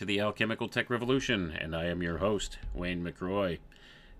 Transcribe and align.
to 0.00 0.06
the 0.06 0.18
Alchemical 0.18 0.66
Tech 0.66 0.88
Revolution, 0.88 1.50
and 1.60 1.76
I 1.76 1.84
am 1.84 2.02
your 2.02 2.16
host, 2.16 2.56
Wayne 2.72 3.04
McRoy. 3.04 3.58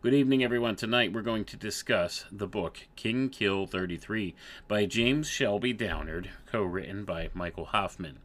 Good 0.03 0.12
evening, 0.12 0.44
everyone. 0.44 0.77
Tonight 0.77 1.15
we're 1.15 1.23
going 1.23 1.47
to 1.47 1.56
discuss 1.56 2.27
the 2.31 2.47
book 2.47 2.87
King 2.97 3.31
Kill 3.31 3.67
33 3.67 4.35
by 4.69 4.85
James 4.85 5.27
Shelby 5.27 5.73
Downard, 5.73 6.32
co 6.44 6.62
written 6.65 7.06
by 7.06 7.31
Michael 7.32 7.65
Hoffman. 7.65 8.19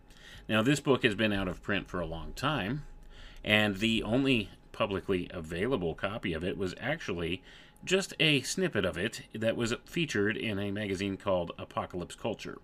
Now, 0.50 0.64
this 0.64 0.82
book 0.82 1.04
has 1.04 1.16
been 1.16 1.32
out 1.32 1.48
of 1.48 1.64
print 1.64 1.88
for 1.88 2.02
a 2.02 2.06
long 2.06 2.34
time, 2.34 2.84
and 3.42 3.78
the 3.78 4.04
only 4.04 4.50
publicly 4.74 5.30
available 5.34 5.96
copy 5.96 6.34
of 6.34 6.44
it 6.44 6.58
was 6.58 6.76
actually 6.78 7.42
just 7.86 8.14
a 8.20 8.42
snippet 8.42 8.84
of 8.84 8.98
it 8.98 9.22
that 9.34 9.56
was 9.56 9.74
featured 9.86 10.36
in 10.36 10.60
a 10.60 10.72
magazine 10.72 11.16
called 11.16 11.54
Apocalypse 11.58 12.16
Culture. 12.16 12.58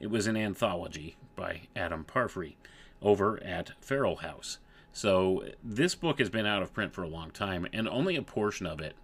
It 0.00 0.10
was 0.10 0.26
an 0.26 0.36
anthology 0.36 1.14
by 1.36 1.68
Adam 1.76 2.02
Parfrey 2.02 2.56
over 3.02 3.42
at 3.42 3.72
Feral 3.80 4.16
House. 4.16 4.58
So 4.92 5.44
this 5.62 5.94
book 5.94 6.18
has 6.18 6.30
been 6.30 6.46
out 6.46 6.62
of 6.62 6.72
print 6.72 6.92
for 6.92 7.02
a 7.02 7.08
long 7.08 7.30
time, 7.30 7.66
and 7.72 7.88
only 7.88 8.16
a 8.16 8.22
portion 8.22 8.66
of 8.66 8.80
it 8.80 8.94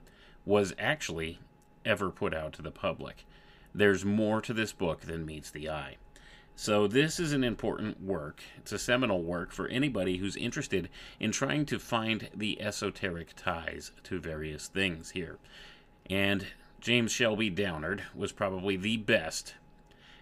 was 0.44 0.74
actually 0.78 1.40
ever 1.84 2.10
put 2.10 2.34
out 2.34 2.52
to 2.54 2.62
the 2.62 2.70
public. 2.70 3.24
There's 3.74 4.04
more 4.04 4.40
to 4.42 4.52
this 4.52 4.72
book 4.72 5.02
than 5.02 5.26
meets 5.26 5.50
the 5.50 5.68
eye. 5.68 5.96
So, 6.56 6.88
this 6.88 7.20
is 7.20 7.32
an 7.32 7.44
important 7.44 8.02
work. 8.02 8.42
It's 8.56 8.72
a 8.72 8.80
seminal 8.80 9.22
work 9.22 9.52
for 9.52 9.68
anybody 9.68 10.16
who's 10.16 10.36
interested 10.36 10.88
in 11.20 11.30
trying 11.30 11.66
to 11.66 11.78
find 11.78 12.28
the 12.34 12.60
esoteric 12.60 13.34
ties 13.36 13.92
to 14.04 14.18
various 14.18 14.66
things 14.66 15.10
here. 15.10 15.38
And 16.10 16.46
James 16.80 17.12
Shelby 17.12 17.48
Downard 17.48 18.02
was 18.14 18.32
probably 18.32 18.76
the 18.76 18.96
best 18.96 19.54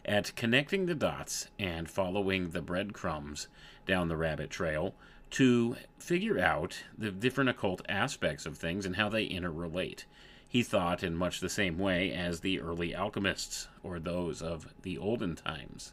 at 0.04 0.36
connecting 0.36 0.86
the 0.86 0.94
dots 0.94 1.48
and 1.58 1.88
following 1.88 2.50
the 2.50 2.62
breadcrumbs 2.62 3.48
down 3.86 4.08
the 4.08 4.16
rabbit 4.16 4.50
trail 4.50 4.94
to 5.30 5.76
figure 5.98 6.38
out 6.38 6.82
the 6.96 7.10
different 7.10 7.50
occult 7.50 7.82
aspects 7.88 8.46
of 8.46 8.56
things 8.56 8.86
and 8.86 8.96
how 8.96 9.08
they 9.08 9.26
interrelate. 9.26 10.04
He 10.48 10.62
thought 10.62 11.02
in 11.02 11.16
much 11.16 11.40
the 11.40 11.48
same 11.48 11.78
way 11.78 12.12
as 12.12 12.40
the 12.40 12.60
early 12.60 12.94
alchemists 12.94 13.68
or 13.82 13.98
those 13.98 14.40
of 14.40 14.72
the 14.82 14.96
olden 14.98 15.34
times. 15.34 15.92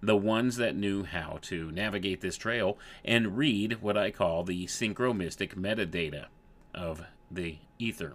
The 0.00 0.16
ones 0.16 0.56
that 0.56 0.76
knew 0.76 1.02
how 1.02 1.38
to 1.42 1.72
navigate 1.72 2.20
this 2.20 2.36
trail 2.36 2.78
and 3.04 3.36
read 3.36 3.82
what 3.82 3.96
I 3.96 4.10
call 4.12 4.44
the 4.44 4.66
synchromystic 4.66 5.54
metadata 5.54 6.26
of 6.72 7.02
the 7.30 7.58
ether 7.78 8.14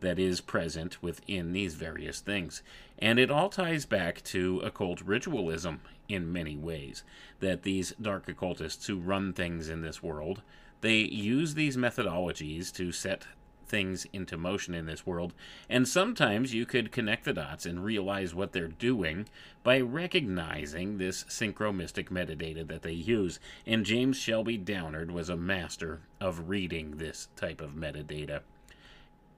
that 0.00 0.18
is 0.18 0.40
present 0.40 1.02
within 1.02 1.52
these 1.52 1.74
various 1.74 2.20
things. 2.20 2.62
And 2.98 3.18
it 3.18 3.30
all 3.30 3.48
ties 3.48 3.86
back 3.86 4.22
to 4.24 4.60
occult 4.64 5.00
ritualism 5.02 5.80
in 6.08 6.32
many 6.32 6.56
ways. 6.56 7.02
That 7.40 7.62
these 7.62 7.94
dark 8.00 8.28
occultists 8.28 8.86
who 8.86 8.98
run 8.98 9.32
things 9.32 9.68
in 9.68 9.82
this 9.82 10.02
world, 10.02 10.42
they 10.80 10.98
use 10.98 11.54
these 11.54 11.76
methodologies 11.76 12.72
to 12.74 12.92
set 12.92 13.26
things 13.70 14.04
into 14.12 14.36
motion 14.36 14.74
in 14.74 14.86
this 14.86 15.06
world, 15.06 15.32
and 15.68 15.86
sometimes 15.86 16.52
you 16.52 16.66
could 16.66 16.90
connect 16.90 17.24
the 17.24 17.32
dots 17.32 17.64
and 17.64 17.84
realize 17.84 18.34
what 18.34 18.52
they're 18.52 18.66
doing 18.66 19.26
by 19.62 19.80
recognizing 19.80 20.98
this 20.98 21.24
synchromystic 21.24 22.08
metadata 22.08 22.66
that 22.66 22.82
they 22.82 22.92
use. 22.92 23.38
And 23.66 23.86
James 23.86 24.16
Shelby 24.16 24.56
Downard 24.56 25.12
was 25.12 25.28
a 25.28 25.36
master 25.36 26.00
of 26.20 26.48
reading 26.48 26.96
this 26.96 27.28
type 27.36 27.60
of 27.60 27.70
metadata. 27.74 28.40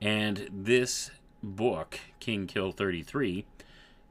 And 0.03 0.49
this 0.53 1.13
book, 1.45 2.01
King 2.19 2.49
Kill 2.49 2.73
33, 2.73 3.47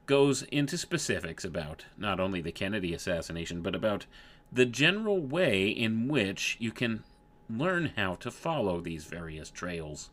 goes 0.06 0.40
into 0.44 0.78
specifics 0.78 1.44
about 1.44 1.84
not 1.98 2.18
only 2.18 2.40
the 2.40 2.50
Kennedy 2.50 2.94
assassination, 2.94 3.60
but 3.60 3.74
about 3.74 4.06
the 4.50 4.64
general 4.64 5.20
way 5.20 5.68
in 5.68 6.08
which 6.08 6.56
you 6.58 6.72
can 6.72 7.04
learn 7.50 7.92
how 7.94 8.14
to 8.14 8.30
follow 8.30 8.80
these 8.80 9.04
various 9.04 9.50
trails. 9.50 10.08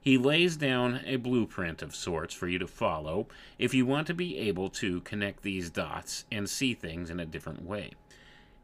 He 0.00 0.16
lays 0.16 0.56
down 0.56 1.00
a 1.04 1.16
blueprint 1.16 1.82
of 1.82 1.96
sorts 1.96 2.32
for 2.32 2.46
you 2.46 2.60
to 2.60 2.68
follow 2.68 3.26
if 3.58 3.74
you 3.74 3.84
want 3.84 4.06
to 4.06 4.14
be 4.14 4.38
able 4.38 4.68
to 4.70 5.00
connect 5.00 5.42
these 5.42 5.68
dots 5.68 6.26
and 6.30 6.48
see 6.48 6.74
things 6.74 7.10
in 7.10 7.18
a 7.18 7.26
different 7.26 7.64
way. 7.64 7.90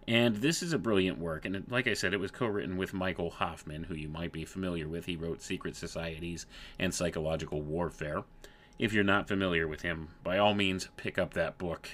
And 0.08 0.36
this 0.36 0.62
is 0.62 0.72
a 0.72 0.78
brilliant 0.78 1.18
work. 1.18 1.44
And 1.44 1.66
like 1.68 1.86
I 1.86 1.92
said, 1.92 2.14
it 2.14 2.20
was 2.20 2.30
co 2.30 2.46
written 2.46 2.78
with 2.78 2.94
Michael 2.94 3.28
Hoffman, 3.28 3.84
who 3.84 3.94
you 3.94 4.08
might 4.08 4.32
be 4.32 4.46
familiar 4.46 4.88
with. 4.88 5.04
He 5.04 5.16
wrote 5.16 5.42
Secret 5.42 5.76
Societies 5.76 6.46
and 6.78 6.94
Psychological 6.94 7.60
Warfare. 7.60 8.24
If 8.78 8.94
you're 8.94 9.04
not 9.04 9.28
familiar 9.28 9.68
with 9.68 9.82
him, 9.82 10.08
by 10.24 10.38
all 10.38 10.54
means, 10.54 10.88
pick 10.96 11.18
up 11.18 11.34
that 11.34 11.58
book. 11.58 11.90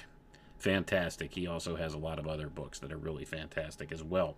Fantastic. 0.57 1.33
He 1.33 1.45
also 1.45 1.75
has 1.75 1.93
a 1.93 1.97
lot 1.97 2.17
of 2.17 2.25
other 2.25 2.47
books 2.47 2.79
that 2.79 2.93
are 2.93 2.97
really 2.97 3.25
fantastic 3.25 3.91
as 3.91 4.01
well. 4.01 4.37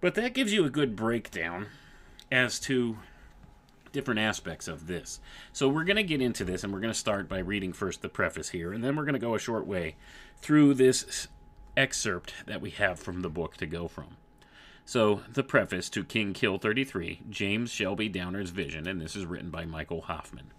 But 0.00 0.14
that 0.14 0.32
gives 0.32 0.52
you 0.52 0.64
a 0.64 0.70
good 0.70 0.94
breakdown 0.94 1.66
as 2.30 2.60
to 2.60 2.96
different 3.90 4.20
aspects 4.20 4.68
of 4.68 4.86
this. 4.86 5.18
So 5.52 5.68
we're 5.68 5.82
going 5.82 5.96
to 5.96 6.04
get 6.04 6.22
into 6.22 6.44
this, 6.44 6.62
and 6.62 6.72
we're 6.72 6.80
going 6.80 6.92
to 6.92 6.98
start 6.98 7.28
by 7.28 7.38
reading 7.38 7.72
first 7.72 8.02
the 8.02 8.08
preface 8.08 8.50
here, 8.50 8.72
and 8.72 8.84
then 8.84 8.94
we're 8.94 9.04
going 9.04 9.14
to 9.14 9.18
go 9.18 9.34
a 9.34 9.40
short 9.40 9.66
way 9.66 9.96
through 10.40 10.74
this 10.74 11.26
excerpt 11.76 12.34
that 12.46 12.60
we 12.60 12.70
have 12.70 12.98
from 12.98 13.22
the 13.22 13.30
book 13.30 13.56
to 13.56 13.66
go 13.66 13.88
from. 13.88 14.16
So, 14.84 15.22
the 15.32 15.44
preface 15.44 15.88
to 15.90 16.04
King 16.04 16.32
Kill 16.32 16.58
33, 16.58 17.22
James 17.30 17.70
Shelby 17.70 18.08
Downard's 18.08 18.50
Vision, 18.50 18.86
and 18.86 19.00
this 19.00 19.14
is 19.14 19.26
written 19.26 19.50
by 19.50 19.64
Michael 19.64 20.02
Hoffman. 20.02 20.50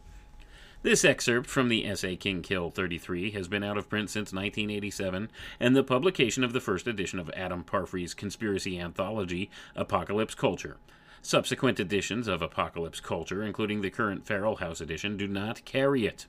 This 0.82 1.06
excerpt 1.06 1.50
from 1.50 1.70
the 1.70 1.86
essay 1.86 2.16
King 2.16 2.42
Kill 2.42 2.70
33 2.70 3.32
has 3.32 3.48
been 3.48 3.64
out 3.64 3.78
of 3.78 3.90
print 3.90 4.10
since 4.10 4.34
1987, 4.34 5.30
and 5.60 5.76
the 5.76 5.84
publication 5.84 6.44
of 6.44 6.52
the 6.52 6.60
first 6.60 6.88
edition 6.88 7.20
of 7.20 7.30
Adam 7.36 7.64
Parfrey's 7.64 8.14
conspiracy 8.14 8.80
anthology, 8.80 9.50
Apocalypse 9.76 10.36
Culture. 10.36 10.78
Subsequent 11.22 11.80
editions 11.80 12.28
of 12.28 12.42
Apocalypse 12.42 13.00
Culture, 13.00 13.44
including 13.44 13.82
the 13.82 13.90
current 13.90 14.26
Feral 14.26 14.58
House 14.58 14.82
edition, 14.82 15.16
do 15.16 15.26
not 15.26 15.64
carry 15.64 16.06
it. 16.06 16.26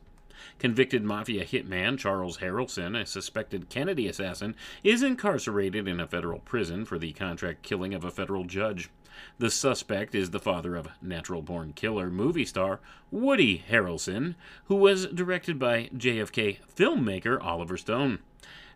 Convicted 0.59 1.05
mafia 1.05 1.45
hitman 1.45 1.99
Charles 1.99 2.39
Harrelson, 2.39 3.01
a 3.01 3.07
suspected 3.07 3.69
Kennedy 3.69 4.09
assassin, 4.09 4.57
is 4.83 5.03
incarcerated 5.03 5.87
in 5.87 6.01
a 6.01 6.07
federal 6.07 6.41
prison 6.41 6.85
for 6.85 6.99
the 6.99 7.13
contract 7.13 7.63
killing 7.63 7.95
of 7.95 8.05
a 8.05 8.11
federal 8.11 8.45
judge. 8.45 8.91
The 9.39 9.51
suspect 9.51 10.15
is 10.15 10.31
the 10.31 10.41
father 10.41 10.75
of 10.75 10.89
natural 11.01 11.41
born 11.41 11.73
killer 11.73 12.11
movie 12.11 12.45
star 12.45 12.81
Woody 13.13 13.63
Harrelson, 13.71 14.35
who 14.65 14.75
was 14.75 15.07
directed 15.07 15.57
by 15.57 15.89
JFK 15.95 16.59
filmmaker 16.75 17.41
Oliver 17.41 17.77
Stone. 17.77 18.19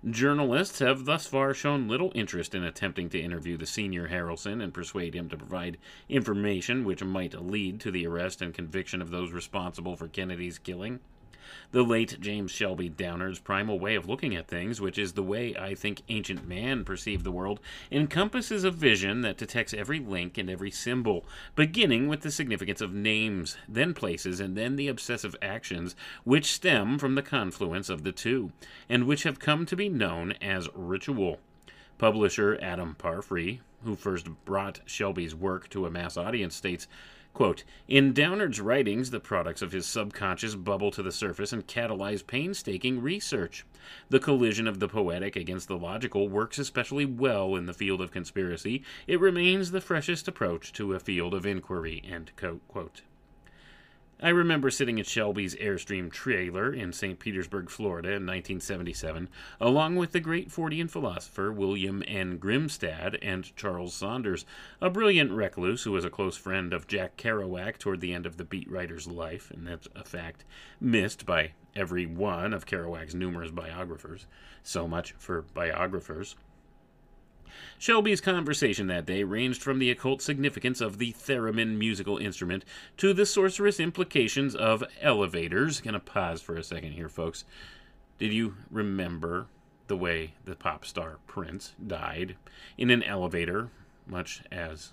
Journalists 0.08 0.78
have 0.78 1.06
thus 1.06 1.26
far 1.26 1.52
shown 1.52 1.88
little 1.88 2.12
interest 2.14 2.54
in 2.54 2.62
attempting 2.62 3.08
to 3.10 3.20
interview 3.20 3.56
the 3.56 3.66
senior 3.66 4.06
Harrelson 4.06 4.62
and 4.62 4.72
persuade 4.72 5.12
him 5.12 5.28
to 5.28 5.36
provide 5.36 5.76
information 6.08 6.84
which 6.84 7.02
might 7.02 7.34
lead 7.34 7.80
to 7.80 7.90
the 7.90 8.06
arrest 8.06 8.40
and 8.40 8.54
conviction 8.54 9.02
of 9.02 9.10
those 9.10 9.32
responsible 9.32 9.96
for 9.96 10.06
Kennedy's 10.06 10.56
killing. 10.56 11.00
The 11.72 11.82
late 11.82 12.18
James 12.20 12.50
Shelby 12.50 12.88
Downard's 12.88 13.38
primal 13.38 13.78
way 13.78 13.94
of 13.94 14.08
looking 14.08 14.34
at 14.34 14.48
things, 14.48 14.80
which 14.80 14.98
is 14.98 15.12
the 15.12 15.22
way 15.22 15.54
I 15.56 15.74
think 15.74 16.02
ancient 16.08 16.46
man 16.46 16.84
perceived 16.84 17.24
the 17.24 17.30
world, 17.30 17.60
encompasses 17.90 18.64
a 18.64 18.70
vision 18.70 19.22
that 19.22 19.36
detects 19.36 19.74
every 19.74 20.00
link 20.00 20.38
and 20.38 20.48
every 20.50 20.70
symbol, 20.70 21.24
beginning 21.54 22.08
with 22.08 22.22
the 22.22 22.30
significance 22.30 22.80
of 22.80 22.94
names, 22.94 23.56
then 23.68 23.94
places, 23.94 24.40
and 24.40 24.56
then 24.56 24.76
the 24.76 24.88
obsessive 24.88 25.36
actions 25.40 25.94
which 26.24 26.52
stem 26.52 26.98
from 26.98 27.14
the 27.14 27.22
confluence 27.22 27.88
of 27.88 28.02
the 28.02 28.12
two, 28.12 28.52
and 28.88 29.04
which 29.04 29.22
have 29.22 29.38
come 29.38 29.66
to 29.66 29.76
be 29.76 29.88
known 29.88 30.32
as 30.40 30.68
ritual. 30.74 31.38
Publisher 31.98 32.58
Adam 32.62 32.94
Parfrey, 32.94 33.60
who 33.84 33.96
first 33.96 34.28
brought 34.44 34.80
Shelby's 34.86 35.34
work 35.34 35.68
to 35.70 35.86
a 35.86 35.90
mass 35.90 36.16
audience, 36.16 36.54
states 36.54 36.86
Quote, 37.38 37.62
In 37.86 38.12
Downard's 38.12 38.60
writings, 38.60 39.12
the 39.12 39.20
products 39.20 39.62
of 39.62 39.70
his 39.70 39.86
subconscious 39.86 40.56
bubble 40.56 40.90
to 40.90 41.04
the 41.04 41.12
surface 41.12 41.52
and 41.52 41.64
catalyze 41.68 42.26
painstaking 42.26 43.00
research. 43.00 43.64
The 44.08 44.18
collision 44.18 44.66
of 44.66 44.80
the 44.80 44.88
poetic 44.88 45.36
against 45.36 45.68
the 45.68 45.78
logical 45.78 46.28
works 46.28 46.58
especially 46.58 47.04
well 47.04 47.54
in 47.54 47.66
the 47.66 47.72
field 47.72 48.00
of 48.00 48.10
conspiracy. 48.10 48.82
It 49.06 49.20
remains 49.20 49.70
the 49.70 49.80
freshest 49.80 50.26
approach 50.26 50.72
to 50.72 50.94
a 50.94 50.98
field 50.98 51.32
of 51.32 51.46
inquiry. 51.46 52.02
End 52.04 52.32
quote. 52.66 53.02
I 54.20 54.30
remember 54.30 54.68
sitting 54.68 54.98
at 54.98 55.06
Shelby's 55.06 55.54
Airstream 55.54 56.10
trailer 56.10 56.74
in 56.74 56.92
St. 56.92 57.20
Petersburg, 57.20 57.70
Florida 57.70 58.08
in 58.08 58.26
1977, 58.26 59.28
along 59.60 59.94
with 59.94 60.10
the 60.10 60.18
great 60.18 60.48
Fortean 60.48 60.90
philosopher 60.90 61.52
William 61.52 62.02
N. 62.04 62.36
Grimstad 62.40 63.16
and 63.22 63.54
Charles 63.54 63.94
Saunders, 63.94 64.44
a 64.80 64.90
brilliant 64.90 65.30
recluse 65.30 65.84
who 65.84 65.92
was 65.92 66.04
a 66.04 66.10
close 66.10 66.36
friend 66.36 66.72
of 66.72 66.88
Jack 66.88 67.16
Kerouac 67.16 67.78
toward 67.78 68.00
the 68.00 68.12
end 68.12 68.26
of 68.26 68.38
the 68.38 68.44
beat 68.44 68.68
writer's 68.68 69.06
life, 69.06 69.52
and 69.52 69.64
that's 69.68 69.86
a 69.94 70.02
fact 70.02 70.44
missed 70.80 71.24
by 71.24 71.52
every 71.76 72.04
one 72.04 72.52
of 72.52 72.66
Kerouac's 72.66 73.14
numerous 73.14 73.52
biographers. 73.52 74.26
So 74.64 74.88
much 74.88 75.12
for 75.12 75.42
biographers. 75.42 76.34
Shelby's 77.78 78.20
conversation 78.20 78.86
that 78.88 79.06
day 79.06 79.22
ranged 79.24 79.62
from 79.62 79.78
the 79.78 79.90
occult 79.90 80.22
significance 80.22 80.80
of 80.80 80.98
the 80.98 81.12
theremin 81.12 81.76
musical 81.76 82.18
instrument 82.18 82.64
to 82.96 83.12
the 83.12 83.26
sorcerous 83.26 83.80
implications 83.80 84.54
of 84.54 84.84
elevators. 85.00 85.80
Gonna 85.80 86.00
pause 86.00 86.40
for 86.40 86.56
a 86.56 86.62
second 86.62 86.92
here, 86.92 87.08
folks. 87.08 87.44
Did 88.18 88.32
you 88.32 88.56
remember 88.70 89.46
the 89.88 89.96
way 89.96 90.34
the 90.44 90.54
pop 90.54 90.84
star 90.84 91.18
Prince 91.26 91.74
died 91.84 92.36
in 92.76 92.90
an 92.90 93.02
elevator, 93.02 93.70
much 94.06 94.42
as 94.52 94.92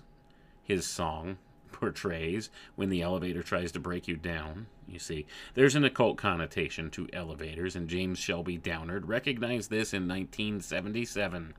his 0.64 0.86
song 0.86 1.38
portrays 1.72 2.50
when 2.74 2.88
the 2.88 3.02
elevator 3.02 3.42
tries 3.42 3.70
to 3.72 3.78
break 3.78 4.08
you 4.08 4.16
down. 4.16 4.66
You 4.88 4.98
see, 4.98 5.26
there's 5.54 5.74
an 5.74 5.84
occult 5.84 6.16
connotation 6.16 6.90
to 6.90 7.08
elevators, 7.12 7.76
and 7.76 7.88
James 7.88 8.18
Shelby 8.18 8.56
Downard 8.56 9.08
recognized 9.08 9.70
this 9.70 9.92
in 9.92 10.08
1977. 10.08 11.54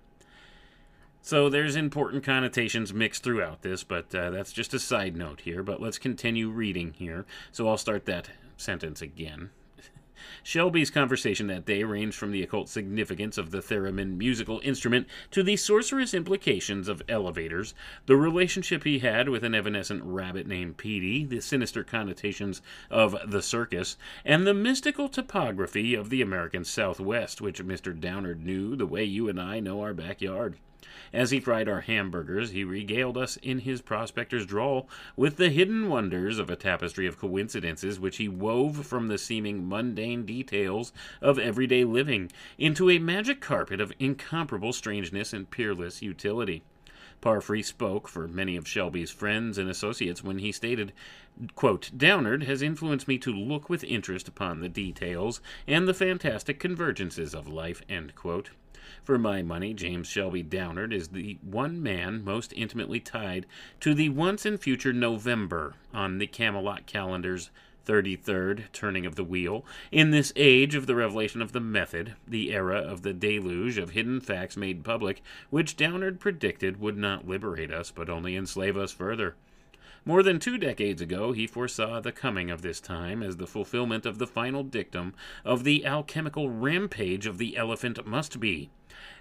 So 1.27 1.49
there's 1.49 1.75
important 1.75 2.23
connotations 2.23 2.93
mixed 2.93 3.21
throughout 3.21 3.61
this, 3.61 3.83
but 3.83 4.15
uh, 4.15 4.29
that's 4.29 4.53
just 4.53 4.73
a 4.73 4.79
side 4.79 5.17
note 5.17 5.41
here. 5.41 5.61
But 5.61 5.81
let's 5.81 5.97
continue 5.97 6.49
reading 6.49 6.93
here. 6.93 7.25
So 7.51 7.67
I'll 7.67 7.77
start 7.77 8.05
that 8.05 8.29
sentence 8.55 9.01
again. 9.01 9.49
Shelby's 10.43 10.89
conversation 10.89 11.47
that 11.47 11.65
day 11.65 11.83
ranged 11.83 12.15
from 12.15 12.31
the 12.31 12.43
occult 12.43 12.69
significance 12.69 13.37
of 13.37 13.51
the 13.51 13.57
theremin 13.57 14.15
musical 14.15 14.61
instrument 14.63 15.05
to 15.31 15.43
the 15.43 15.57
sorcerous 15.57 16.13
implications 16.13 16.87
of 16.87 17.01
elevators, 17.09 17.73
the 18.05 18.15
relationship 18.15 18.85
he 18.85 18.99
had 18.99 19.27
with 19.27 19.43
an 19.43 19.53
evanescent 19.53 20.03
rabbit 20.05 20.47
named 20.47 20.77
Petey, 20.77 21.25
the 21.25 21.41
sinister 21.41 21.83
connotations 21.83 22.61
of 22.89 23.17
the 23.29 23.41
circus, 23.41 23.97
and 24.23 24.47
the 24.47 24.53
mystical 24.53 25.09
topography 25.09 25.93
of 25.93 26.09
the 26.09 26.21
American 26.21 26.63
Southwest, 26.63 27.41
which 27.41 27.61
Mr. 27.61 27.99
Downard 27.99 28.45
knew 28.45 28.77
the 28.77 28.87
way 28.87 29.03
you 29.03 29.27
and 29.27 29.41
I 29.41 29.59
know 29.59 29.81
our 29.81 29.93
backyard. 29.93 30.55
As 31.11 31.31
he 31.31 31.39
fried 31.39 31.67
our 31.67 31.81
hamburgers, 31.81 32.51
he 32.51 32.63
regaled 32.63 33.17
us 33.17 33.37
in 33.37 33.59
his 33.59 33.81
prospector's 33.81 34.45
drawl 34.45 34.89
with 35.15 35.37
the 35.37 35.49
hidden 35.49 35.89
wonders 35.89 36.39
of 36.39 36.49
a 36.49 36.55
tapestry 36.55 37.05
of 37.05 37.17
coincidences 37.17 37.99
which 37.99 38.17
he 38.17 38.27
wove 38.27 38.85
from 38.85 39.07
the 39.07 39.17
seeming 39.17 39.67
mundane 39.67 40.25
details 40.25 40.93
of 41.21 41.39
everyday 41.39 41.83
living 41.83 42.31
into 42.57 42.89
a 42.89 42.99
magic 42.99 43.41
carpet 43.41 43.81
of 43.81 43.91
incomparable 43.99 44.71
strangeness 44.71 45.33
and 45.33 45.51
peerless 45.51 46.01
utility. 46.01 46.63
Parfrey 47.19 47.63
spoke 47.63 48.07
for 48.07 48.27
many 48.27 48.55
of 48.55 48.67
Shelby's 48.67 49.09
friends 49.09 49.57
and 49.57 49.67
associates 49.69 50.23
when 50.23 50.37
he 50.37 50.51
stated, 50.51 50.93
quote, 51.55 51.89
Downard 51.97 52.43
has 52.43 52.61
influenced 52.61 53.07
me 53.07 53.17
to 53.17 53.33
look 53.33 53.69
with 53.69 53.83
interest 53.83 54.27
upon 54.27 54.59
the 54.59 54.69
details 54.69 55.41
and 55.67 55.87
the 55.87 55.95
fantastic 55.95 56.59
convergences 56.59 57.33
of 57.33 57.47
life, 57.47 57.81
end 57.89 58.13
quote. 58.13 58.51
For 59.07 59.17
my 59.17 59.41
money, 59.41 59.73
James 59.73 60.05
Shelby 60.09 60.43
Downard 60.43 60.91
is 60.91 61.07
the 61.07 61.37
one 61.41 61.81
man 61.81 62.25
most 62.25 62.51
intimately 62.57 62.99
tied 62.99 63.45
to 63.79 63.93
the 63.93 64.09
once 64.09 64.45
and 64.45 64.59
future 64.59 64.91
November 64.91 65.75
on 65.93 66.17
the 66.17 66.27
Camelot 66.27 66.87
calendar's 66.87 67.49
33rd 67.85 68.63
turning 68.73 69.05
of 69.05 69.15
the 69.15 69.23
wheel, 69.23 69.65
in 69.93 70.11
this 70.11 70.33
age 70.35 70.75
of 70.75 70.87
the 70.87 70.95
revelation 70.95 71.41
of 71.41 71.53
the 71.53 71.61
method, 71.61 72.15
the 72.27 72.51
era 72.51 72.79
of 72.79 73.03
the 73.03 73.13
deluge 73.13 73.77
of 73.77 73.91
hidden 73.91 74.19
facts 74.19 74.57
made 74.57 74.83
public, 74.83 75.21
which 75.49 75.77
Downard 75.77 76.19
predicted 76.19 76.81
would 76.81 76.97
not 76.97 77.25
liberate 77.25 77.71
us, 77.71 77.91
but 77.91 78.09
only 78.09 78.35
enslave 78.35 78.75
us 78.75 78.91
further. 78.91 79.35
More 80.05 80.23
than 80.23 80.39
two 80.39 80.57
decades 80.57 81.01
ago, 81.01 81.31
he 81.31 81.47
foresaw 81.47 81.99
the 81.99 82.11
coming 82.11 82.49
of 82.49 82.61
this 82.61 82.79
time 82.79 83.21
as 83.21 83.37
the 83.37 83.47
fulfillment 83.47 84.05
of 84.05 84.19
the 84.19 84.27
final 84.27 84.63
dictum 84.63 85.13
of 85.43 85.63
the 85.63 85.85
alchemical 85.85 86.49
rampage 86.49 87.25
of 87.25 87.37
the 87.37 87.57
elephant 87.57 88.05
must 88.05 88.39
be 88.39 88.69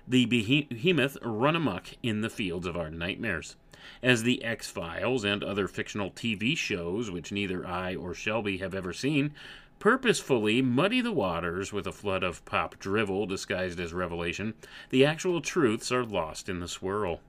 the 0.08 0.26
behemoth 0.26 1.18
run 1.22 1.56
amuck 1.56 1.88
in 2.02 2.20
the 2.20 2.30
fields 2.30 2.66
of 2.66 2.76
our 2.76 2.90
nightmares. 2.90 3.56
As 4.02 4.22
the 4.22 4.44
X 4.44 4.70
Files 4.70 5.24
and 5.24 5.42
other 5.42 5.66
fictional 5.66 6.10
TV 6.10 6.56
shows, 6.56 7.10
which 7.10 7.32
neither 7.32 7.66
I 7.66 7.94
or 7.94 8.14
Shelby 8.14 8.58
have 8.58 8.74
ever 8.74 8.92
seen, 8.92 9.32
purposefully 9.78 10.62
muddy 10.62 11.00
the 11.00 11.12
waters 11.12 11.72
with 11.72 11.86
a 11.86 11.92
flood 11.92 12.22
of 12.22 12.44
pop 12.44 12.78
drivel 12.78 13.26
disguised 13.26 13.80
as 13.80 13.92
revelation, 13.92 14.54
the 14.90 15.04
actual 15.04 15.40
truths 15.40 15.90
are 15.90 16.04
lost 16.04 16.48
in 16.48 16.60
the 16.60 16.68
swirl. 16.68 17.20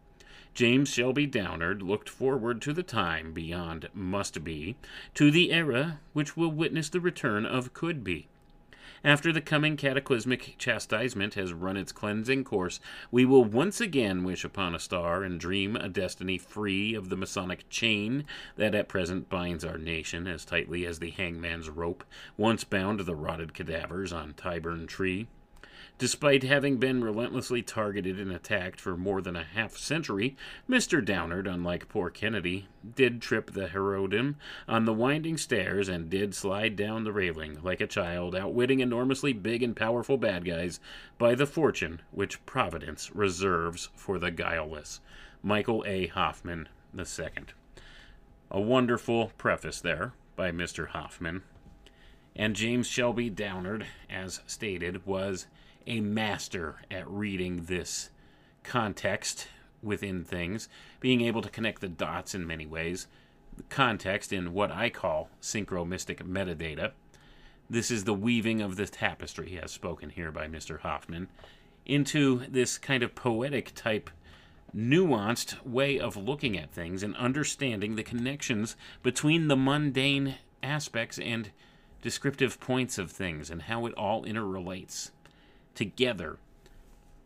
James 0.57 0.89
Shelby 0.89 1.27
Downard 1.27 1.83
looked 1.83 2.09
forward 2.09 2.63
to 2.63 2.73
the 2.73 2.81
time 2.81 3.31
beyond 3.31 3.89
must 3.93 4.43
be, 4.43 4.75
to 5.13 5.29
the 5.29 5.51
era 5.51 5.99
which 6.13 6.35
will 6.35 6.49
witness 6.49 6.89
the 6.89 6.99
return 6.99 7.45
of 7.45 7.75
could 7.75 8.03
be. 8.03 8.27
After 9.03 9.31
the 9.31 9.39
coming 9.39 9.77
cataclysmic 9.77 10.55
chastisement 10.57 11.35
has 11.35 11.53
run 11.53 11.77
its 11.77 11.91
cleansing 11.91 12.43
course, 12.43 12.79
we 13.11 13.23
will 13.23 13.43
once 13.43 13.79
again 13.79 14.23
wish 14.23 14.43
upon 14.43 14.73
a 14.73 14.79
star 14.79 15.21
and 15.21 15.39
dream 15.39 15.75
a 15.75 15.89
destiny 15.89 16.39
free 16.39 16.95
of 16.95 17.09
the 17.09 17.17
Masonic 17.17 17.69
chain 17.69 18.25
that 18.55 18.73
at 18.73 18.89
present 18.89 19.29
binds 19.29 19.63
our 19.63 19.77
nation 19.77 20.25
as 20.25 20.43
tightly 20.43 20.87
as 20.87 20.97
the 20.97 21.11
hangman's 21.11 21.69
rope 21.69 22.03
once 22.35 22.63
bound 22.63 23.01
the 23.01 23.15
rotted 23.15 23.53
cadavers 23.53 24.11
on 24.11 24.33
Tyburn 24.33 24.87
Tree. 24.87 25.27
Despite 25.99 26.43
having 26.43 26.77
been 26.77 27.03
relentlessly 27.03 27.63
targeted 27.63 28.19
and 28.19 28.31
attacked 28.31 28.79
for 28.79 28.95
more 28.95 29.19
than 29.19 29.35
a 29.35 29.43
half 29.43 29.75
century, 29.77 30.37
Mr. 30.69 31.03
Downard, 31.03 31.47
unlike 31.47 31.89
poor 31.89 32.11
Kennedy, 32.11 32.67
did 32.95 33.19
trip 33.19 33.49
the 33.49 33.67
Herodim 33.69 34.35
on 34.67 34.85
the 34.85 34.93
winding 34.93 35.37
stairs 35.37 35.89
and 35.89 36.07
did 36.07 36.35
slide 36.35 36.75
down 36.75 37.03
the 37.03 37.11
railing 37.11 37.57
like 37.63 37.81
a 37.81 37.87
child, 37.87 38.35
outwitting 38.35 38.79
enormously 38.79 39.33
big 39.33 39.63
and 39.63 39.75
powerful 39.75 40.17
bad 40.17 40.45
guys 40.45 40.79
by 41.17 41.33
the 41.33 41.47
fortune 41.47 42.03
which 42.11 42.45
Providence 42.45 43.09
reserves 43.15 43.89
for 43.95 44.19
the 44.19 44.29
guileless. 44.29 45.01
Michael 45.41 45.83
A. 45.87 46.05
Hoffman 46.07 46.69
II. 46.95 47.29
A 48.51 48.61
wonderful 48.61 49.31
preface 49.39 49.81
there 49.81 50.13
by 50.35 50.51
Mr. 50.51 50.89
Hoffman. 50.89 51.41
And 52.35 52.55
James 52.55 52.85
Shelby 52.85 53.31
Downard, 53.31 53.87
as 54.11 54.41
stated, 54.45 55.03
was 55.07 55.47
a 55.87 56.01
master 56.01 56.75
at 56.91 57.09
reading 57.09 57.63
this 57.63 58.09
context 58.63 59.47
within 59.81 60.23
things, 60.23 60.67
being 60.99 61.21
able 61.21 61.41
to 61.41 61.49
connect 61.49 61.81
the 61.81 61.87
dots 61.87 62.35
in 62.35 62.45
many 62.45 62.65
ways. 62.65 63.07
Context 63.69 64.33
in 64.33 64.53
what 64.53 64.71
I 64.71 64.89
call 64.89 65.29
synchromystic 65.41 66.21
metadata. 66.23 66.91
This 67.69 67.89
is 67.89 68.03
the 68.03 68.13
weaving 68.13 68.61
of 68.61 68.75
the 68.75 68.85
tapestry, 68.85 69.59
as 69.61 69.71
spoken 69.71 70.09
here 70.09 70.31
by 70.31 70.47
Mr. 70.47 70.79
Hoffman, 70.81 71.27
into 71.85 72.45
this 72.49 72.77
kind 72.77 73.01
of 73.01 73.15
poetic 73.15 73.73
type, 73.73 74.09
nuanced 74.75 75.65
way 75.65 75.99
of 75.99 76.17
looking 76.17 76.57
at 76.57 76.71
things 76.71 77.01
and 77.01 77.15
understanding 77.15 77.95
the 77.95 78.03
connections 78.03 78.75
between 79.01 79.47
the 79.47 79.55
mundane 79.55 80.35
aspects 80.61 81.17
and 81.17 81.51
descriptive 82.01 82.59
points 82.59 82.97
of 82.97 83.11
things 83.11 83.49
and 83.49 83.63
how 83.63 83.85
it 83.85 83.93
all 83.95 84.23
interrelates 84.23 85.11
together 85.77 86.37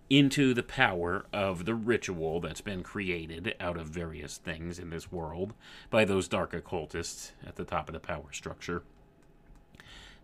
into 0.09 0.53
the 0.53 0.61
power 0.61 1.25
of 1.31 1.63
the 1.63 1.73
ritual 1.73 2.41
that's 2.41 2.59
been 2.59 2.83
created 2.83 3.55
out 3.61 3.77
of 3.77 3.87
various 3.87 4.35
things 4.37 4.77
in 4.77 4.89
this 4.89 5.09
world 5.09 5.53
by 5.89 6.03
those 6.03 6.27
dark 6.27 6.53
occultists 6.53 7.31
at 7.47 7.55
the 7.55 7.63
top 7.63 7.87
of 7.87 7.93
the 7.93 7.99
power 7.99 8.25
structure. 8.33 8.83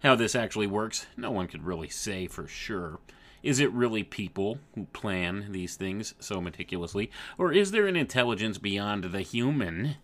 How 0.04 0.14
this 0.16 0.36
actually 0.36 0.68
works, 0.68 1.08
no 1.16 1.32
one 1.32 1.48
could 1.48 1.66
really 1.66 1.88
say 1.88 2.28
for 2.28 2.48
sure. 2.48 3.00
Is 3.42 3.60
it 3.60 3.72
really 3.72 4.04
people 4.04 4.60
who 4.76 4.88
plan 4.92 5.48
these 5.52 5.78
things 5.78 6.14
so 6.20 6.42
meticulously, 6.42 7.10
or 7.38 7.54
is 7.54 7.72
there 7.72 7.88
an 7.88 7.96
intelligence 7.96 8.58
beyond 8.58 9.06
the 9.06 9.22
human 9.22 9.96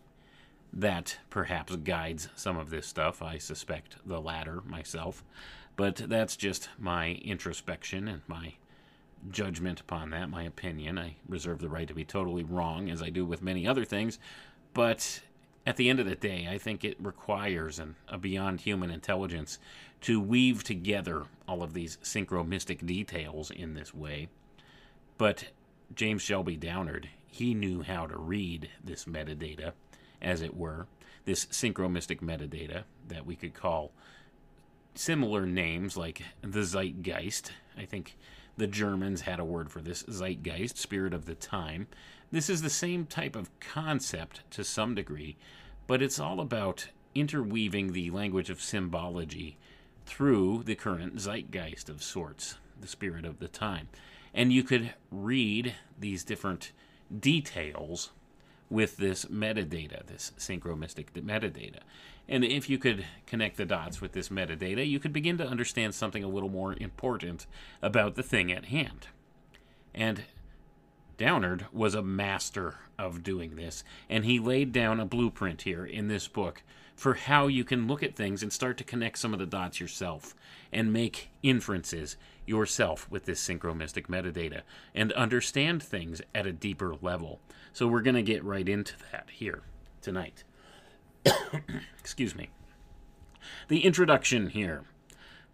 that 0.71 1.17
perhaps 1.29 1.75
guides 1.75 2.29
some 2.37 2.57
of 2.57 2.69
this 2.69 2.87
stuff? 2.87 3.21
I 3.21 3.37
suspect 3.37 3.97
the 4.05 4.21
latter 4.21 4.61
myself, 4.65 5.25
but 5.75 5.95
that's 5.95 6.35
just 6.35 6.69
my 6.77 7.13
introspection 7.23 8.07
and 8.07 8.21
my 8.27 8.53
judgment 9.31 9.79
upon 9.79 10.09
that, 10.11 10.29
my 10.29 10.43
opinion. 10.43 10.99
I 10.99 11.15
reserve 11.27 11.59
the 11.59 11.69
right 11.69 11.87
to 11.87 11.93
be 11.93 12.05
totally 12.05 12.43
wrong, 12.43 12.89
as 12.89 13.01
I 13.01 13.09
do 13.09 13.25
with 13.25 13.41
many 13.41 13.67
other 13.67 13.85
things, 13.85 14.19
but 14.73 15.21
at 15.65 15.77
the 15.77 15.89
end 15.89 15.99
of 15.99 16.05
the 16.05 16.15
day, 16.15 16.47
I 16.49 16.57
think 16.57 16.83
it 16.83 16.97
requires 16.99 17.79
an, 17.79 17.95
a 18.07 18.17
beyond 18.17 18.61
human 18.61 18.91
intelligence 18.91 19.59
to 20.01 20.19
weave 20.19 20.63
together 20.63 21.23
all 21.47 21.63
of 21.63 21.73
these 21.73 21.97
synchromystic 22.03 22.85
details 22.85 23.49
in 23.49 23.73
this 23.73 23.93
way. 23.93 24.27
But 25.17 25.45
James 25.95 26.21
Shelby 26.21 26.57
Downard, 26.57 27.09
he 27.27 27.53
knew 27.53 27.81
how 27.81 28.07
to 28.07 28.17
read 28.17 28.69
this 28.83 29.05
metadata, 29.05 29.71
as 30.21 30.41
it 30.41 30.55
were, 30.55 30.87
this 31.25 31.45
synchromystic 31.45 32.19
metadata 32.19 32.83
that 33.07 33.25
we 33.25 33.35
could 33.35 33.53
call 33.53 33.91
similar 34.95 35.45
names 35.45 35.97
like 35.97 36.21
the 36.41 36.63
Zeitgeist. 36.63 37.51
I 37.77 37.85
think 37.85 38.15
the 38.57 38.67
Germans 38.67 39.21
had 39.21 39.39
a 39.39 39.45
word 39.45 39.71
for 39.71 39.81
this 39.81 40.03
Zeitgeist, 40.03 40.77
spirit 40.77 41.13
of 41.13 41.25
the 41.25 41.35
time. 41.35 41.87
This 42.31 42.49
is 42.49 42.61
the 42.61 42.69
same 42.69 43.05
type 43.05 43.35
of 43.35 43.51
concept 43.59 44.41
to 44.51 44.63
some 44.63 44.95
degree, 44.95 45.37
but 45.87 46.01
it's 46.01 46.19
all 46.19 46.39
about 46.39 46.87
interweaving 47.15 47.93
the 47.93 48.09
language 48.09 48.49
of 48.49 48.61
symbology 48.61 49.57
through 50.05 50.63
the 50.63 50.75
current 50.75 51.19
zeitgeist 51.19 51.89
of 51.89 52.03
sorts, 52.03 52.57
the 52.79 52.87
spirit 52.87 53.25
of 53.25 53.39
the 53.39 53.47
time. 53.47 53.87
And 54.33 54.51
you 54.51 54.63
could 54.63 54.93
read 55.11 55.75
these 55.99 56.23
different 56.23 56.71
details 57.19 58.11
with 58.73 58.97
this 58.97 59.25
metadata, 59.25 60.03
this 60.07 60.31
synchromystic 60.37 61.11
metadata. 61.11 61.79
And 62.27 62.43
if 62.43 62.69
you 62.69 62.79
could 62.79 63.05
connect 63.27 63.57
the 63.57 63.65
dots 63.65 64.01
with 64.01 64.13
this 64.13 64.29
metadata, 64.29 64.87
you 64.87 64.99
could 64.99 65.13
begin 65.13 65.37
to 65.37 65.47
understand 65.47 65.93
something 65.93 66.23
a 66.23 66.27
little 66.27 66.49
more 66.49 66.73
important 66.73 67.45
about 67.83 68.15
the 68.15 68.23
thing 68.23 68.51
at 68.51 68.65
hand. 68.65 69.07
And 69.93 70.23
Downard 71.17 71.67
was 71.71 71.93
a 71.93 72.01
master 72.01 72.77
of 72.97 73.21
doing 73.21 73.55
this, 73.55 73.83
and 74.09 74.25
he 74.25 74.39
laid 74.39 74.71
down 74.71 74.99
a 74.99 75.05
blueprint 75.05 75.61
here 75.61 75.85
in 75.85 76.07
this 76.07 76.27
book 76.27 76.63
for 76.95 77.13
how 77.13 77.45
you 77.45 77.63
can 77.63 77.87
look 77.87 78.01
at 78.01 78.15
things 78.15 78.41
and 78.41 78.51
start 78.51 78.77
to 78.77 78.83
connect 78.83 79.19
some 79.19 79.33
of 79.33 79.39
the 79.39 79.45
dots 79.45 79.79
yourself 79.79 80.33
and 80.71 80.91
make 80.91 81.29
inferences 81.43 82.17
yourself 82.45 83.09
with 83.09 83.25
this 83.25 83.45
synchromystic 83.45 84.07
metadata 84.07 84.61
and 84.93 85.11
understand 85.13 85.81
things 85.81 86.21
at 86.33 86.47
a 86.47 86.51
deeper 86.51 86.95
level. 87.01 87.39
So 87.71 87.87
we're 87.87 88.01
going 88.01 88.15
to 88.15 88.21
get 88.21 88.43
right 88.43 88.67
into 88.67 88.95
that 89.11 89.29
here 89.31 89.61
tonight. 90.01 90.43
Excuse 91.99 92.35
me. 92.35 92.49
The 93.67 93.85
introduction 93.85 94.49
here. 94.49 94.83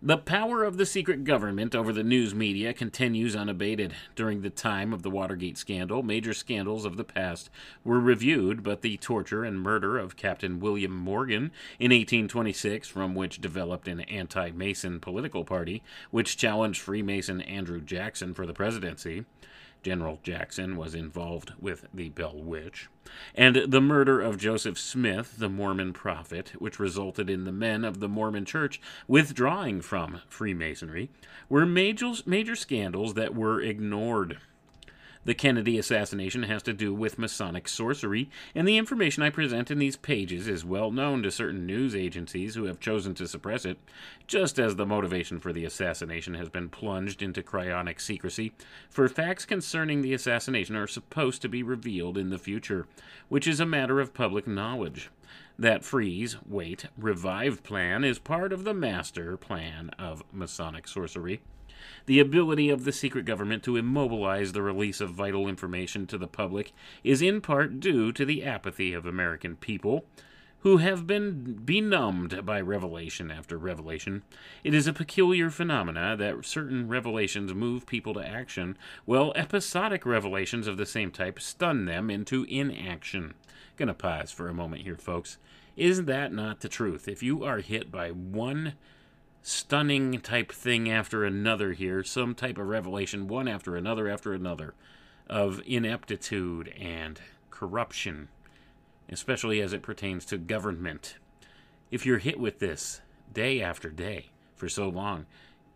The 0.02 0.18
power 0.18 0.64
of 0.64 0.78
the 0.78 0.86
secret 0.86 1.26
government 1.26 1.76
over 1.76 1.92
the 1.92 2.06
news 2.06 2.34
media 2.34 2.74
continues 2.74 3.36
unabated. 3.36 3.94
During 4.16 4.42
the 4.42 4.50
time 4.50 4.94
of 4.94 5.04
the 5.04 5.10
Watergate 5.10 5.58
scandal, 5.58 6.04
major 6.04 6.34
scandals 6.34 6.86
of 6.86 6.96
the 6.96 7.04
past 7.04 7.50
were 7.84 8.00
reviewed, 8.00 8.64
but 8.64 8.82
the 8.82 8.96
torture 8.96 9.44
and 9.44 9.60
murder 9.60 9.98
of 9.98 10.16
Captain 10.16 10.62
William 10.62 10.96
Morgan 10.96 11.52
in 11.80 11.92
1826, 11.92 12.88
from 12.88 13.14
which 13.14 13.42
developed 13.42 13.90
an 13.90 14.00
anti 14.02 14.52
Mason 14.52 15.02
political 15.02 15.44
party, 15.44 15.84
which 16.12 16.38
challenged 16.38 16.80
Freemason 16.80 17.42
Andrew 17.42 17.82
Jackson 17.82 18.34
for 18.34 18.46
the 18.46 18.54
presidency, 18.54 19.26
General 19.82 20.20
Jackson 20.24 20.76
was 20.76 20.94
involved 20.94 21.54
with 21.60 21.86
the 21.94 22.10
Bell 22.10 22.36
Witch, 22.36 22.90
and 23.34 23.56
the 23.56 23.82
murder 23.82 24.20
of 24.20 24.38
Joseph 24.38 24.78
Smith, 24.78 25.36
the 25.38 25.50
Mormon 25.50 25.94
prophet, 25.94 26.54
which 26.60 26.80
resulted 26.80 27.30
in 27.30 27.46
the 27.46 27.52
men 27.52 27.86
of 27.86 28.00
the 28.00 28.10
Mormon 28.10 28.46
Church 28.46 28.82
withdrawing 29.08 29.82
from 29.82 30.22
Freemasonry, 30.28 31.10
were 31.48 31.66
major, 31.66 32.12
major 32.26 32.56
scandals 32.56 33.14
that 33.14 33.34
were 33.34 33.62
ignored. 33.62 34.38
The 35.30 35.36
Kennedy 35.36 35.78
assassination 35.78 36.42
has 36.42 36.64
to 36.64 36.74
do 36.74 36.92
with 36.92 37.20
Masonic 37.20 37.68
sorcery, 37.68 38.32
and 38.56 38.68
the 38.68 38.80
information 38.80 39.22
I 39.22 39.30
present 39.30 39.70
in 39.70 39.78
these 39.78 39.96
pages 39.96 40.48
is 40.48 40.66
well 40.66 40.90
known 40.90 41.22
to 41.22 41.30
certain 41.30 41.68
news 41.68 41.94
agencies 41.94 42.56
who 42.56 42.64
have 42.64 42.80
chosen 42.80 43.14
to 43.14 43.28
suppress 43.28 43.64
it, 43.64 43.78
just 44.26 44.58
as 44.58 44.76
the 44.76 44.88
motivation 44.88 45.40
for 45.40 45.54
the 45.54 45.66
assassination 45.66 46.34
has 46.34 46.50
been 46.50 46.68
plunged 46.68 47.22
into 47.22 47.44
cryonic 47.44 48.02
secrecy, 48.02 48.54
for 48.90 49.08
facts 49.08 49.46
concerning 49.46 50.02
the 50.02 50.16
assassination 50.16 50.76
are 50.76 50.88
supposed 50.88 51.44
to 51.44 51.48
be 51.48 51.62
revealed 51.62 52.18
in 52.18 52.32
the 52.32 52.40
future, 52.40 52.88
which 53.28 53.48
is 53.48 53.60
a 53.60 53.68
matter 53.68 54.00
of 54.00 54.16
public 54.16 54.48
knowledge. 54.48 55.12
That 55.60 55.86
freeze, 55.86 56.38
wait, 56.44 56.88
revive 56.98 57.62
plan 57.62 58.04
is 58.04 58.18
part 58.18 58.52
of 58.52 58.64
the 58.64 58.74
master 58.74 59.38
plan 59.38 59.92
of 60.00 60.24
Masonic 60.34 60.88
sorcery. 60.88 61.42
The 62.06 62.20
ability 62.20 62.70
of 62.70 62.84
the 62.84 62.92
secret 62.92 63.26
government 63.26 63.64
to 63.64 63.78
immobilize 63.78 64.52
the 64.52 64.62
release 64.62 65.02
of 65.02 65.12
vital 65.12 65.48
information 65.48 66.08
to 66.08 66.18
the 66.18 66.28
public 66.28 66.74
is 67.04 67.22
in 67.22 67.42
part 67.42 67.80
due 67.80 68.12
to 68.12 68.26
the 68.26 68.44
apathy 68.44 68.94
of 68.94 69.06
American 69.06 69.56
people 69.56 70.06
who 70.62 70.78
have 70.78 71.08
been 71.08 71.54
benumbed 71.64 72.46
by 72.46 72.60
revelation 72.60 73.32
after 73.32 73.58
revelation. 73.58 74.24
It 74.64 74.74
is 74.74 74.88
a 74.88 74.94
peculiar 74.94 75.50
phenomena 75.50 76.18
that 76.18 76.46
certain 76.46 76.90
revelations 76.90 77.54
move 77.54 77.86
people 77.86 78.14
to 78.16 78.28
action, 78.28 78.78
while 79.06 79.32
episodic 79.36 80.06
revelations 80.06 80.68
of 80.68 80.76
the 80.78 80.86
same 80.86 81.12
type 81.12 81.40
stun 81.40 81.86
them 81.86 82.10
into 82.10 82.44
inaction. 82.50 83.36
Gonna 83.78 83.94
pause 83.94 84.32
for 84.32 84.50
a 84.50 84.54
moment 84.54 84.82
here, 84.82 84.98
folks. 84.98 85.38
Is 85.78 86.04
that 86.04 86.34
not 86.34 86.60
the 86.60 86.68
truth? 86.68 87.08
If 87.08 87.24
you 87.24 87.46
are 87.46 87.60
hit 87.60 87.90
by 87.90 88.10
one 88.10 88.74
stunning 89.42 90.20
type 90.22 90.52
thing 90.52 90.90
after 90.90 91.24
another 91.24 91.74
here, 91.74 92.04
some 92.04 92.36
type 92.36 92.58
of 92.58 92.68
revelation, 92.68 93.28
one 93.28 93.48
after 93.48 93.76
another 93.76 94.08
after 94.08 94.34
another, 94.34 94.74
of 95.28 95.62
ineptitude 95.66 96.74
and 96.80 97.22
corruption, 97.50 98.30
especially 99.10 99.62
as 99.62 99.74
it 99.74 99.82
pertains 99.82 100.26
to 100.26 100.38
government. 100.38 101.16
If 101.92 102.06
you're 102.06 102.20
hit 102.20 102.40
with 102.40 102.60
this 102.60 103.02
day 103.34 103.62
after 103.62 103.90
day 103.90 104.28
for 104.56 104.70
so 104.70 104.90
long, 104.90 105.26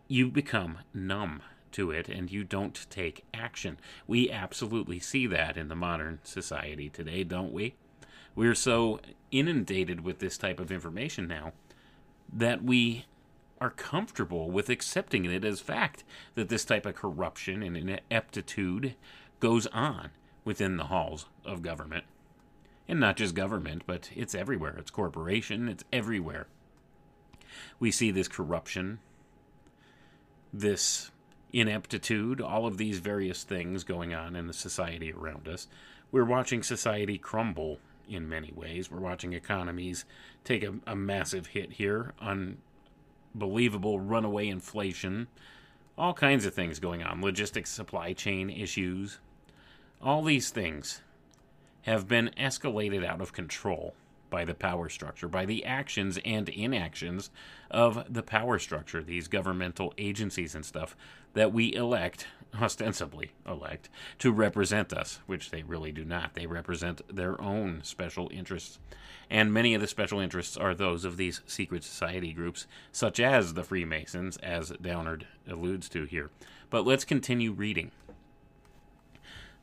you 0.08 0.30
become 0.30 0.78
numb 0.92 1.42
to 1.72 1.90
it 1.90 2.08
and 2.08 2.30
you 2.30 2.44
don't 2.44 2.86
take 2.90 3.24
action. 3.34 3.78
We 4.06 4.30
absolutely 4.30 5.00
see 5.00 5.26
that 5.28 5.56
in 5.56 5.68
the 5.68 5.74
modern 5.74 6.20
society 6.22 6.88
today, 6.88 7.24
don't 7.24 7.52
we? 7.52 7.74
We're 8.34 8.54
so 8.54 9.00
inundated 9.30 10.02
with 10.02 10.18
this 10.18 10.38
type 10.38 10.60
of 10.60 10.70
information 10.70 11.26
now 11.26 11.52
that 12.32 12.62
we 12.62 13.06
are 13.60 13.70
comfortable 13.70 14.50
with 14.50 14.68
accepting 14.68 15.24
it 15.24 15.44
as 15.44 15.60
fact 15.60 16.04
that 16.34 16.48
this 16.48 16.64
type 16.64 16.86
of 16.86 16.94
corruption 16.94 17.62
and 17.62 17.76
ineptitude 17.76 18.94
goes 19.40 19.66
on 19.68 20.10
within 20.44 20.76
the 20.76 20.84
halls 20.84 21.26
of 21.44 21.62
government. 21.62 22.04
And 22.86 23.00
not 23.00 23.16
just 23.16 23.34
government, 23.34 23.82
but 23.86 24.10
it's 24.14 24.34
everywhere. 24.34 24.76
It's 24.78 24.90
corporation, 24.90 25.68
it's 25.68 25.84
everywhere. 25.92 26.46
We 27.78 27.90
see 27.90 28.10
this 28.10 28.28
corruption, 28.28 28.98
this 30.52 31.10
ineptitude, 31.52 32.40
all 32.40 32.66
of 32.66 32.76
these 32.76 32.98
various 32.98 33.44
things 33.44 33.84
going 33.84 34.12
on 34.12 34.36
in 34.36 34.48
the 34.48 34.52
society 34.52 35.12
around 35.12 35.48
us. 35.48 35.68
We're 36.10 36.24
watching 36.24 36.62
society 36.62 37.16
crumble 37.16 37.78
in 38.08 38.28
many 38.28 38.52
ways. 38.54 38.90
We're 38.90 39.00
watching 39.00 39.32
economies 39.32 40.04
take 40.44 40.62
a, 40.62 40.74
a 40.86 40.96
massive 40.96 41.46
hit 41.48 41.72
here 41.72 42.12
on 42.20 42.58
unbelievable 43.34 44.00
runaway 44.00 44.48
inflation, 44.48 45.26
all 45.98 46.14
kinds 46.14 46.46
of 46.46 46.54
things 46.54 46.78
going 46.78 47.02
on, 47.02 47.20
logistics, 47.20 47.70
supply 47.70 48.12
chain 48.12 48.48
issues. 48.50 49.18
All 50.00 50.22
these 50.22 50.50
things 50.50 51.02
have 51.82 52.08
been 52.08 52.30
escalated 52.38 53.04
out 53.04 53.20
of 53.20 53.32
control 53.32 53.94
by 54.30 54.44
the 54.44 54.54
power 54.54 54.88
structure, 54.88 55.28
by 55.28 55.44
the 55.44 55.64
actions 55.64 56.18
and 56.24 56.48
inactions 56.48 57.30
of 57.70 58.12
the 58.12 58.22
power 58.22 58.58
structure, 58.58 59.02
these 59.02 59.28
governmental 59.28 59.92
agencies 59.98 60.54
and 60.54 60.64
stuff 60.64 60.96
that 61.34 61.52
we 61.52 61.74
elect, 61.74 62.26
ostensibly 62.60 63.32
elect, 63.46 63.88
to 64.18 64.32
represent 64.32 64.92
us, 64.92 65.20
which 65.26 65.50
they 65.50 65.62
really 65.62 65.92
do 65.92 66.04
not. 66.04 66.34
They 66.34 66.46
represent 66.46 67.02
their 67.14 67.40
own 67.40 67.80
special 67.82 68.30
interests. 68.32 68.78
And 69.30 69.52
many 69.52 69.74
of 69.74 69.80
the 69.80 69.86
special 69.86 70.20
interests 70.20 70.56
are 70.56 70.74
those 70.74 71.04
of 71.04 71.16
these 71.16 71.40
secret 71.46 71.84
society 71.84 72.32
groups, 72.32 72.66
such 72.92 73.18
as 73.18 73.54
the 73.54 73.64
Freemasons, 73.64 74.36
as 74.38 74.70
Downard 74.80 75.26
alludes 75.48 75.88
to 75.90 76.04
here. 76.04 76.30
But 76.70 76.86
let's 76.86 77.04
continue 77.04 77.52
reading. 77.52 77.90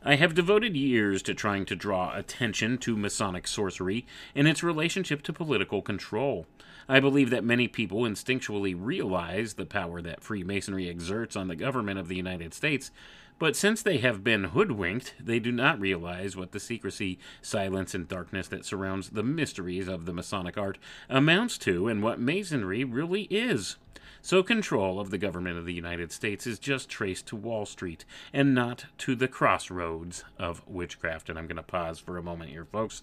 I 0.03 0.15
have 0.15 0.33
devoted 0.33 0.75
years 0.75 1.21
to 1.23 1.35
trying 1.35 1.65
to 1.65 1.75
draw 1.75 2.17
attention 2.17 2.79
to 2.79 2.97
Masonic 2.97 3.47
sorcery 3.47 4.07
and 4.33 4.47
its 4.47 4.63
relationship 4.63 5.21
to 5.23 5.33
political 5.33 5.83
control. 5.83 6.47
I 6.87 6.99
believe 6.99 7.29
that 7.29 7.43
many 7.43 7.67
people 7.67 8.01
instinctually 8.01 8.75
realize 8.77 9.53
the 9.53 9.65
power 9.65 10.01
that 10.01 10.23
Freemasonry 10.23 10.89
exerts 10.89 11.35
on 11.35 11.47
the 11.47 11.55
government 11.55 11.99
of 11.99 12.07
the 12.07 12.15
United 12.15 12.53
States, 12.53 12.91
but 13.41 13.55
since 13.55 13.81
they 13.81 13.97
have 13.97 14.23
been 14.23 14.43
hoodwinked, 14.43 15.15
they 15.19 15.39
do 15.39 15.51
not 15.51 15.79
realize 15.79 16.35
what 16.35 16.51
the 16.51 16.59
secrecy, 16.59 17.17
silence, 17.41 17.95
and 17.95 18.07
darkness 18.07 18.47
that 18.49 18.65
surrounds 18.65 19.09
the 19.09 19.23
mysteries 19.23 19.87
of 19.87 20.05
the 20.05 20.13
Masonic 20.13 20.59
art 20.59 20.77
amounts 21.09 21.57
to 21.57 21.87
and 21.87 22.03
what 22.03 22.19
Masonry 22.19 22.83
really 22.83 23.23
is. 23.31 23.77
So, 24.21 24.43
control 24.43 24.99
of 24.99 25.09
the 25.09 25.17
government 25.17 25.57
of 25.57 25.65
the 25.65 25.73
United 25.73 26.11
States 26.11 26.45
is 26.45 26.59
just 26.59 26.87
traced 26.87 27.25
to 27.29 27.35
Wall 27.35 27.65
Street 27.65 28.05
and 28.31 28.53
not 28.53 28.85
to 28.99 29.15
the 29.15 29.27
crossroads 29.27 30.23
of 30.37 30.61
witchcraft. 30.67 31.27
And 31.27 31.39
I'm 31.39 31.47
going 31.47 31.55
to 31.55 31.63
pause 31.63 31.97
for 31.97 32.19
a 32.19 32.23
moment 32.23 32.51
here, 32.51 32.65
folks. 32.65 33.01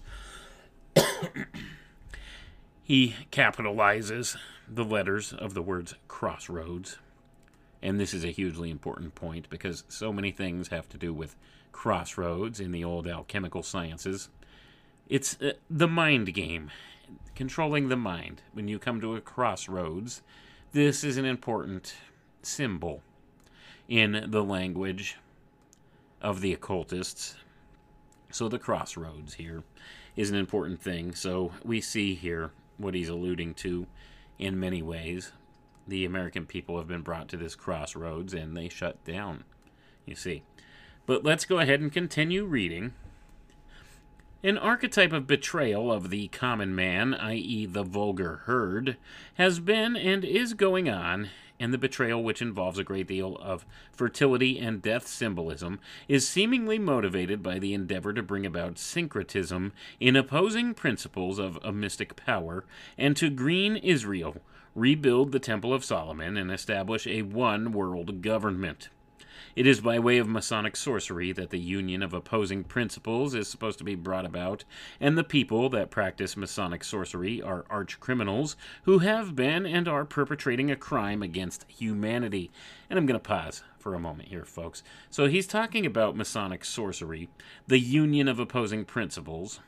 He 2.89 3.13
capitalizes 3.31 4.35
the 4.67 4.83
letters 4.83 5.31
of 5.31 5.53
the 5.53 5.61
words 5.61 5.93
crossroads. 6.07 6.97
And 7.83 7.99
this 7.99 8.15
is 8.15 8.23
a 8.23 8.31
hugely 8.31 8.71
important 8.71 9.13
point 9.13 9.47
because 9.47 9.83
so 9.89 10.11
many 10.11 10.31
things 10.31 10.69
have 10.69 10.89
to 10.89 10.97
do 10.97 11.13
with 11.13 11.35
crossroads 11.71 12.59
in 12.59 12.71
the 12.71 12.83
old 12.83 13.05
alchemical 13.05 13.61
sciences. 13.61 14.29
It's 15.07 15.39
uh, 15.39 15.51
the 15.69 15.87
mind 15.87 16.33
game, 16.33 16.71
controlling 17.35 17.89
the 17.89 17.95
mind. 17.95 18.41
When 18.53 18.67
you 18.67 18.79
come 18.79 18.99
to 19.01 19.15
a 19.15 19.21
crossroads, 19.21 20.23
this 20.71 21.03
is 21.03 21.17
an 21.17 21.25
important 21.25 21.93
symbol 22.41 23.03
in 23.87 24.25
the 24.31 24.43
language 24.43 25.15
of 26.23 26.41
the 26.41 26.53
occultists. 26.53 27.35
So 28.31 28.49
the 28.49 28.57
crossroads 28.57 29.35
here 29.35 29.61
is 30.15 30.31
an 30.31 30.35
important 30.35 30.81
thing. 30.81 31.13
So 31.13 31.51
we 31.63 31.81
see 31.81 32.15
here 32.15 32.49
what 32.79 32.95
he's 32.95 33.09
alluding 33.09 33.53
to 33.55 33.85
in 34.39 34.59
many 34.59 34.81
ways. 34.81 35.33
The 35.87 36.05
American 36.05 36.45
people 36.45 36.77
have 36.77 36.87
been 36.87 37.01
brought 37.01 37.27
to 37.29 37.37
this 37.37 37.55
crossroads 37.55 38.33
and 38.33 38.55
they 38.55 38.69
shut 38.69 39.03
down, 39.03 39.43
you 40.05 40.15
see. 40.15 40.43
But 41.05 41.23
let's 41.23 41.45
go 41.45 41.59
ahead 41.59 41.81
and 41.81 41.91
continue 41.91 42.45
reading. 42.45 42.93
An 44.41 44.57
archetype 44.57 45.11
of 45.11 45.27
betrayal 45.27 45.91
of 45.91 46.09
the 46.09 46.29
common 46.29 46.73
man, 46.73 47.13
i.e., 47.13 47.65
the 47.65 47.83
vulgar 47.83 48.43
herd, 48.45 48.95
has 49.33 49.59
been 49.59 49.97
and 49.97 50.23
is 50.23 50.53
going 50.53 50.87
on, 50.87 51.29
and 51.59 51.73
the 51.73 51.77
betrayal, 51.77 52.23
which 52.23 52.41
involves 52.41 52.79
a 52.79 52.83
great 52.83 53.07
deal 53.07 53.37
of 53.37 53.65
fertility 53.91 54.57
and 54.57 54.81
death 54.81 55.07
symbolism, 55.07 55.79
is 56.07 56.27
seemingly 56.27 56.79
motivated 56.79 57.43
by 57.43 57.59
the 57.59 57.73
endeavor 57.73 58.13
to 58.13 58.23
bring 58.23 58.45
about 58.45 58.77
syncretism 58.77 59.73
in 59.99 60.15
opposing 60.15 60.73
principles 60.73 61.37
of 61.37 61.59
a 61.63 61.71
mystic 61.71 62.15
power, 62.15 62.63
and 62.97 63.17
to 63.17 63.29
green 63.29 63.75
Israel, 63.75 64.37
rebuild 64.75 65.31
the 65.31 65.39
Temple 65.39 65.73
of 65.73 65.83
Solomon, 65.83 66.37
and 66.37 66.51
establish 66.51 67.05
a 67.07 67.23
one 67.23 67.71
world 67.71 68.21
government. 68.21 68.89
It 69.59 69.67
is 69.67 69.81
by 69.81 69.99
way 69.99 70.19
of 70.19 70.29
Masonic 70.29 70.77
sorcery 70.77 71.33
that 71.33 71.49
the 71.49 71.59
union 71.59 72.01
of 72.01 72.13
opposing 72.13 72.63
principles 72.63 73.35
is 73.35 73.49
supposed 73.49 73.77
to 73.79 73.83
be 73.83 73.93
brought 73.93 74.25
about, 74.25 74.63
and 75.01 75.17
the 75.17 75.23
people 75.25 75.67
that 75.71 75.91
practice 75.91 76.37
Masonic 76.37 76.81
sorcery 76.81 77.41
are 77.41 77.65
arch 77.69 77.99
criminals 77.99 78.55
who 78.83 78.99
have 78.99 79.35
been 79.35 79.65
and 79.65 79.85
are 79.85 80.05
perpetrating 80.05 80.71
a 80.71 80.77
crime 80.77 81.21
against 81.21 81.65
humanity. 81.67 82.51
And 82.89 82.97
I'm 82.97 83.05
going 83.05 83.19
to 83.19 83.27
pause 83.27 83.61
for 83.77 83.93
a 83.93 83.99
moment 83.99 84.29
here, 84.29 84.45
folks. 84.45 84.81
So 85.09 85.27
he's 85.27 85.45
talking 85.45 85.85
about 85.85 86.15
Masonic 86.15 86.63
sorcery, 86.63 87.27
the 87.67 87.79
union 87.79 88.29
of 88.29 88.39
opposing 88.39 88.85
principles. 88.85 89.59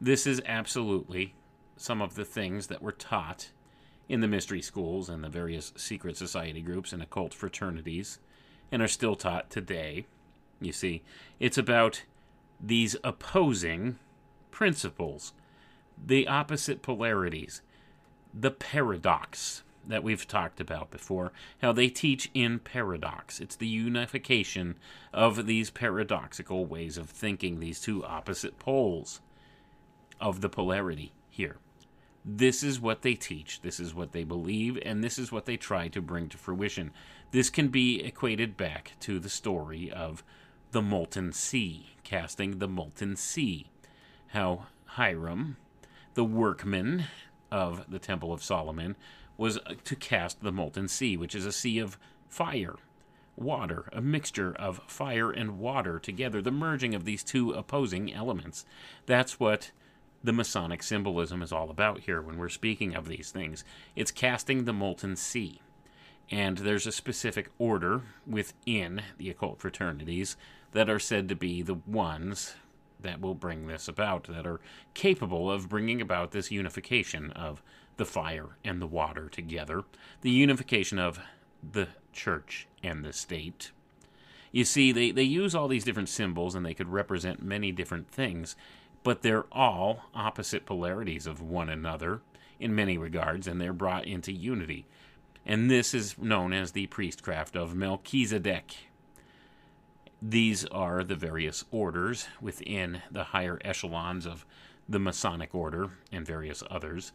This 0.00 0.26
is 0.26 0.40
absolutely 0.46 1.34
some 1.76 2.00
of 2.00 2.14
the 2.14 2.24
things 2.24 2.68
that 2.68 2.80
were 2.80 2.92
taught 2.92 3.50
in 4.08 4.20
the 4.20 4.26
mystery 4.28 4.62
schools 4.62 5.10
and 5.10 5.22
the 5.22 5.28
various 5.28 5.74
secret 5.76 6.16
society 6.16 6.62
groups 6.62 6.94
and 6.94 7.02
occult 7.02 7.34
fraternities 7.34 8.18
and 8.72 8.82
are 8.82 8.88
still 8.88 9.14
taught 9.14 9.50
today. 9.50 10.06
You 10.60 10.72
see, 10.72 11.02
it's 11.38 11.58
about 11.58 12.02
these 12.60 12.96
opposing 13.04 13.98
principles, 14.50 15.32
the 16.04 16.26
opposite 16.26 16.82
polarities, 16.82 17.62
the 18.32 18.50
paradox 18.50 19.62
that 19.86 20.02
we've 20.04 20.26
talked 20.26 20.60
about 20.60 20.90
before, 20.90 21.32
how 21.60 21.72
they 21.72 21.88
teach 21.88 22.30
in 22.34 22.58
paradox. 22.60 23.40
It's 23.40 23.56
the 23.56 23.66
unification 23.66 24.76
of 25.12 25.46
these 25.46 25.70
paradoxical 25.70 26.64
ways 26.66 26.96
of 26.96 27.10
thinking, 27.10 27.58
these 27.58 27.80
two 27.80 28.04
opposite 28.04 28.58
poles 28.58 29.20
of 30.20 30.40
the 30.40 30.48
polarity 30.48 31.12
here. 31.28 31.56
This 32.24 32.62
is 32.62 32.80
what 32.80 33.02
they 33.02 33.14
teach, 33.14 33.62
this 33.62 33.80
is 33.80 33.94
what 33.94 34.12
they 34.12 34.22
believe, 34.22 34.78
and 34.84 35.02
this 35.02 35.18
is 35.18 35.32
what 35.32 35.46
they 35.46 35.56
try 35.56 35.88
to 35.88 36.00
bring 36.00 36.28
to 36.28 36.38
fruition. 36.38 36.92
This 37.32 37.48
can 37.48 37.68
be 37.68 38.02
equated 38.04 38.58
back 38.58 38.92
to 39.00 39.18
the 39.18 39.30
story 39.30 39.90
of 39.90 40.22
the 40.70 40.82
molten 40.82 41.32
sea, 41.32 41.96
casting 42.04 42.58
the 42.58 42.68
molten 42.68 43.16
sea. 43.16 43.70
How 44.28 44.66
Hiram, 44.84 45.56
the 46.12 46.24
workman 46.24 47.04
of 47.50 47.90
the 47.90 47.98
Temple 47.98 48.34
of 48.34 48.44
Solomon, 48.44 48.96
was 49.38 49.56
uh, 49.56 49.74
to 49.84 49.96
cast 49.96 50.42
the 50.42 50.52
molten 50.52 50.88
sea, 50.88 51.16
which 51.16 51.34
is 51.34 51.46
a 51.46 51.52
sea 51.52 51.78
of 51.78 51.98
fire, 52.28 52.76
water, 53.34 53.88
a 53.94 54.02
mixture 54.02 54.54
of 54.54 54.82
fire 54.86 55.30
and 55.30 55.58
water 55.58 55.98
together, 55.98 56.42
the 56.42 56.50
merging 56.50 56.94
of 56.94 57.06
these 57.06 57.24
two 57.24 57.52
opposing 57.52 58.12
elements. 58.12 58.66
That's 59.06 59.40
what 59.40 59.70
the 60.22 60.34
Masonic 60.34 60.82
symbolism 60.82 61.40
is 61.40 61.50
all 61.50 61.70
about 61.70 62.00
here 62.00 62.20
when 62.20 62.36
we're 62.36 62.50
speaking 62.50 62.94
of 62.94 63.08
these 63.08 63.30
things. 63.30 63.64
It's 63.96 64.10
casting 64.10 64.66
the 64.66 64.74
molten 64.74 65.16
sea. 65.16 65.62
And 66.32 66.58
there's 66.58 66.86
a 66.86 66.92
specific 66.92 67.50
order 67.58 68.00
within 68.26 69.02
the 69.18 69.28
occult 69.28 69.60
fraternities 69.60 70.38
that 70.72 70.88
are 70.88 70.98
said 70.98 71.28
to 71.28 71.36
be 71.36 71.60
the 71.60 71.74
ones 71.86 72.54
that 72.98 73.20
will 73.20 73.34
bring 73.34 73.66
this 73.66 73.86
about, 73.86 74.24
that 74.24 74.46
are 74.46 74.60
capable 74.94 75.50
of 75.50 75.68
bringing 75.68 76.00
about 76.00 76.30
this 76.30 76.50
unification 76.50 77.30
of 77.32 77.62
the 77.98 78.06
fire 78.06 78.56
and 78.64 78.80
the 78.80 78.86
water 78.86 79.28
together, 79.28 79.82
the 80.22 80.30
unification 80.30 80.98
of 80.98 81.20
the 81.70 81.88
church 82.14 82.66
and 82.82 83.04
the 83.04 83.12
state. 83.12 83.70
You 84.52 84.64
see, 84.64 84.90
they, 84.90 85.10
they 85.10 85.22
use 85.22 85.54
all 85.54 85.68
these 85.68 85.84
different 85.84 86.08
symbols 86.08 86.54
and 86.54 86.64
they 86.64 86.74
could 86.74 86.88
represent 86.88 87.42
many 87.42 87.72
different 87.72 88.10
things, 88.10 88.56
but 89.02 89.20
they're 89.20 89.46
all 89.52 90.04
opposite 90.14 90.64
polarities 90.64 91.26
of 91.26 91.42
one 91.42 91.68
another 91.68 92.22
in 92.58 92.74
many 92.74 92.96
regards, 92.96 93.46
and 93.46 93.60
they're 93.60 93.72
brought 93.72 94.06
into 94.06 94.32
unity. 94.32 94.86
And 95.44 95.70
this 95.70 95.92
is 95.92 96.16
known 96.18 96.52
as 96.52 96.72
the 96.72 96.86
priestcraft 96.86 97.56
of 97.56 97.74
Melchizedek. 97.74 98.76
These 100.20 100.64
are 100.66 101.02
the 101.02 101.16
various 101.16 101.64
orders 101.72 102.28
within 102.40 103.02
the 103.10 103.24
higher 103.24 103.58
echelons 103.64 104.24
of 104.24 104.46
the 104.88 105.00
Masonic 105.00 105.54
order 105.54 105.90
and 106.12 106.24
various 106.24 106.62
others 106.70 107.12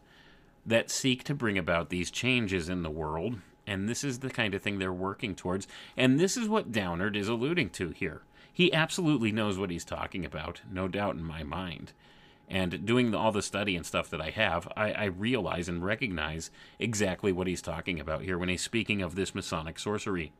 that 0.66 0.92
seek 0.92 1.24
to 1.24 1.34
bring 1.34 1.58
about 1.58 1.90
these 1.90 2.12
changes 2.12 2.68
in 2.68 2.84
the 2.84 2.90
world. 2.90 3.40
And 3.66 3.88
this 3.88 4.04
is 4.04 4.20
the 4.20 4.30
kind 4.30 4.54
of 4.54 4.62
thing 4.62 4.80
they're 4.80 4.92
working 4.92 5.36
towards. 5.36 5.68
And 5.96 6.20
this 6.20 6.36
is 6.36 6.50
what 6.50 6.72
Downard 6.72 7.16
is 7.16 7.30
alluding 7.30 7.70
to 7.72 7.92
here. 7.92 8.24
He 8.52 8.74
absolutely 8.74 9.32
knows 9.32 9.58
what 9.58 9.70
he's 9.70 9.86
talking 9.86 10.26
about, 10.26 10.62
no 10.70 10.88
doubt 10.88 11.16
in 11.16 11.24
my 11.24 11.44
mind. 11.44 11.94
And 12.47 12.86
doing 12.86 13.13
all 13.13 13.31
the 13.31 13.41
study 13.41 13.75
and 13.75 13.86
stuff 13.86 14.10
that 14.10 14.21
I 14.21 14.29
have, 14.29 14.71
I, 14.77 14.93
I, 14.93 15.05
realize 15.05 15.67
and 15.67 15.83
recognize 15.83 16.49
exactly 16.79 17.33
what 17.33 17.47
he's 17.47 17.62
talking 17.62 17.99
about 17.99 18.21
here 18.21 18.38
when 18.38 18.47
he's 18.47 18.62
speaking 18.62 19.01
of 19.01 19.15
this 19.15 19.36
Masonic 19.36 19.77
sorcery. 19.77 20.31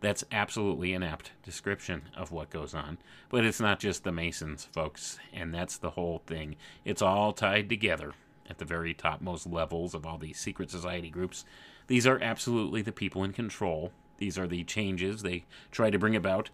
That's 0.00 0.22
absolutely 0.30 0.94
an 0.94 1.02
apt 1.02 1.32
description 1.42 2.02
of 2.16 2.30
what 2.30 2.50
goes 2.50 2.74
on. 2.74 2.98
But 3.28 3.44
it's 3.44 3.60
not 3.60 3.80
just 3.80 4.04
the 4.04 4.12
Masons, 4.12 4.68
folks, 4.72 5.18
and 5.32 5.52
that's 5.52 5.78
the 5.78 5.90
whole 5.90 6.22
thing. 6.26 6.54
It's 6.84 7.02
all 7.02 7.32
tied 7.32 7.68
together 7.68 8.12
at 8.48 8.58
the 8.58 8.64
very 8.64 8.94
topmost 8.94 9.46
levels 9.46 9.94
of 9.94 10.06
all 10.06 10.18
these 10.18 10.38
secret 10.38 10.70
society 10.70 11.10
groups. 11.10 11.44
These 11.88 12.06
are 12.06 12.20
absolutely 12.22 12.82
the 12.82 12.92
people 12.92 13.24
in 13.24 13.32
control. 13.32 13.92
These 14.18 14.38
are 14.38 14.46
the 14.46 14.64
changes 14.64 15.22
they 15.22 15.44
try 15.70 15.90
to 15.90 15.98
bring 15.98 16.14
about. 16.14 16.50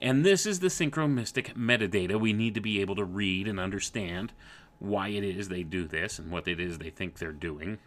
And 0.00 0.24
this 0.24 0.46
is 0.46 0.60
the 0.60 0.68
synchromystic 0.68 1.54
metadata 1.54 2.20
we 2.20 2.32
need 2.32 2.54
to 2.54 2.60
be 2.60 2.80
able 2.80 2.94
to 2.96 3.04
read 3.04 3.48
and 3.48 3.58
understand 3.58 4.32
why 4.78 5.08
it 5.08 5.24
is 5.24 5.48
they 5.48 5.64
do 5.64 5.86
this 5.86 6.18
and 6.18 6.30
what 6.30 6.46
it 6.46 6.60
is 6.60 6.78
they 6.78 6.90
think 6.90 7.18
they're 7.18 7.32
doing. 7.32 7.78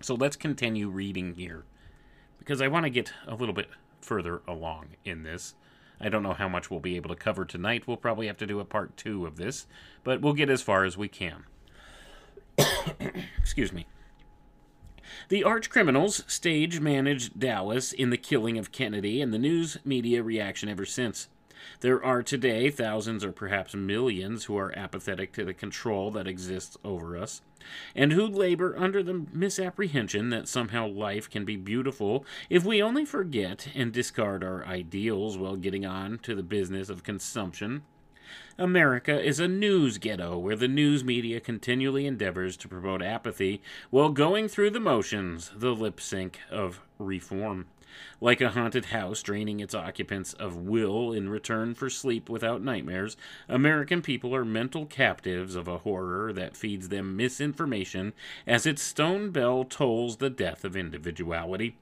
So 0.00 0.14
let's 0.14 0.36
continue 0.36 0.88
reading 0.88 1.34
here 1.34 1.64
because 2.38 2.60
I 2.60 2.68
want 2.68 2.84
to 2.84 2.90
get 2.90 3.12
a 3.28 3.34
little 3.34 3.54
bit 3.54 3.68
further 4.00 4.42
along 4.48 4.96
in 5.04 5.22
this. 5.22 5.54
I 6.00 6.08
don't 6.08 6.22
know 6.22 6.32
how 6.32 6.48
much 6.48 6.70
we'll 6.70 6.80
be 6.80 6.96
able 6.96 7.10
to 7.10 7.16
cover 7.16 7.44
tonight. 7.44 7.86
We'll 7.86 7.98
probably 7.98 8.26
have 8.26 8.38
to 8.38 8.46
do 8.46 8.58
a 8.58 8.64
part 8.64 8.96
two 8.96 9.26
of 9.26 9.36
this, 9.36 9.66
but 10.02 10.20
we'll 10.20 10.32
get 10.32 10.48
as 10.48 10.62
far 10.62 10.84
as 10.84 10.96
we 10.96 11.08
can. 11.08 11.44
Excuse 13.38 13.72
me. 13.72 13.86
The 15.28 15.44
arch 15.44 15.70
criminals 15.70 16.24
stage 16.26 16.80
managed 16.80 17.38
Dallas 17.38 17.92
in 17.92 18.10
the 18.10 18.16
killing 18.16 18.58
of 18.58 18.72
Kennedy 18.72 19.20
and 19.20 19.32
the 19.32 19.38
news 19.38 19.78
media 19.84 20.22
reaction 20.22 20.68
ever 20.68 20.86
since. 20.86 21.28
There 21.80 22.02
are 22.02 22.22
today 22.22 22.70
thousands 22.70 23.22
or 23.22 23.32
perhaps 23.32 23.74
millions 23.74 24.44
who 24.44 24.56
are 24.56 24.76
apathetic 24.76 25.32
to 25.34 25.44
the 25.44 25.52
control 25.52 26.10
that 26.12 26.26
exists 26.26 26.76
over 26.82 27.16
us, 27.16 27.42
and 27.94 28.12
who 28.12 28.26
labor 28.26 28.74
under 28.78 29.02
the 29.02 29.26
misapprehension 29.32 30.30
that 30.30 30.48
somehow 30.48 30.88
life 30.88 31.28
can 31.28 31.44
be 31.44 31.56
beautiful 31.56 32.24
if 32.48 32.64
we 32.64 32.82
only 32.82 33.04
forget 33.04 33.68
and 33.74 33.92
discard 33.92 34.42
our 34.42 34.64
ideals 34.64 35.36
while 35.36 35.56
getting 35.56 35.84
on 35.84 36.18
to 36.20 36.34
the 36.34 36.42
business 36.42 36.88
of 36.88 37.02
consumption. 37.02 37.82
America 38.58 39.20
is 39.20 39.40
a 39.40 39.48
news 39.48 39.98
ghetto 39.98 40.38
where 40.38 40.56
the 40.56 40.68
news 40.68 41.02
media 41.02 41.40
continually 41.40 42.06
endeavors 42.06 42.56
to 42.56 42.68
promote 42.68 43.02
apathy 43.02 43.62
while 43.90 44.10
going 44.10 44.48
through 44.48 44.70
the 44.70 44.80
motions, 44.80 45.50
the 45.56 45.74
lip 45.74 46.00
sync 46.00 46.40
of 46.50 46.80
reform. 46.98 47.66
Like 48.20 48.40
a 48.40 48.50
haunted 48.50 48.86
house 48.86 49.22
draining 49.22 49.60
its 49.60 49.74
occupants 49.74 50.32
of 50.34 50.56
will 50.56 51.12
in 51.12 51.28
return 51.28 51.74
for 51.74 51.90
sleep 51.90 52.28
without 52.28 52.62
nightmares, 52.62 53.16
American 53.48 54.00
people 54.00 54.34
are 54.34 54.44
mental 54.44 54.86
captives 54.86 55.54
of 55.54 55.66
a 55.66 55.78
horror 55.78 56.32
that 56.32 56.56
feeds 56.56 56.88
them 56.88 57.16
misinformation 57.16 58.12
as 58.46 58.66
its 58.66 58.82
stone 58.82 59.30
bell 59.30 59.64
tolls 59.64 60.18
the 60.18 60.30
death 60.30 60.64
of 60.64 60.76
individuality. 60.76 61.76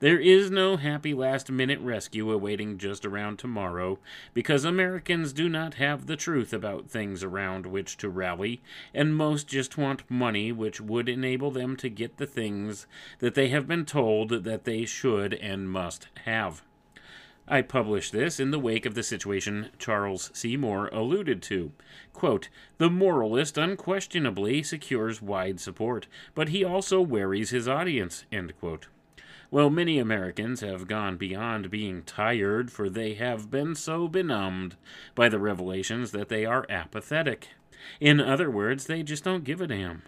There 0.00 0.18
is 0.18 0.50
no 0.50 0.78
happy 0.78 1.12
last 1.12 1.50
minute 1.50 1.78
rescue 1.80 2.32
awaiting 2.32 2.78
just 2.78 3.04
around 3.04 3.38
tomorrow, 3.38 3.98
because 4.32 4.64
Americans 4.64 5.34
do 5.34 5.46
not 5.46 5.74
have 5.74 6.06
the 6.06 6.16
truth 6.16 6.54
about 6.54 6.88
things 6.88 7.22
around 7.22 7.66
which 7.66 7.98
to 7.98 8.08
rally, 8.08 8.62
and 8.94 9.14
most 9.14 9.46
just 9.46 9.76
want 9.76 10.10
money 10.10 10.52
which 10.52 10.80
would 10.80 11.06
enable 11.06 11.50
them 11.50 11.76
to 11.76 11.90
get 11.90 12.16
the 12.16 12.26
things 12.26 12.86
that 13.18 13.34
they 13.34 13.50
have 13.50 13.68
been 13.68 13.84
told 13.84 14.44
that 14.44 14.64
they 14.64 14.86
should 14.86 15.34
and 15.34 15.70
must 15.70 16.08
have. 16.24 16.62
I 17.46 17.60
publish 17.60 18.10
this 18.10 18.40
in 18.40 18.52
the 18.52 18.58
wake 18.58 18.86
of 18.86 18.94
the 18.94 19.02
situation 19.02 19.68
Charles 19.78 20.30
Seymour 20.32 20.88
alluded 20.94 21.42
to. 21.42 21.72
Quote, 22.14 22.48
the 22.78 22.88
moralist 22.88 23.58
unquestionably 23.58 24.62
secures 24.62 25.20
wide 25.20 25.60
support, 25.60 26.06
but 26.34 26.48
he 26.48 26.64
also 26.64 27.02
wearies 27.02 27.50
his 27.50 27.68
audience. 27.68 28.24
End 28.32 28.58
quote. 28.58 28.86
Well, 29.52 29.68
many 29.68 29.98
Americans 29.98 30.60
have 30.60 30.86
gone 30.86 31.16
beyond 31.16 31.70
being 31.70 32.02
tired, 32.02 32.70
for 32.70 32.88
they 32.88 33.14
have 33.14 33.50
been 33.50 33.74
so 33.74 34.06
benumbed 34.06 34.76
by 35.16 35.28
the 35.28 35.40
revelations 35.40 36.12
that 36.12 36.28
they 36.28 36.44
are 36.44 36.66
apathetic. 36.70 37.48
In 37.98 38.20
other 38.20 38.48
words, 38.48 38.86
they 38.86 39.02
just 39.02 39.24
don't 39.24 39.42
give 39.42 39.60
a 39.60 39.66
damn. 39.66 40.02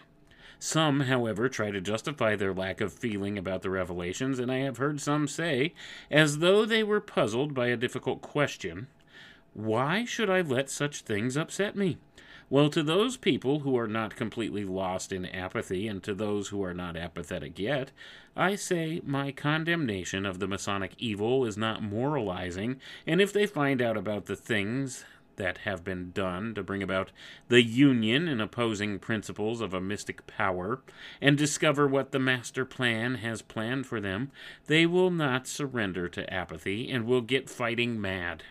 Some, 0.60 1.00
however, 1.00 1.48
try 1.48 1.72
to 1.72 1.80
justify 1.80 2.36
their 2.36 2.54
lack 2.54 2.80
of 2.80 2.92
feeling 2.92 3.36
about 3.36 3.62
the 3.62 3.70
revelations, 3.70 4.38
and 4.38 4.52
I 4.52 4.58
have 4.58 4.76
heard 4.76 5.00
some 5.00 5.26
say, 5.26 5.74
as 6.08 6.38
though 6.38 6.64
they 6.64 6.84
were 6.84 7.00
puzzled 7.00 7.52
by 7.52 7.66
a 7.66 7.76
difficult 7.76 8.22
question, 8.22 8.86
why 9.54 10.04
should 10.04 10.30
I 10.30 10.42
let 10.42 10.70
such 10.70 11.02
things 11.02 11.36
upset 11.36 11.74
me? 11.74 11.98
Well, 12.52 12.68
to 12.68 12.82
those 12.82 13.16
people 13.16 13.60
who 13.60 13.78
are 13.78 13.88
not 13.88 14.14
completely 14.14 14.66
lost 14.66 15.10
in 15.10 15.24
apathy, 15.24 15.88
and 15.88 16.02
to 16.02 16.12
those 16.12 16.48
who 16.48 16.62
are 16.62 16.74
not 16.74 16.98
apathetic 16.98 17.58
yet, 17.58 17.92
I 18.36 18.56
say 18.56 19.00
my 19.06 19.32
condemnation 19.32 20.26
of 20.26 20.38
the 20.38 20.46
Masonic 20.46 20.92
evil 20.98 21.46
is 21.46 21.56
not 21.56 21.82
moralizing, 21.82 22.78
and 23.06 23.22
if 23.22 23.32
they 23.32 23.46
find 23.46 23.80
out 23.80 23.96
about 23.96 24.26
the 24.26 24.36
things 24.36 25.06
that 25.36 25.58
have 25.64 25.82
been 25.82 26.10
done 26.10 26.54
to 26.54 26.62
bring 26.62 26.82
about 26.82 27.10
the 27.48 27.62
union 27.62 28.28
in 28.28 28.38
opposing 28.38 28.98
principles 28.98 29.62
of 29.62 29.72
a 29.72 29.80
mystic 29.80 30.26
power, 30.26 30.82
and 31.22 31.38
discover 31.38 31.88
what 31.88 32.12
the 32.12 32.18
master 32.18 32.66
plan 32.66 33.14
has 33.14 33.40
planned 33.40 33.86
for 33.86 33.98
them, 33.98 34.30
they 34.66 34.84
will 34.84 35.10
not 35.10 35.46
surrender 35.46 36.06
to 36.06 36.30
apathy 36.30 36.90
and 36.90 37.06
will 37.06 37.22
get 37.22 37.48
fighting 37.48 37.98
mad. 37.98 38.42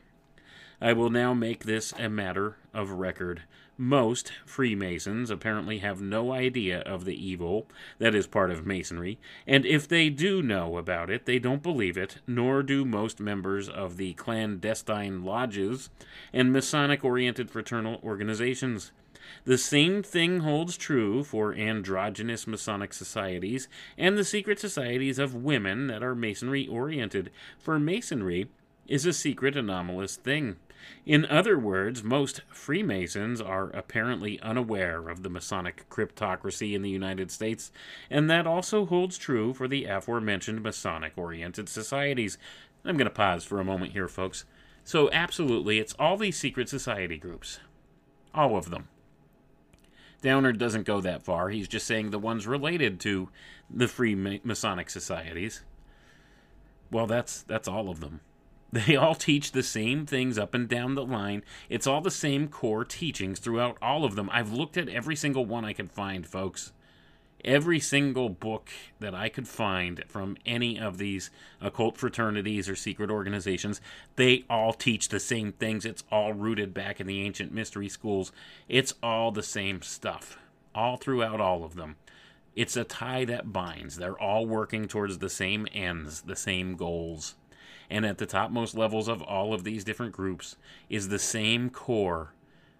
I 0.81 0.93
will 0.93 1.11
now 1.11 1.35
make 1.35 1.65
this 1.65 1.93
a 1.99 2.09
matter 2.09 2.57
of 2.73 2.89
record. 2.89 3.43
Most 3.77 4.31
Freemasons 4.45 5.29
apparently 5.29 5.79
have 5.79 6.01
no 6.01 6.31
idea 6.31 6.81
of 6.81 7.05
the 7.05 7.15
evil 7.15 7.67
that 7.99 8.13
is 8.13 8.27
part 8.27 8.51
of 8.51 8.65
Masonry, 8.65 9.17
and 9.47 9.65
if 9.65 9.87
they 9.87 10.09
do 10.09 10.43
know 10.43 10.77
about 10.77 11.09
it, 11.09 11.25
they 11.25 11.39
don't 11.39 11.63
believe 11.63 11.97
it, 11.97 12.17
nor 12.27 12.63
do 12.63 12.85
most 12.85 13.19
members 13.19 13.69
of 13.69 13.97
the 13.97 14.13
clandestine 14.13 15.23
lodges 15.23 15.89
and 16.31 16.51
Masonic 16.51 17.03
oriented 17.03 17.49
fraternal 17.49 17.99
organizations. 18.03 18.91
The 19.45 19.57
same 19.57 20.03
thing 20.03 20.41
holds 20.41 20.77
true 20.77 21.23
for 21.23 21.53
androgynous 21.53 22.45
Masonic 22.45 22.93
societies 22.93 23.67
and 23.97 24.17
the 24.17 24.25
secret 24.25 24.59
societies 24.59 25.17
of 25.17 25.33
women 25.33 25.87
that 25.87 26.03
are 26.03 26.15
Masonry 26.15 26.67
oriented, 26.67 27.31
for 27.57 27.79
Masonry 27.79 28.49
is 28.87 29.05
a 29.05 29.13
secret 29.13 29.55
anomalous 29.55 30.17
thing. 30.17 30.57
In 31.05 31.25
other 31.25 31.57
words, 31.57 32.03
most 32.03 32.41
Freemasons 32.49 33.41
are 33.41 33.69
apparently 33.69 34.39
unaware 34.41 35.09
of 35.09 35.23
the 35.23 35.29
Masonic 35.29 35.89
cryptocracy 35.89 36.73
in 36.73 36.81
the 36.81 36.89
United 36.89 37.31
States, 37.31 37.71
and 38.09 38.29
that 38.29 38.47
also 38.47 38.85
holds 38.85 39.17
true 39.17 39.53
for 39.53 39.67
the 39.67 39.85
aforementioned 39.85 40.61
Masonic 40.61 41.13
oriented 41.17 41.69
societies. 41.69 42.37
I'm 42.85 42.97
going 42.97 43.05
to 43.05 43.11
pause 43.11 43.43
for 43.43 43.59
a 43.59 43.65
moment 43.65 43.93
here, 43.93 44.07
folks. 44.07 44.45
So, 44.83 45.11
absolutely, 45.11 45.79
it's 45.79 45.95
all 45.99 46.17
these 46.17 46.37
secret 46.37 46.69
society 46.69 47.17
groups. 47.17 47.59
All 48.33 48.55
of 48.55 48.69
them. 48.69 48.87
Downard 50.21 50.59
doesn't 50.59 50.85
go 50.85 51.01
that 51.01 51.23
far. 51.23 51.49
He's 51.49 51.67
just 51.67 51.87
saying 51.87 52.11
the 52.11 52.19
ones 52.19 52.45
related 52.47 52.99
to 53.01 53.29
the 53.69 53.85
Freemasonic 53.85 54.89
societies. 54.89 55.63
Well, 56.91 57.07
that's 57.07 57.41
that's 57.43 57.67
all 57.67 57.89
of 57.89 57.99
them. 57.99 58.21
They 58.71 58.95
all 58.95 59.15
teach 59.15 59.51
the 59.51 59.63
same 59.63 60.05
things 60.05 60.37
up 60.37 60.53
and 60.53 60.67
down 60.67 60.95
the 60.95 61.05
line. 61.05 61.43
It's 61.69 61.87
all 61.87 61.99
the 61.99 62.09
same 62.09 62.47
core 62.47 62.85
teachings 62.85 63.39
throughout 63.39 63.77
all 63.81 64.05
of 64.05 64.15
them. 64.15 64.29
I've 64.31 64.53
looked 64.53 64.77
at 64.77 64.87
every 64.87 65.15
single 65.15 65.45
one 65.45 65.65
I 65.65 65.73
could 65.73 65.91
find, 65.91 66.25
folks. 66.25 66.71
Every 67.43 67.79
single 67.79 68.29
book 68.29 68.69
that 68.99 69.15
I 69.15 69.27
could 69.27 69.47
find 69.47 70.03
from 70.07 70.37
any 70.45 70.79
of 70.79 70.99
these 70.99 71.31
occult 71.59 71.97
fraternities 71.97 72.69
or 72.69 72.75
secret 72.75 73.09
organizations, 73.09 73.81
they 74.15 74.45
all 74.49 74.73
teach 74.73 75.09
the 75.09 75.19
same 75.19 75.51
things. 75.51 75.83
It's 75.83 76.03
all 76.11 76.33
rooted 76.33 76.73
back 76.73 77.01
in 77.01 77.07
the 77.07 77.21
ancient 77.21 77.51
mystery 77.51 77.89
schools. 77.89 78.31
It's 78.69 78.93
all 79.03 79.31
the 79.31 79.43
same 79.43 79.81
stuff, 79.81 80.37
all 80.73 80.97
throughout 80.97 81.41
all 81.41 81.63
of 81.63 81.75
them. 81.75 81.95
It's 82.55 82.77
a 82.77 82.83
tie 82.83 83.25
that 83.25 83.51
binds. 83.51 83.97
They're 83.97 84.19
all 84.19 84.45
working 84.45 84.87
towards 84.87 85.17
the 85.17 85.29
same 85.29 85.67
ends, 85.73 86.21
the 86.21 86.35
same 86.35 86.75
goals 86.75 87.35
and 87.91 88.05
at 88.05 88.17
the 88.17 88.25
topmost 88.25 88.75
levels 88.75 89.09
of 89.09 89.21
all 89.21 89.53
of 89.53 89.65
these 89.65 89.83
different 89.83 90.13
groups 90.13 90.55
is 90.89 91.09
the 91.09 91.19
same 91.19 91.69
core 91.69 92.33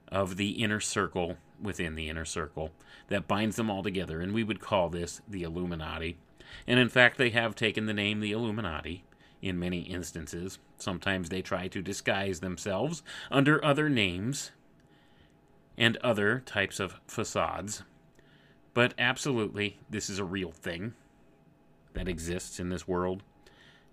of 0.08 0.38
the 0.38 0.52
inner 0.52 0.80
circle 0.80 1.36
within 1.62 1.96
the 1.96 2.10
inner 2.10 2.26
circle 2.26 2.72
that 3.10 3.28
binds 3.28 3.58
them 3.58 3.70
all 3.70 3.84
together, 3.84 4.22
and 4.22 4.34
we 4.34 4.44
would 4.44 4.62
call 4.62 4.90
this 4.90 5.22
the 5.28 5.44
Illuminati. 5.44 6.18
And 6.66 6.80
in 6.80 6.88
fact, 6.88 7.18
they 7.18 7.30
have 7.32 7.56
taken 7.56 7.86
the 7.86 7.94
name 7.94 8.22
the 8.22 8.32
Illuminati 8.32 9.04
in 9.42 9.60
many 9.60 9.82
instances. 9.82 10.60
Sometimes 10.78 11.28
they 11.28 11.42
try 11.42 11.68
to 11.68 11.82
disguise 11.82 12.40
themselves 12.40 13.04
under 13.30 13.64
other 13.64 13.90
names 13.90 14.52
and 15.78 15.98
other 15.98 16.42
types 16.46 16.80
of 16.80 17.00
facades. 17.06 17.84
But 18.74 18.94
absolutely, 18.98 19.78
this 19.90 20.10
is 20.10 20.20
a 20.20 20.24
real 20.24 20.52
thing 20.52 20.94
that 21.94 22.08
exists 22.08 22.62
in 22.62 22.70
this 22.70 22.88
world. 22.88 23.24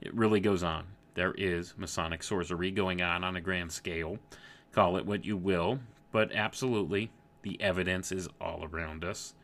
It 0.01 0.15
really 0.15 0.39
goes 0.39 0.63
on. 0.63 0.87
There 1.19 1.35
is 1.37 1.75
Masonic 1.77 2.23
sorcery 2.23 2.71
going 2.71 3.03
on 3.03 3.25
on 3.25 3.35
a 3.35 3.41
grand 3.41 3.73
scale. 3.73 4.21
Call 4.71 4.97
it 4.97 5.05
what 5.05 5.25
you 5.25 5.37
will, 5.37 5.81
but 6.13 6.31
absolutely, 6.31 7.11
the 7.43 7.61
evidence 7.61 8.13
is 8.13 8.29
all 8.41 8.65
around 8.65 9.05
us. 9.05 9.35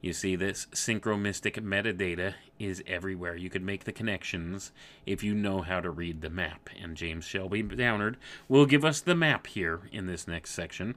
You 0.00 0.14
see, 0.14 0.36
this 0.36 0.64
synchromystic 0.72 1.60
metadata 1.60 2.32
is 2.58 2.82
everywhere. 2.86 3.36
You 3.36 3.50
can 3.50 3.66
make 3.66 3.84
the 3.84 3.92
connections 3.92 4.72
if 5.04 5.22
you 5.22 5.34
know 5.34 5.60
how 5.60 5.80
to 5.80 5.90
read 5.90 6.22
the 6.22 6.30
map. 6.30 6.70
And 6.80 6.96
James 6.96 7.26
Shelby 7.26 7.60
Downard 7.60 8.16
will 8.48 8.64
give 8.64 8.86
us 8.86 9.02
the 9.02 9.14
map 9.14 9.48
here 9.48 9.82
in 9.92 10.06
this 10.06 10.26
next 10.26 10.52
section. 10.52 10.94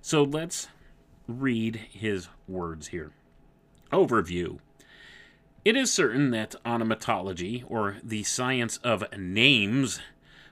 So 0.00 0.22
let's 0.22 0.68
read 1.26 1.74
his 1.90 2.28
words 2.46 2.86
here. 2.86 3.10
Overview 3.90 4.60
It 5.68 5.76
is 5.76 5.92
certain 5.92 6.30
that 6.30 6.54
onomatology, 6.64 7.62
or 7.68 7.98
the 8.02 8.22
science 8.22 8.78
of 8.78 9.04
names, 9.14 10.00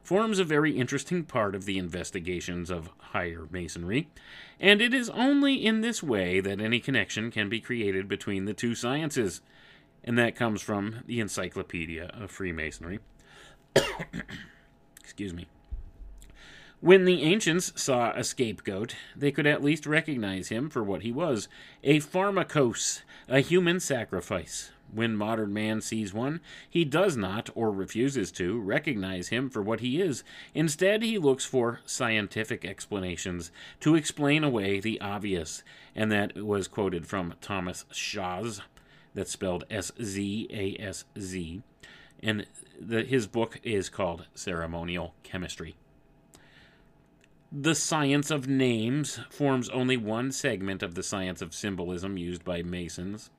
forms 0.02 0.38
a 0.38 0.44
very 0.44 0.76
interesting 0.76 1.24
part 1.24 1.55
of 1.55 1.64
the 1.64 1.79
investigations 1.79 2.68
of 2.68 2.90
higher 2.98 3.46
masonry, 3.50 4.11
and 4.61 4.83
it 4.83 4.92
is 4.92 5.09
only 5.09 5.55
in 5.55 5.81
this 5.81 6.02
way 6.02 6.40
that 6.40 6.61
any 6.61 6.81
connection 6.81 7.31
can 7.31 7.48
be 7.48 7.62
created 7.62 8.09
between 8.09 8.44
the 8.44 8.52
two 8.52 8.74
sciences, 8.74 9.40
and 10.05 10.18
that 10.18 10.37
comes 10.37 10.61
from 10.61 10.96
the 11.07 11.18
Encyclopedia 11.18 12.11
of 12.12 12.31
Freemasonry. 12.31 12.98
Excuse 15.00 15.33
me. 15.33 15.46
When 16.81 17.07
the 17.07 17.22
ancients 17.22 17.72
saw 17.74 18.12
a 18.14 18.22
scapegoat, 18.22 18.94
they 19.16 19.33
could 19.33 19.46
at 19.46 19.64
least 19.64 19.87
recognize 19.87 20.48
him 20.48 20.68
for 20.68 20.85
what 20.85 21.00
he 21.00 21.11
was 21.11 21.48
a 21.83 22.00
pharmakos, 22.00 23.00
a 23.31 23.40
human 23.40 23.81
sacrifice. 23.81 24.72
When 24.92 25.16
modern 25.16 25.53
man 25.53 25.81
sees 25.81 26.14
one, 26.14 26.40
he 26.70 26.85
does 26.85 27.16
not, 27.16 27.51
or 27.55 27.70
refuses 27.70 28.31
to, 28.33 28.59
recognize 28.59 29.29
him 29.29 29.51
for 29.51 29.62
what 29.62 29.81
he 29.81 30.01
is. 30.01 30.25
Instead, 30.55 31.03
he 31.03 31.18
looks 31.18 31.44
for 31.44 31.81
scientific 31.85 32.64
explanations 32.64 33.51
to 33.81 33.94
explain 33.94 34.44
away 34.44 34.81
the 34.81 35.01
obvious, 35.01 35.62
and 35.94 36.11
that 36.12 36.37
was 36.37 36.68
quoted 36.68 37.07
from 37.07 37.35
Thomas 37.40 37.85
Szasz, 37.92 38.61
that's 39.12 39.33
spelled 39.33 39.64
S 39.70 39.92
Z 40.01 40.49
A 40.51 40.81
S 40.81 41.05
Z, 41.18 41.62
and 42.22 42.46
the, 42.81 43.03
his 43.03 43.27
book 43.27 43.61
is 43.62 43.88
called 43.88 44.27
Ceremonial 44.35 45.14
Chemistry. 45.22 45.77
The 47.53 47.75
science 47.75 48.31
of 48.31 48.49
names 48.49 49.20
forms 49.31 49.68
only 49.70 49.96
one 49.96 50.33
segment 50.33 50.83
of 50.83 50.94
the 50.94 51.03
science 51.03 51.40
of 51.40 51.55
symbolism 51.55 52.16
used 52.16 52.44
by 52.44 52.62
Masons. 52.62 53.31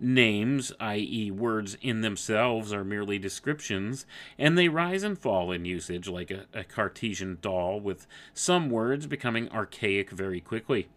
Names, 0.00 0.72
i.e., 0.80 1.30
words 1.30 1.76
in 1.80 2.00
themselves, 2.00 2.72
are 2.72 2.84
merely 2.84 3.18
descriptions, 3.18 4.06
and 4.38 4.58
they 4.58 4.68
rise 4.68 5.02
and 5.02 5.18
fall 5.18 5.52
in 5.52 5.64
usage 5.64 6.08
like 6.08 6.30
a, 6.30 6.46
a, 6.52 6.64
Cartesian 6.64 7.38
doll, 7.40 7.80
with 7.80 8.06
some 8.32 8.70
words 8.70 9.06
becoming 9.06 9.48
archaic 9.50 10.10
very 10.10 10.40
quickly. 10.40 10.88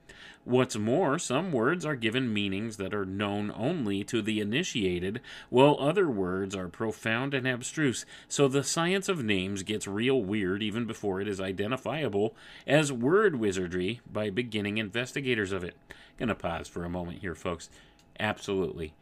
What's 0.47 0.77
more, 0.77 1.19
some 1.19 1.51
words 1.51 1.85
are 1.85 1.97
given 1.97 2.33
meanings 2.33 2.77
that 2.77 2.93
are 2.93 3.05
known 3.05 3.51
only 3.53 4.05
to 4.05 4.21
the 4.21 4.39
initiated, 4.39 5.19
while 5.49 5.75
other 5.77 6.07
words 6.09 6.55
are 6.55 6.69
profound 6.69 7.33
and 7.33 7.45
abstruse, 7.45 8.05
so 8.29 8.47
the 8.47 8.63
science 8.63 9.09
of 9.09 9.21
names 9.21 9.63
gets 9.63 9.87
real 9.87 10.21
weird 10.21 10.63
even 10.63 10.85
before 10.85 11.19
it 11.19 11.27
is 11.27 11.41
identifiable 11.41 12.33
as 12.65 12.93
word 12.93 13.35
wizardry 13.35 13.99
by 14.09 14.29
beginning 14.29 14.77
investigators 14.77 15.51
of 15.51 15.65
it. 15.65 15.75
Gonna 16.17 16.33
pause 16.33 16.69
for 16.69 16.85
a 16.85 16.89
moment 16.89 17.19
here, 17.19 17.35
folks. 17.35 17.69
Absolutely. 18.19 18.93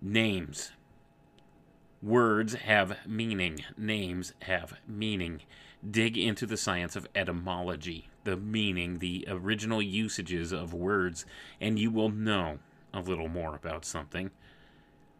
Names. 0.00 0.72
Words 2.02 2.54
have 2.54 2.98
meaning. 3.06 3.64
Names 3.76 4.34
have 4.42 4.74
meaning. 4.86 5.42
Dig 5.88 6.16
into 6.18 6.46
the 6.46 6.56
science 6.56 6.96
of 6.96 7.08
etymology, 7.14 8.08
the 8.24 8.36
meaning, 8.36 8.98
the 8.98 9.24
original 9.28 9.80
usages 9.80 10.52
of 10.52 10.74
words, 10.74 11.24
and 11.60 11.78
you 11.78 11.90
will 11.90 12.08
know 12.08 12.58
a 12.92 13.00
little 13.00 13.28
more 13.28 13.54
about 13.54 13.84
something. 13.84 14.30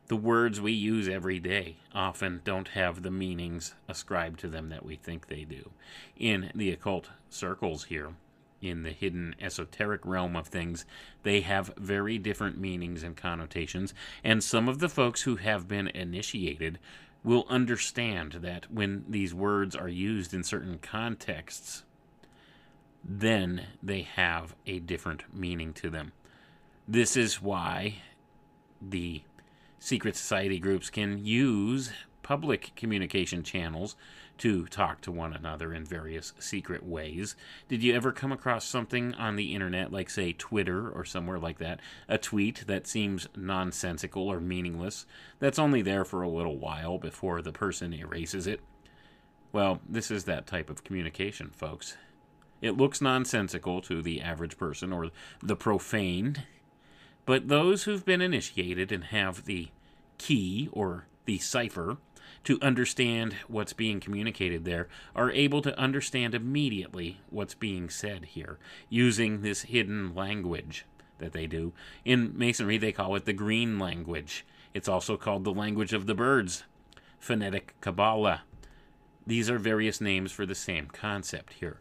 The 0.08 0.16
words 0.16 0.60
we 0.60 0.72
use 0.72 1.08
every 1.08 1.38
day 1.38 1.76
often 1.94 2.42
don't 2.44 2.68
have 2.68 3.02
the 3.02 3.10
meanings 3.10 3.74
ascribed 3.88 4.40
to 4.40 4.48
them 4.48 4.68
that 4.68 4.84
we 4.84 4.96
think 4.96 5.28
they 5.28 5.44
do. 5.44 5.70
In 6.16 6.50
the 6.54 6.70
occult 6.70 7.10
circles 7.30 7.84
here, 7.84 8.14
in 8.62 8.82
the 8.82 8.92
hidden 8.92 9.34
esoteric 9.40 10.06
realm 10.06 10.36
of 10.36 10.46
things, 10.46 10.86
they 11.22 11.40
have 11.40 11.74
very 11.76 12.16
different 12.16 12.58
meanings 12.58 13.02
and 13.02 13.16
connotations, 13.16 13.92
and 14.22 14.42
some 14.42 14.68
of 14.68 14.78
the 14.78 14.88
folks 14.88 15.22
who 15.22 15.36
have 15.36 15.68
been 15.68 15.88
initiated 15.88 16.78
will 17.24 17.46
understand 17.48 18.32
that 18.40 18.70
when 18.72 19.04
these 19.08 19.34
words 19.34 19.76
are 19.76 19.88
used 19.88 20.32
in 20.32 20.42
certain 20.42 20.78
contexts, 20.78 21.84
then 23.04 23.66
they 23.82 24.02
have 24.02 24.54
a 24.66 24.78
different 24.78 25.22
meaning 25.34 25.72
to 25.72 25.90
them. 25.90 26.12
This 26.86 27.16
is 27.16 27.40
why 27.40 27.96
the 28.80 29.22
secret 29.78 30.16
society 30.16 30.58
groups 30.58 30.90
can 30.90 31.24
use 31.24 31.92
public 32.22 32.72
communication 32.76 33.42
channels 33.42 33.96
to 34.42 34.66
talk 34.66 35.00
to 35.00 35.12
one 35.12 35.32
another 35.32 35.72
in 35.72 35.84
various 35.84 36.32
secret 36.40 36.84
ways. 36.84 37.36
Did 37.68 37.80
you 37.80 37.94
ever 37.94 38.10
come 38.10 38.32
across 38.32 38.64
something 38.64 39.14
on 39.14 39.36
the 39.36 39.54
internet, 39.54 39.92
like, 39.92 40.10
say, 40.10 40.32
Twitter 40.32 40.90
or 40.90 41.04
somewhere 41.04 41.38
like 41.38 41.58
that, 41.58 41.78
a 42.08 42.18
tweet 42.18 42.64
that 42.66 42.88
seems 42.88 43.28
nonsensical 43.36 44.26
or 44.26 44.40
meaningless, 44.40 45.06
that's 45.38 45.60
only 45.60 45.80
there 45.80 46.04
for 46.04 46.22
a 46.22 46.28
little 46.28 46.56
while 46.56 46.98
before 46.98 47.40
the 47.40 47.52
person 47.52 47.92
erases 47.92 48.48
it? 48.48 48.58
Well, 49.52 49.78
this 49.88 50.10
is 50.10 50.24
that 50.24 50.48
type 50.48 50.70
of 50.70 50.82
communication, 50.82 51.50
folks. 51.54 51.96
It 52.60 52.76
looks 52.76 53.00
nonsensical 53.00 53.80
to 53.82 54.02
the 54.02 54.20
average 54.20 54.58
person 54.58 54.92
or 54.92 55.12
the 55.40 55.54
profane, 55.54 56.42
but 57.26 57.46
those 57.46 57.84
who've 57.84 58.04
been 58.04 58.20
initiated 58.20 58.90
and 58.90 59.04
have 59.04 59.44
the 59.44 59.68
key 60.18 60.68
or 60.72 61.06
the 61.26 61.38
cipher 61.38 61.98
to 62.44 62.58
understand 62.60 63.36
what's 63.48 63.72
being 63.72 64.00
communicated 64.00 64.64
there 64.64 64.88
are 65.14 65.30
able 65.30 65.62
to 65.62 65.78
understand 65.78 66.34
immediately 66.34 67.20
what's 67.30 67.54
being 67.54 67.88
said 67.88 68.24
here 68.24 68.58
using 68.88 69.42
this 69.42 69.62
hidden 69.62 70.14
language 70.14 70.84
that 71.18 71.32
they 71.32 71.46
do. 71.46 71.72
In 72.04 72.36
Masonry, 72.36 72.78
they 72.78 72.92
call 72.92 73.14
it 73.14 73.24
the 73.24 73.32
green 73.32 73.78
language. 73.78 74.44
It's 74.74 74.88
also 74.88 75.16
called 75.16 75.44
the 75.44 75.52
language 75.52 75.92
of 75.92 76.06
the 76.06 76.14
birds, 76.14 76.64
phonetic 77.18 77.74
Kabbalah. 77.80 78.42
These 79.26 79.48
are 79.48 79.58
various 79.58 80.00
names 80.00 80.32
for 80.32 80.44
the 80.44 80.54
same 80.54 80.86
concept 80.86 81.54
here. 81.54 81.78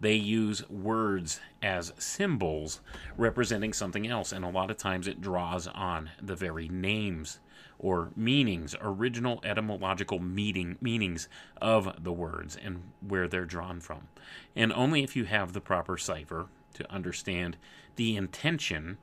They 0.00 0.14
use 0.14 0.68
words 0.68 1.40
as 1.62 1.92
symbols 1.98 2.80
representing 3.16 3.72
something 3.72 4.06
else, 4.06 4.32
and 4.32 4.44
a 4.44 4.50
lot 4.50 4.70
of 4.70 4.76
times 4.76 5.08
it 5.08 5.20
draws 5.20 5.66
on 5.66 6.10
the 6.20 6.36
very 6.36 6.68
names 6.68 7.40
or 7.78 8.10
meanings, 8.16 8.74
original 8.80 9.40
etymological 9.44 10.18
meaning, 10.18 10.76
meanings 10.80 11.28
of 11.60 12.02
the 12.02 12.12
words 12.12 12.56
and 12.62 12.82
where 13.06 13.28
they're 13.28 13.44
drawn 13.44 13.80
from. 13.80 14.08
And 14.54 14.72
only 14.72 15.02
if 15.02 15.16
you 15.16 15.24
have 15.24 15.52
the 15.52 15.60
proper 15.60 15.96
cipher 15.98 16.46
to 16.74 16.92
understand 16.92 17.56
the 17.96 18.16
intention, 18.16 18.98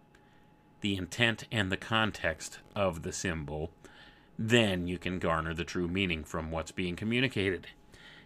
the 0.81 0.95
intent, 0.95 1.45
and 1.51 1.71
the 1.71 1.77
context 1.77 2.59
of 2.75 3.03
the 3.03 3.13
symbol, 3.13 3.71
then 4.37 4.87
you 4.87 4.97
can 4.97 5.19
garner 5.19 5.53
the 5.53 5.63
true 5.63 5.87
meaning 5.87 6.23
from 6.23 6.51
what's 6.51 6.71
being 6.71 6.95
communicated. 6.95 7.67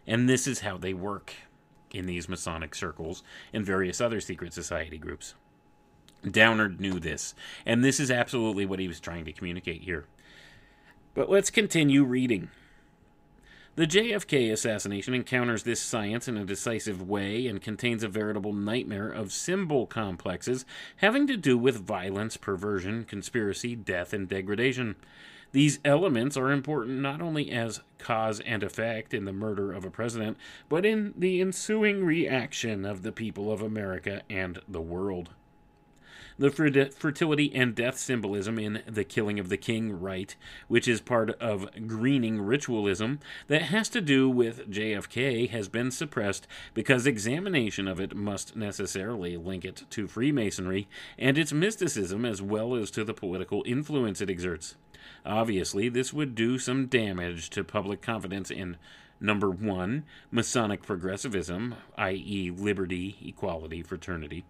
And 0.08 0.30
this 0.30 0.48
is 0.48 0.62
how 0.62 0.78
they 0.78 0.94
work 0.94 1.34
in 1.92 2.06
these 2.06 2.30
Masonic 2.30 2.76
circles 2.76 3.24
and 3.54 3.66
various 3.66 4.02
other 4.02 4.20
secret 4.20 4.54
society 4.54 4.98
groups. 4.98 5.34
Downard 6.30 6.80
knew 6.82 7.00
this, 7.00 7.36
and 7.66 7.84
this 7.84 8.00
is 8.00 8.10
absolutely 8.10 8.66
what 8.66 8.80
he 8.80 8.88
was 8.88 9.00
trying 9.00 9.26
to 9.26 9.34
communicate 9.34 9.84
here. 9.84 10.06
But 11.16 11.30
let's 11.30 11.50
continue 11.50 12.04
reading. 12.04 12.50
The 13.78 13.88
JFK 13.88 14.52
assassination 14.52 15.14
encounters 15.14 15.64
this 15.64 15.82
science 15.82 16.28
in 16.28 16.36
a 16.36 16.44
decisive 16.44 17.02
way 17.02 17.48
and 17.48 17.62
contains 17.62 18.04
a 18.04 18.10
veritable 18.10 18.52
nightmare 18.52 19.10
of 19.10 19.32
symbol 19.32 19.88
complexes 19.88 20.66
having 20.98 21.26
to 21.28 21.38
do 21.38 21.58
with 21.58 21.88
violence, 21.88 22.36
perversion, 22.36 23.06
conspiracy, 23.06 23.78
death, 23.78 24.12
and 24.12 24.28
degradation. 24.28 24.98
These 25.54 25.80
elements 25.86 26.36
are 26.36 26.52
important 26.52 27.00
not 27.00 27.22
only 27.22 27.50
as 27.50 27.80
cause 27.98 28.42
and 28.42 28.62
effect 28.62 29.14
in 29.14 29.24
the 29.24 29.32
murder 29.32 29.72
of 29.72 29.86
a 29.86 29.90
president, 29.90 30.38
but 30.68 30.86
in 30.86 31.14
the 31.18 31.40
ensuing 31.40 32.04
reaction 32.04 32.84
of 32.84 33.04
the 33.04 33.14
people 33.14 33.50
of 33.50 33.62
America 33.62 34.22
and 34.30 34.60
the 34.68 34.82
world. 34.82 35.30
The 36.38 36.50
fertility 36.50 37.56
and 37.56 37.74
death 37.74 37.98
symbolism 37.98 38.60
in 38.60 38.84
The 38.86 39.06
Killing 39.06 39.40
of 39.40 39.48
the 39.48 39.56
King 39.56 40.02
rite, 40.02 40.36
which 40.68 40.86
is 40.86 41.00
part 41.00 41.30
of 41.40 41.70
greening 41.88 42.42
ritualism 42.42 43.20
that 43.48 43.64
has 43.64 43.88
to 43.90 44.02
do 44.02 44.30
with 44.30 44.70
JFK, 44.70 45.50
has 45.52 45.70
been 45.70 45.92
suppressed 45.92 46.46
because 46.74 47.08
examination 47.08 47.88
of 47.88 48.02
it 48.02 48.18
must 48.18 48.54
necessarily 48.54 49.38
link 49.38 49.64
it 49.64 49.84
to 49.92 50.08
Freemasonry 50.08 50.90
and 51.18 51.38
its 51.38 51.54
mysticism 51.54 52.26
as 52.26 52.42
well 52.42 52.76
as 52.76 52.92
to 52.92 53.06
the 53.06 53.14
political 53.14 53.64
influence 53.66 54.20
it 54.20 54.30
exerts. 54.30 54.76
Obviously, 55.26 55.88
this 55.88 56.12
would 56.12 56.36
do 56.36 56.60
some 56.60 56.88
damage 56.88 57.50
to 57.52 57.64
public 57.64 58.02
confidence 58.02 58.52
in 58.52 58.76
Number 59.20 59.50
one, 59.50 60.04
Masonic 60.30 60.84
progressivism, 60.84 61.76
i.e., 61.98 62.52
liberty, 62.52 63.18
equality, 63.26 63.82
fraternity. 63.82 64.44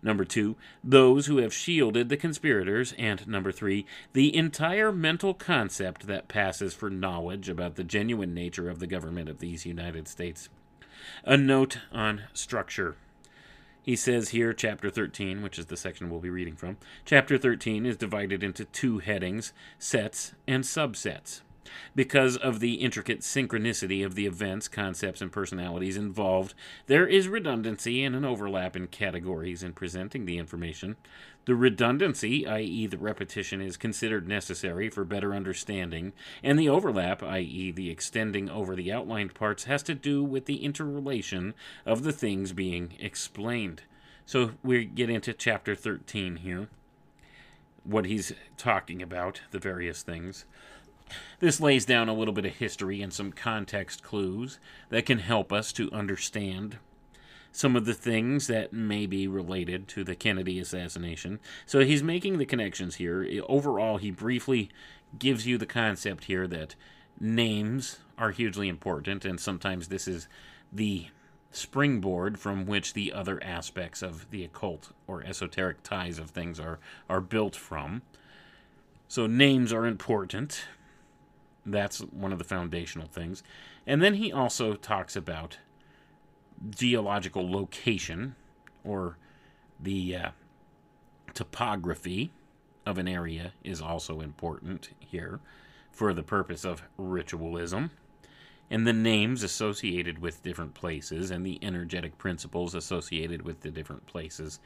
Number 0.00 0.24
two, 0.24 0.56
those 0.84 1.26
who 1.26 1.38
have 1.38 1.52
shielded 1.52 2.08
the 2.08 2.16
conspirators. 2.16 2.94
And 2.96 3.26
number 3.26 3.50
three, 3.50 3.84
the 4.12 4.34
entire 4.34 4.92
mental 4.92 5.34
concept 5.34 6.06
that 6.06 6.28
passes 6.28 6.72
for 6.72 6.88
knowledge 6.88 7.48
about 7.48 7.74
the 7.74 7.84
genuine 7.84 8.32
nature 8.32 8.70
of 8.70 8.78
the 8.78 8.86
government 8.86 9.28
of 9.28 9.40
these 9.40 9.66
United 9.66 10.06
States. 10.06 10.48
A 11.24 11.36
note 11.36 11.78
on 11.90 12.22
structure. 12.32 12.96
He 13.82 13.96
says 13.96 14.28
here, 14.28 14.52
chapter 14.52 14.88
13, 14.88 15.42
which 15.42 15.58
is 15.58 15.66
the 15.66 15.76
section 15.76 16.08
we'll 16.08 16.20
be 16.20 16.30
reading 16.30 16.54
from, 16.54 16.76
chapter 17.04 17.36
13 17.36 17.84
is 17.84 17.96
divided 17.96 18.44
into 18.44 18.64
two 18.66 19.00
headings 19.00 19.52
sets 19.80 20.34
and 20.46 20.62
subsets. 20.62 21.40
Because 21.94 22.36
of 22.36 22.60
the 22.60 22.74
intricate 22.74 23.20
synchronicity 23.20 24.04
of 24.04 24.14
the 24.14 24.26
events, 24.26 24.68
concepts, 24.68 25.20
and 25.20 25.30
personalities 25.30 25.96
involved, 25.96 26.54
there 26.86 27.06
is 27.06 27.28
redundancy 27.28 28.02
and 28.02 28.16
an 28.16 28.24
overlap 28.24 28.76
in 28.76 28.88
categories 28.88 29.62
in 29.62 29.72
presenting 29.72 30.24
the 30.24 30.38
information. 30.38 30.96
The 31.44 31.54
redundancy, 31.54 32.46
i.e., 32.46 32.86
the 32.86 32.98
repetition, 32.98 33.60
is 33.60 33.76
considered 33.76 34.28
necessary 34.28 34.88
for 34.88 35.04
better 35.04 35.34
understanding, 35.34 36.12
and 36.42 36.58
the 36.58 36.68
overlap, 36.68 37.22
i.e., 37.22 37.72
the 37.72 37.90
extending 37.90 38.48
over 38.48 38.76
the 38.76 38.92
outlined 38.92 39.34
parts, 39.34 39.64
has 39.64 39.82
to 39.84 39.94
do 39.94 40.22
with 40.22 40.46
the 40.46 40.64
interrelation 40.64 41.54
of 41.84 42.04
the 42.04 42.12
things 42.12 42.52
being 42.52 42.94
explained. 43.00 43.82
So 44.24 44.52
we 44.62 44.84
get 44.84 45.10
into 45.10 45.32
chapter 45.32 45.74
13 45.74 46.36
here, 46.36 46.68
what 47.84 48.06
he's 48.06 48.32
talking 48.56 49.02
about, 49.02 49.42
the 49.50 49.58
various 49.58 50.02
things. 50.02 50.44
This 51.40 51.60
lays 51.60 51.84
down 51.84 52.08
a 52.08 52.14
little 52.14 52.34
bit 52.34 52.44
of 52.44 52.54
history 52.54 53.02
and 53.02 53.12
some 53.12 53.32
context 53.32 54.02
clues 54.02 54.58
that 54.88 55.06
can 55.06 55.18
help 55.18 55.52
us 55.52 55.72
to 55.74 55.90
understand 55.92 56.78
some 57.52 57.76
of 57.76 57.84
the 57.84 57.94
things 57.94 58.46
that 58.46 58.72
may 58.72 59.06
be 59.06 59.28
related 59.28 59.86
to 59.86 60.04
the 60.04 60.14
Kennedy 60.14 60.58
assassination. 60.58 61.38
So 61.66 61.80
he's 61.80 62.02
making 62.02 62.38
the 62.38 62.46
connections 62.46 62.94
here. 62.96 63.28
Overall, 63.46 63.98
he 63.98 64.10
briefly 64.10 64.70
gives 65.18 65.46
you 65.46 65.58
the 65.58 65.66
concept 65.66 66.24
here 66.24 66.46
that 66.48 66.74
names 67.20 67.98
are 68.16 68.30
hugely 68.30 68.68
important, 68.68 69.24
and 69.24 69.38
sometimes 69.38 69.88
this 69.88 70.08
is 70.08 70.28
the 70.72 71.08
springboard 71.50 72.38
from 72.38 72.64
which 72.64 72.94
the 72.94 73.12
other 73.12 73.42
aspects 73.44 74.02
of 74.02 74.30
the 74.30 74.42
occult 74.42 74.92
or 75.06 75.22
esoteric 75.22 75.82
ties 75.82 76.18
of 76.18 76.30
things 76.30 76.58
are, 76.58 76.78
are 77.10 77.20
built 77.20 77.54
from. 77.54 78.00
So 79.08 79.26
names 79.26 79.72
are 79.74 79.86
important. 79.86 80.64
That's 81.64 82.00
one 82.00 82.32
of 82.32 82.38
the 82.38 82.44
foundational 82.44 83.06
things. 83.06 83.42
And 83.86 84.02
then 84.02 84.14
he 84.14 84.32
also 84.32 84.74
talks 84.74 85.16
about 85.16 85.58
geological 86.70 87.50
location 87.50 88.34
or 88.84 89.16
the 89.80 90.16
uh, 90.16 90.30
topography 91.34 92.32
of 92.84 92.98
an 92.98 93.08
area 93.08 93.52
is 93.62 93.80
also 93.80 94.20
important 94.20 94.90
here 94.98 95.40
for 95.90 96.12
the 96.12 96.22
purpose 96.22 96.64
of 96.64 96.82
ritualism. 96.96 97.86
And 98.70 98.86
the 98.86 98.92
names 98.92 99.42
associated 99.42 100.18
with 100.18 100.42
different 100.42 100.72
places 100.72 101.30
and 101.30 101.44
the 101.44 101.58
energetic 101.60 102.16
principles 102.16 102.74
associated 102.74 103.42
with 103.42 103.60
the 103.60 103.70
different 103.70 104.06
places. 104.06 104.60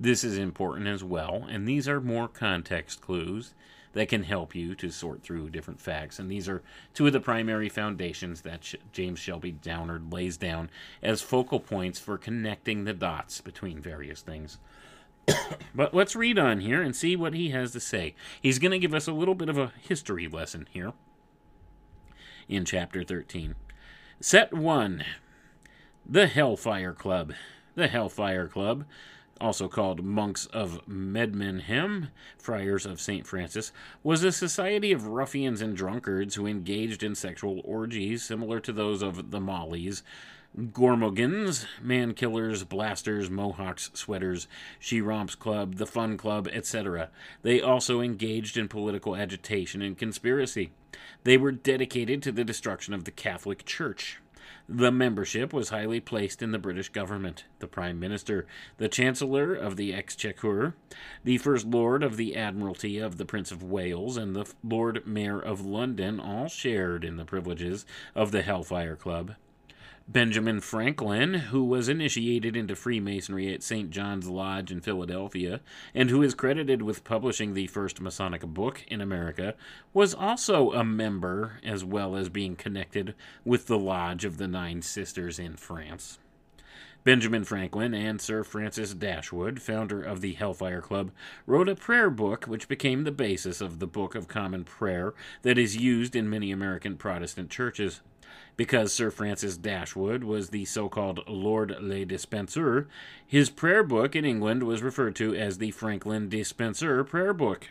This 0.00 0.24
is 0.24 0.36
important 0.36 0.88
as 0.88 1.04
well, 1.04 1.46
and 1.48 1.68
these 1.68 1.86
are 1.86 2.00
more 2.00 2.26
context 2.26 3.00
clues 3.00 3.54
that 3.92 4.08
can 4.08 4.22
help 4.22 4.54
you 4.54 4.74
to 4.76 4.90
sort 4.90 5.22
through 5.22 5.50
different 5.50 5.80
facts. 5.80 6.18
And 6.18 6.30
these 6.30 6.48
are 6.48 6.62
two 6.94 7.06
of 7.06 7.12
the 7.12 7.20
primary 7.20 7.68
foundations 7.68 8.42
that 8.42 8.74
James 8.92 9.18
Shelby 9.18 9.52
Downard 9.52 10.12
lays 10.12 10.36
down 10.36 10.70
as 11.02 11.22
focal 11.22 11.60
points 11.60 11.98
for 11.98 12.18
connecting 12.18 12.84
the 12.84 12.92
dots 12.92 13.40
between 13.40 13.80
various 13.80 14.22
things. 14.22 14.58
but 15.74 15.94
let's 15.94 16.16
read 16.16 16.38
on 16.38 16.60
here 16.60 16.82
and 16.82 16.96
see 16.96 17.16
what 17.16 17.34
he 17.34 17.50
has 17.50 17.72
to 17.72 17.80
say. 17.80 18.14
He's 18.40 18.58
going 18.58 18.72
to 18.72 18.78
give 18.78 18.94
us 18.94 19.06
a 19.06 19.12
little 19.12 19.34
bit 19.34 19.48
of 19.48 19.58
a 19.58 19.72
history 19.80 20.28
lesson 20.28 20.66
here 20.70 20.92
in 22.48 22.64
chapter 22.64 23.04
13. 23.04 23.54
Set 24.20 24.52
1 24.52 25.04
The 26.06 26.26
Hellfire 26.26 26.92
Club. 26.92 27.34
The 27.74 27.88
Hellfire 27.88 28.48
Club 28.48 28.84
also 29.42 29.68
called 29.68 30.04
Monks 30.04 30.46
of 30.46 30.80
Medmenham, 30.86 32.08
Friars 32.38 32.86
of 32.86 33.00
St. 33.00 33.26
Francis, 33.26 33.72
was 34.02 34.22
a 34.22 34.30
society 34.30 34.92
of 34.92 35.08
ruffians 35.08 35.60
and 35.60 35.76
drunkards 35.76 36.36
who 36.36 36.46
engaged 36.46 37.02
in 37.02 37.14
sexual 37.16 37.60
orgies 37.64 38.22
similar 38.22 38.60
to 38.60 38.72
those 38.72 39.02
of 39.02 39.32
the 39.32 39.40
Mollies, 39.40 40.02
Gormogans, 40.56 41.66
man 41.80 42.14
killers, 42.14 42.62
blasters, 42.62 43.28
mohawks, 43.30 43.90
sweaters, 43.94 44.46
she 44.78 45.00
romps 45.00 45.34
club, 45.34 45.76
the 45.76 45.86
fun 45.86 46.16
club, 46.16 46.46
etc. 46.52 47.10
They 47.42 47.60
also 47.60 48.00
engaged 48.00 48.56
in 48.56 48.68
political 48.68 49.16
agitation 49.16 49.82
and 49.82 49.98
conspiracy. 49.98 50.70
They 51.24 51.36
were 51.36 51.52
dedicated 51.52 52.22
to 52.22 52.32
the 52.32 52.44
destruction 52.44 52.94
of 52.94 53.04
the 53.04 53.10
Catholic 53.10 53.64
Church. 53.64 54.21
The 54.68 54.92
membership 54.92 55.52
was 55.52 55.70
highly 55.70 56.00
placed 56.00 56.40
in 56.40 56.52
the 56.52 56.58
British 56.58 56.88
government. 56.88 57.44
The 57.58 57.66
Prime 57.66 57.98
Minister, 57.98 58.46
the 58.78 58.88
Chancellor 58.88 59.54
of 59.54 59.76
the 59.76 59.92
Exchequer, 59.92 60.74
the 61.24 61.38
First 61.38 61.66
Lord 61.66 62.02
of 62.02 62.16
the 62.16 62.36
Admiralty 62.36 62.98
of 62.98 63.18
the 63.18 63.24
Prince 63.24 63.50
of 63.50 63.62
Wales, 63.62 64.16
and 64.16 64.36
the 64.36 64.46
Lord 64.62 65.06
Mayor 65.06 65.40
of 65.40 65.66
London 65.66 66.20
all 66.20 66.48
shared 66.48 67.04
in 67.04 67.16
the 67.16 67.24
privileges 67.24 67.84
of 68.14 68.30
the 68.30 68.42
Hellfire 68.42 68.96
Club. 68.96 69.34
Benjamin 70.08 70.60
Franklin, 70.60 71.34
who 71.34 71.64
was 71.64 71.88
initiated 71.88 72.56
into 72.56 72.74
Freemasonry 72.74 73.54
at 73.54 73.62
St. 73.62 73.90
John's 73.90 74.28
Lodge 74.28 74.72
in 74.72 74.80
Philadelphia, 74.80 75.60
and 75.94 76.10
who 76.10 76.22
is 76.22 76.34
credited 76.34 76.82
with 76.82 77.04
publishing 77.04 77.54
the 77.54 77.68
first 77.68 78.00
Masonic 78.00 78.42
book 78.42 78.84
in 78.88 79.00
America, 79.00 79.54
was 79.94 80.12
also 80.12 80.72
a 80.72 80.84
member, 80.84 81.60
as 81.64 81.84
well 81.84 82.16
as 82.16 82.28
being 82.28 82.56
connected 82.56 83.14
with 83.44 83.66
the 83.66 83.78
Lodge 83.78 84.24
of 84.24 84.38
the 84.38 84.48
Nine 84.48 84.82
Sisters 84.82 85.38
in 85.38 85.56
France. 85.56 86.18
Benjamin 87.04 87.44
Franklin 87.44 87.94
and 87.94 88.20
Sir 88.20 88.44
Francis 88.44 88.94
Dashwood, 88.94 89.60
founder 89.60 90.02
of 90.02 90.20
the 90.20 90.34
Hellfire 90.34 90.80
Club, 90.80 91.10
wrote 91.46 91.68
a 91.68 91.74
prayer 91.74 92.10
book 92.10 92.44
which 92.44 92.68
became 92.68 93.04
the 93.04 93.10
basis 93.10 93.60
of 93.60 93.78
the 93.78 93.88
Book 93.88 94.14
of 94.14 94.28
Common 94.28 94.64
Prayer 94.64 95.14
that 95.42 95.58
is 95.58 95.76
used 95.76 96.14
in 96.14 96.30
many 96.30 96.52
American 96.52 96.96
Protestant 96.96 97.50
churches. 97.50 98.02
Because 98.56 98.92
Sir 98.92 99.10
Francis 99.10 99.56
Dashwood 99.56 100.24
was 100.24 100.50
the 100.50 100.64
so 100.64 100.88
called 100.88 101.20
Lord 101.26 101.74
Le 101.80 102.04
Despencer, 102.04 102.86
his 103.26 103.48
prayer 103.48 103.82
book 103.82 104.14
in 104.14 104.24
England 104.24 104.64
was 104.64 104.82
referred 104.82 105.16
to 105.16 105.34
as 105.34 105.58
the 105.58 105.70
Franklin 105.70 106.28
Despencer 106.28 107.02
Prayer 107.02 107.32
Book. 107.32 107.68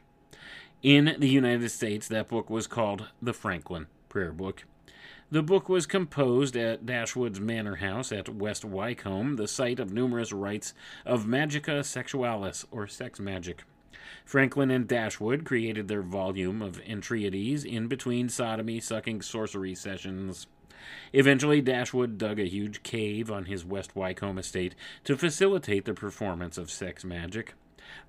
In 0.82 1.15
the 1.19 1.29
United 1.29 1.69
States, 1.69 2.07
that 2.07 2.27
book 2.27 2.49
was 2.49 2.65
called 2.65 3.07
the 3.21 3.34
Franklin 3.34 3.86
Prayer 4.09 4.32
Book. 4.32 4.65
The 5.29 5.43
book 5.43 5.69
was 5.69 5.86
composed 5.86 6.57
at 6.57 6.86
Dashwood's 6.86 7.39
Manor 7.39 7.75
House 7.75 8.11
at 8.11 8.27
West 8.27 8.65
Wycombe, 8.65 9.38
the 9.38 9.47
site 9.47 9.79
of 9.79 9.93
numerous 9.93 10.34
rites 10.34 10.73
of 11.05 11.25
magica 11.25 11.86
sexualis, 11.86 12.65
or 12.69 12.88
sex 12.88 13.19
magic. 13.19 13.63
Franklin 14.25 14.71
and 14.71 14.88
Dashwood 14.88 15.45
created 15.45 15.88
their 15.88 16.01
volume 16.01 16.61
of 16.61 16.82
entreaties 16.82 17.63
in 17.63 17.88
between 17.88 18.27
sodomy 18.27 18.79
sucking 18.79 19.21
sorcery 19.21 19.73
sessions. 19.73 20.47
Eventually, 21.13 21.61
Dashwood 21.61 22.17
dug 22.17 22.39
a 22.39 22.47
huge 22.47 22.84
cave 22.84 23.32
on 23.32 23.45
his 23.45 23.65
West 23.65 23.95
Wycombe 23.95 24.38
estate 24.38 24.75
to 25.03 25.17
facilitate 25.17 25.86
the 25.86 25.93
performance 25.93 26.57
of 26.57 26.71
sex 26.71 27.03
magic. 27.03 27.53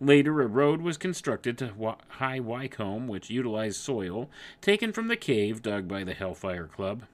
Later, 0.00 0.40
a 0.40 0.46
road 0.46 0.82
was 0.82 0.96
constructed 0.96 1.58
to 1.58 1.96
High 2.08 2.40
Wycombe, 2.40 3.08
which 3.08 3.30
utilized 3.30 3.80
soil 3.80 4.30
taken 4.60 4.92
from 4.92 5.08
the 5.08 5.16
cave 5.16 5.62
dug 5.62 5.88
by 5.88 6.04
the 6.04 6.14
Hellfire 6.14 6.66
Club. 6.66 7.04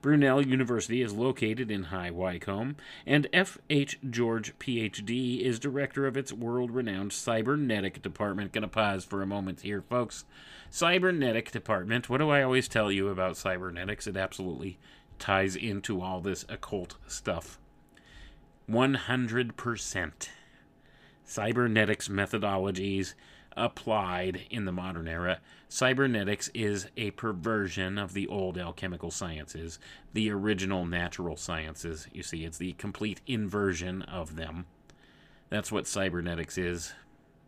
Brunel 0.00 0.46
University 0.46 1.02
is 1.02 1.12
located 1.12 1.70
in 1.70 1.84
High 1.84 2.10
Wycombe, 2.10 2.76
and 3.06 3.26
F. 3.32 3.58
H. 3.68 3.98
George, 4.08 4.58
Ph.D., 4.58 5.44
is 5.44 5.58
director 5.58 6.06
of 6.06 6.16
its 6.16 6.32
world 6.32 6.70
renowned 6.70 7.12
cybernetic 7.12 8.00
department. 8.00 8.52
Gonna 8.52 8.68
pause 8.68 9.04
for 9.04 9.20
a 9.20 9.26
moment 9.26 9.60
here, 9.60 9.82
folks. 9.82 10.24
Cybernetic 10.70 11.50
department. 11.50 12.08
What 12.08 12.18
do 12.18 12.30
I 12.30 12.42
always 12.42 12.68
tell 12.68 12.90
you 12.90 13.08
about 13.08 13.36
cybernetics? 13.36 14.06
It 14.06 14.16
absolutely 14.16 14.78
ties 15.18 15.56
into 15.56 16.00
all 16.00 16.20
this 16.20 16.44
occult 16.48 16.96
stuff. 17.06 17.58
100%. 18.68 20.28
Cybernetics 21.24 22.08
methodologies 22.08 23.14
applied 23.56 24.42
in 24.50 24.64
the 24.64 24.72
modern 24.72 25.08
era. 25.08 25.40
Cybernetics 25.68 26.50
is 26.54 26.88
a 26.96 27.10
perversion 27.12 27.98
of 27.98 28.12
the 28.12 28.26
old 28.26 28.58
alchemical 28.58 29.10
sciences, 29.10 29.78
the 30.12 30.30
original 30.30 30.84
natural 30.84 31.36
sciences. 31.36 32.06
You 32.12 32.22
see, 32.22 32.44
it's 32.44 32.58
the 32.58 32.72
complete 32.74 33.20
inversion 33.26 34.02
of 34.02 34.36
them. 34.36 34.66
That's 35.50 35.70
what 35.70 35.86
cybernetics 35.86 36.58
is. 36.58 36.92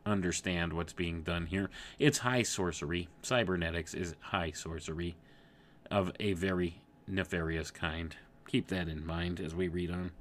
Understand 0.04 0.72
what's 0.72 0.92
being 0.92 1.22
done 1.22 1.46
here. 1.46 1.70
It's 1.98 2.18
high 2.18 2.44
sorcery. 2.44 3.08
Cybernetics 3.22 3.94
is 3.94 4.14
high 4.20 4.52
sorcery 4.52 5.16
of 5.90 6.12
a 6.20 6.32
very 6.34 6.80
nefarious 7.07 7.70
kind. 7.70 8.16
Keep 8.46 8.68
that 8.68 8.88
in 8.88 9.07
mind 9.07 9.40
as 9.40 9.54
we 9.54 9.68
read 9.68 9.90
on. 9.90 10.12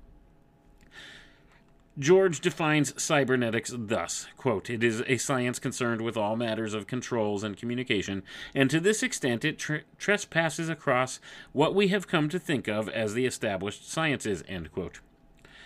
George 1.97 2.41
defines 2.41 3.01
cybernetics 3.01 3.73
thus 3.73 4.27
quote, 4.35 4.69
It 4.69 4.83
is 4.83 5.01
a 5.07 5.15
science 5.15 5.59
concerned 5.59 6.01
with 6.01 6.17
all 6.17 6.35
matters 6.35 6.73
of 6.73 6.87
controls 6.87 7.41
and 7.41 7.55
communication, 7.55 8.21
and 8.53 8.69
to 8.69 8.81
this 8.81 9.01
extent 9.01 9.45
it 9.45 9.57
tre- 9.57 9.83
trespasses 9.97 10.67
across 10.67 11.21
what 11.53 11.73
we 11.73 11.87
have 11.89 12.07
come 12.07 12.27
to 12.29 12.39
think 12.39 12.67
of 12.67 12.89
as 12.89 13.13
the 13.13 13.25
established 13.25 13.89
sciences. 13.89 14.43
End 14.45 14.73
quote. 14.73 14.99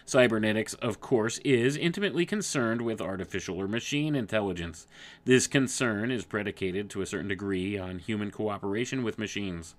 Cybernetics, 0.05 0.75
of 0.75 1.01
course, 1.01 1.39
is 1.39 1.77
intimately 1.77 2.25
concerned 2.25 2.81
with 2.81 3.01
artificial 3.01 3.59
or 3.59 3.67
machine 3.67 4.15
intelligence. 4.15 4.85
This 5.25 5.47
concern 5.47 6.11
is 6.11 6.25
predicated 6.25 6.89
to 6.91 7.01
a 7.01 7.05
certain 7.05 7.27
degree 7.27 7.77
on 7.77 7.99
human 7.99 8.29
cooperation 8.29 9.03
with 9.03 9.19
machines. 9.19 9.75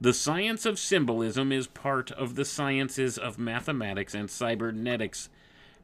The 0.00 0.12
science 0.12 0.66
of 0.66 0.78
symbolism 0.78 1.52
is 1.52 1.66
part 1.66 2.10
of 2.10 2.34
the 2.34 2.44
sciences 2.44 3.16
of 3.16 3.38
mathematics 3.38 4.14
and 4.14 4.30
cybernetics. 4.30 5.28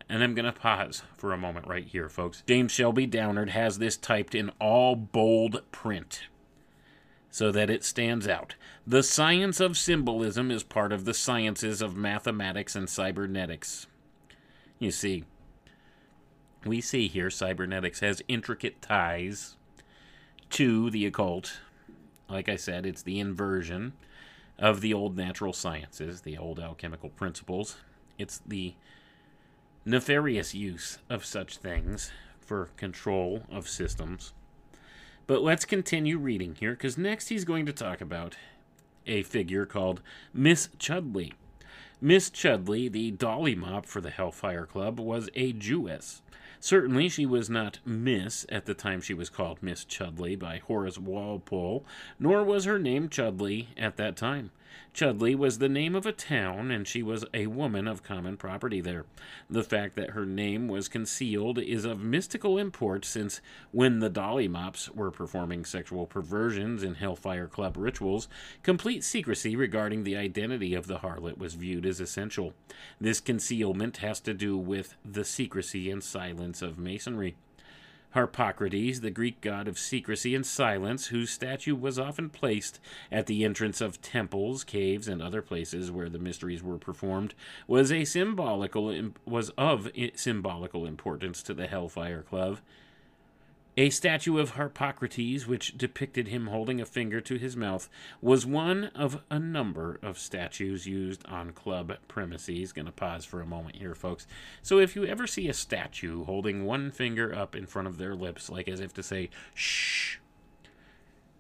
And 0.09 0.23
I'm 0.23 0.35
going 0.35 0.45
to 0.45 0.53
pause 0.53 1.03
for 1.17 1.33
a 1.33 1.39
moment 1.39 1.69
right 1.69 1.87
here, 1.87 2.09
folks. 2.09 2.43
James 2.47 2.73
Shelby 2.73 3.07
Downard 3.07 3.51
has 3.51 3.79
this 3.79 3.97
typed 3.97 4.35
in 4.35 4.51
all 4.61 4.97
bold 4.97 5.63
print 5.71 6.23
so 7.31 7.53
that 7.53 7.71
it 7.71 7.85
stands 7.85 8.27
out. 8.27 8.57
The 8.87 9.05
science 9.05 9.61
of 9.61 9.79
symbolism 9.79 10.51
is 10.51 10.65
part 10.65 10.93
of 10.93 11.05
the 11.05 11.15
sciences 11.15 11.81
of 11.81 11.97
mathematics 11.97 12.75
and 12.75 12.91
cybernetics. 12.91 13.87
You 14.81 14.91
see, 14.91 15.25
we 16.65 16.81
see 16.81 17.07
here 17.07 17.31
cybernetics 17.31 18.01
has 18.01 18.23
intricate 18.27 18.83
ties 18.83 19.57
to 20.51 20.91
the 20.91 21.07
occult. 21.07 21.61
Like 22.31 22.49
I 22.49 22.57
said, 22.57 22.87
it's 22.87 23.03
the 23.03 23.19
inversion 23.19 23.95
of 24.59 24.81
the 24.81 24.95
old 24.95 25.17
natural 25.17 25.53
sciences, 25.53 26.21
the 26.21 26.39
old 26.39 26.61
alchemical 26.61 27.09
principles. 27.09 27.77
It's 28.19 28.41
the 28.47 28.75
nefarious 29.85 30.55
use 30.55 30.99
of 31.09 31.25
such 31.25 31.57
things 31.57 32.13
for 32.41 32.71
control 32.77 33.43
of 33.51 33.69
systems. 33.69 34.33
But 35.27 35.43
let's 35.43 35.65
continue 35.65 36.19
reading 36.19 36.57
here 36.59 36.73
because 36.73 36.99
next 36.99 37.29
he's 37.29 37.45
going 37.45 37.67
to 37.67 37.73
talk 37.73 38.01
about 38.01 38.37
a 39.07 39.23
figure 39.23 39.67
called 39.67 40.03
Miss 40.35 40.69
Chudley. 40.79 41.33
Miss 42.01 42.31
Chudley, 42.31 42.89
the 42.89 43.11
dolly 43.11 43.55
mop 43.55 43.87
for 43.87 44.01
the 44.01 44.11
Hellfire 44.11 44.67
Club, 44.67 44.99
was 44.99 45.29
a 45.35 45.53
Jewess. 45.53 46.23
Certainly, 46.63 47.09
she 47.09 47.25
was 47.25 47.49
not 47.49 47.81
Miss 47.87 48.45
at 48.51 48.67
the 48.67 48.75
time 48.75 49.01
she 49.01 49.15
was 49.15 49.31
called 49.31 49.63
Miss 49.63 49.83
Chudley 49.83 50.37
by 50.37 50.59
Horace 50.59 50.99
Walpole, 50.99 51.87
nor 52.19 52.45
was 52.45 52.67
her 52.67 52.79
name 52.79 53.09
Chudley 53.09 53.69
at 53.79 53.97
that 53.97 54.15
time. 54.15 54.51
Chudley 54.93 55.35
was 55.35 55.59
the 55.59 55.69
name 55.69 55.95
of 55.95 56.07
a 56.07 56.13
town, 56.13 56.71
and 56.71 56.87
she 56.87 57.03
was 57.03 57.25
a 57.33 57.47
woman 57.47 57.87
of 57.87 58.03
common 58.03 58.37
property 58.37 58.81
there. 58.81 59.05
The 59.49 59.63
fact 59.63 59.97
that 59.97 60.11
her 60.11 60.27
name 60.27 60.69
was 60.69 60.89
concealed 60.89 61.59
is 61.59 61.85
of 61.85 62.01
mystical 62.01 62.59
import, 62.59 63.05
since 63.05 63.41
when 63.73 64.01
the 64.01 64.09
Dolly 64.09 64.49
Mops 64.49 64.91
were 64.91 65.11
performing 65.11 65.65
sexual 65.65 66.07
perversions 66.07 66.83
in 66.83 66.95
Hellfire 66.95 67.47
Club 67.47 67.77
rituals, 67.77 68.29
complete 68.63 69.05
secrecy 69.05 69.57
regarding 69.57 70.05
the 70.05 70.17
identity 70.17 70.75
of 70.75 70.87
the 70.87 70.99
harlot 70.99 71.39
was 71.39 71.55
viewed 71.55 71.87
as 71.87 72.01
essential. 72.01 72.55
This 73.01 73.21
concealment 73.21 73.99
has 73.99 74.21
to 74.21 74.35
do 74.35 74.57
with 74.57 74.97
the 75.05 75.25
secrecy 75.25 75.91
and 75.91 76.03
silence 76.03 76.63
of 76.63 76.79
Masonry. 76.79 77.37
Harpocrates, 78.11 79.01
the 79.01 79.11
Greek 79.11 79.41
god 79.41 79.69
of 79.69 79.79
secrecy 79.79 80.35
and 80.35 80.45
silence, 80.45 81.07
whose 81.09 81.31
statue 81.31 81.75
was 81.75 81.99
often 81.99 82.29
placed 82.29 82.81
at 83.11 83.27
the 83.27 83.45
entrance 83.45 83.81
of 83.81 84.03
temples, 84.03 84.65
caves, 84.65 85.07
and 85.07 85.23
other 85.23 85.43
places 85.43 85.91
where 85.91 86.09
the 86.09 86.19
mysteries 86.19 86.63
were 86.63 86.79
performed, 86.79 87.35
was 87.67 87.93
a 87.93 88.05
symbolical 88.05 89.13
was 89.25 89.51
of 89.51 89.91
symbolical 90.15 90.87
importance 90.87 91.43
to 91.43 91.55
the 91.55 91.67
Hellfire 91.67 92.23
Club. 92.23 92.59
A 93.81 93.89
statue 93.89 94.37
of 94.37 94.51
Harpocrates, 94.51 95.47
which 95.47 95.79
depicted 95.79 96.29
him 96.29 96.49
holding 96.49 96.83
a 96.83 96.85
finger 96.85 97.19
to 97.23 97.37
his 97.37 97.57
mouth, 97.57 97.89
was 98.21 98.45
one 98.45 98.91
of 98.95 99.23
a 99.31 99.39
number 99.39 99.99
of 100.03 100.19
statues 100.19 100.87
used 100.87 101.25
on 101.25 101.53
club 101.53 101.97
premises. 102.07 102.75
Gonna 102.75 102.93
pause 102.93 103.25
for 103.25 103.41
a 103.41 103.47
moment 103.47 103.77
here, 103.77 103.95
folks. 103.95 104.27
So, 104.61 104.79
if 104.79 104.95
you 104.95 105.07
ever 105.07 105.27
see 105.27 105.49
a 105.49 105.55
statue 105.55 106.25
holding 106.25 106.67
one 106.67 106.91
finger 106.91 107.35
up 107.35 107.57
in 107.57 107.65
front 107.65 107.89
of 107.89 107.97
their 107.97 108.15
lips, 108.15 108.51
like 108.51 108.69
as 108.69 108.81
if 108.81 108.93
to 108.93 109.03
say, 109.03 109.31
shh, 109.55 110.19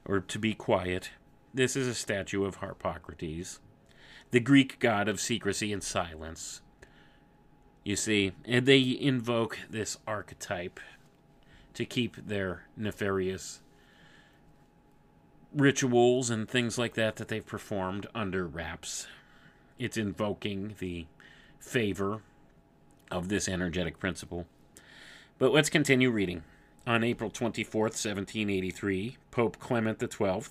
or 0.06 0.20
to 0.20 0.38
be 0.38 0.54
quiet, 0.54 1.10
this 1.52 1.76
is 1.76 1.86
a 1.86 1.94
statue 1.94 2.46
of 2.46 2.54
Harpocrates, 2.54 3.60
the 4.30 4.40
Greek 4.40 4.78
god 4.78 5.08
of 5.08 5.20
secrecy 5.20 5.74
and 5.74 5.82
silence. 5.82 6.62
You 7.84 7.96
see, 7.96 8.32
and 8.46 8.64
they 8.64 8.96
invoke 8.98 9.58
this 9.68 9.98
archetype 10.06 10.80
to 11.74 11.84
keep 11.84 12.16
their 12.26 12.64
nefarious 12.76 13.60
rituals 15.54 16.30
and 16.30 16.48
things 16.48 16.78
like 16.78 16.94
that 16.94 17.16
that 17.16 17.28
they've 17.28 17.46
performed 17.46 18.06
under 18.14 18.46
wraps. 18.46 19.06
It's 19.78 19.96
invoking 19.96 20.74
the 20.78 21.06
favor 21.58 22.22
of 23.10 23.28
this 23.28 23.48
energetic 23.48 23.98
principle. 23.98 24.46
But 25.38 25.52
let's 25.52 25.70
continue 25.70 26.10
reading. 26.10 26.44
On 26.86 27.04
April 27.04 27.30
24th, 27.30 27.96
1783, 27.96 29.16
Pope 29.30 29.58
Clement 29.58 30.00
XII, 30.00 30.42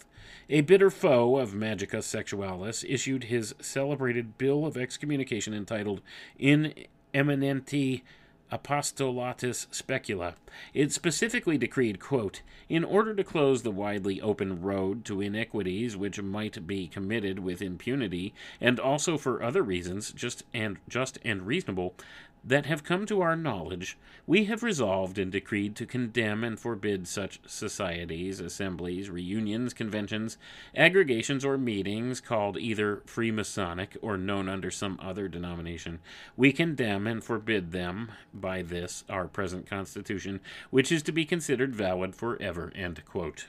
a 0.50 0.62
bitter 0.62 0.90
foe 0.90 1.38
of 1.38 1.54
Magica 1.54 2.04
Sexualis, 2.04 2.86
issued 2.88 3.26
his 3.26 3.56
celebrated 3.60 4.38
Bill 4.38 4.66
of 4.66 4.78
Excommunication 4.78 5.54
entitled 5.54 6.02
In 6.38 6.74
Eminenti 7.14 8.04
Apostolatus 8.52 9.68
Specula. 9.72 10.36
It 10.74 10.92
specifically 10.92 11.58
decreed, 11.58 12.00
quote, 12.00 12.42
in 12.68 12.84
order 12.84 13.14
to 13.16 13.24
close 13.24 13.64
the 13.64 13.72
widely 13.72 14.22
open 14.22 14.62
road 14.62 15.06
to 15.06 15.22
iniquities 15.22 15.96
which 15.96 16.22
might 16.22 16.66
be 16.68 16.88
committed 16.88 17.40
with 17.40 17.62
impunity, 17.62 18.34
and 18.60 18.80
also 18.80 19.18
for 19.18 19.42
other 19.44 19.64
reasons 19.64 20.12
just 20.12 20.44
and 20.54 20.78
just 20.88 21.20
and 21.24 21.46
reasonable, 21.46 21.96
that 22.44 22.66
have 22.66 22.84
come 22.84 23.06
to 23.06 23.22
our 23.22 23.36
knowledge, 23.36 23.98
we 24.26 24.46
have 24.46 24.64
resolved 24.64 25.18
and 25.18 25.32
decreed 25.32 25.76
to 25.76 25.86
condemn 25.86 26.44
and 26.44 26.60
forbid 26.60 27.08
such 27.08 27.40
societies, 27.46 28.40
assemblies, 28.40 29.10
reunions, 29.10 29.74
conventions, 29.74 30.38
aggregations, 30.76 31.44
or 31.44 31.58
meetings 31.58 32.22
called 32.22 32.58
either 32.58 32.98
Freemasonic 33.06 33.98
or 34.02 34.18
known 34.18 34.48
under 34.48 34.72
some 34.72 35.00
other 35.02 35.28
denomination. 35.28 36.00
We 36.38 36.52
condemn 36.52 37.08
and 37.08 37.24
forbid 37.24 37.72
them 37.72 38.12
by 38.34 38.62
this 38.62 39.04
our 39.10 39.28
present 39.28 39.68
Constitution, 39.70 40.40
which 40.70 40.92
is 40.92 41.04
to 41.04 41.12
be 41.12 41.26
considered 41.26 41.76
valid 41.76 42.16
forever. 42.16 42.72
End 42.76 43.04
quote. 43.06 43.48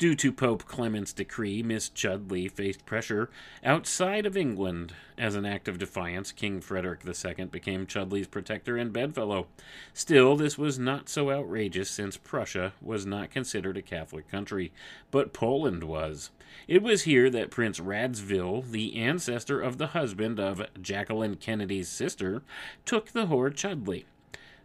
Due 0.00 0.14
to 0.14 0.32
Pope 0.32 0.64
Clement's 0.64 1.12
decree, 1.12 1.62
Miss 1.62 1.90
Chudley 1.90 2.48
faced 2.48 2.86
pressure 2.86 3.28
outside 3.62 4.24
of 4.24 4.34
England. 4.34 4.94
As 5.18 5.34
an 5.34 5.44
act 5.44 5.68
of 5.68 5.78
defiance, 5.78 6.32
King 6.32 6.62
Frederick 6.62 7.00
II 7.04 7.44
became 7.44 7.86
Chudley's 7.86 8.26
protector 8.26 8.78
and 8.78 8.94
bedfellow. 8.94 9.48
Still, 9.92 10.36
this 10.36 10.56
was 10.56 10.78
not 10.78 11.10
so 11.10 11.30
outrageous 11.30 11.90
since 11.90 12.16
Prussia 12.16 12.72
was 12.80 13.04
not 13.04 13.30
considered 13.30 13.76
a 13.76 13.82
Catholic 13.82 14.26
country, 14.26 14.72
but 15.10 15.34
Poland 15.34 15.84
was. 15.84 16.30
It 16.66 16.82
was 16.82 17.02
here 17.02 17.28
that 17.28 17.50
Prince 17.50 17.78
Radziwill, 17.78 18.70
the 18.70 18.96
ancestor 18.96 19.60
of 19.60 19.76
the 19.76 19.88
husband 19.88 20.40
of 20.40 20.66
Jacqueline 20.80 21.36
Kennedy's 21.36 21.90
sister, 21.90 22.42
took 22.86 23.10
the 23.10 23.26
whore 23.26 23.54
Chudley. 23.54 24.06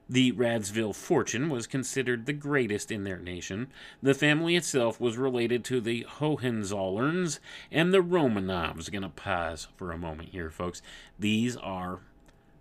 The 0.08 0.34
Radziwill 0.34 0.93
fortune 0.93 1.49
was 1.49 1.66
considered 1.66 2.26
the 2.26 2.34
greatest 2.34 2.91
in 2.91 3.03
their 3.03 3.18
nation. 3.18 3.68
The 4.03 4.14
family 4.14 4.56
itself 4.56 4.99
was 4.99 5.18
related 5.18 5.64
to 5.66 5.82
the 5.82 6.06
Hohenzollerns 6.20 7.39
and 7.72 7.91
the 7.91 8.03
Romanovs. 8.03 8.91
Gonna 8.91 9.10
pause 9.10 9.68
for 9.76 9.91
a 9.91 9.97
moment 9.97 10.30
here, 10.30 10.51
folks. 10.51 10.84
These 11.18 11.58
are 11.58 12.01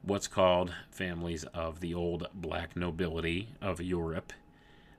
what's 0.03 0.27
called 0.27 0.75
families 0.91 1.45
of 1.53 1.81
the 1.81 1.93
old 1.93 2.29
black 2.35 2.77
nobility 2.77 3.49
of 3.61 3.81
Europe. 3.81 4.33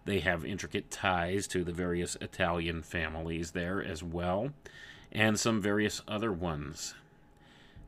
They 0.06 0.20
have 0.20 0.46
intricate 0.46 0.91
ties 0.91 1.48
to 1.48 1.64
the 1.64 1.74
various 1.74 2.16
Italian 2.22 2.84
families 2.84 3.52
there 3.52 3.84
as 3.84 4.04
well, 4.04 4.52
and 5.12 5.39
some 5.39 5.62
various 5.62 6.02
other 6.08 6.32
ones. 6.32 6.93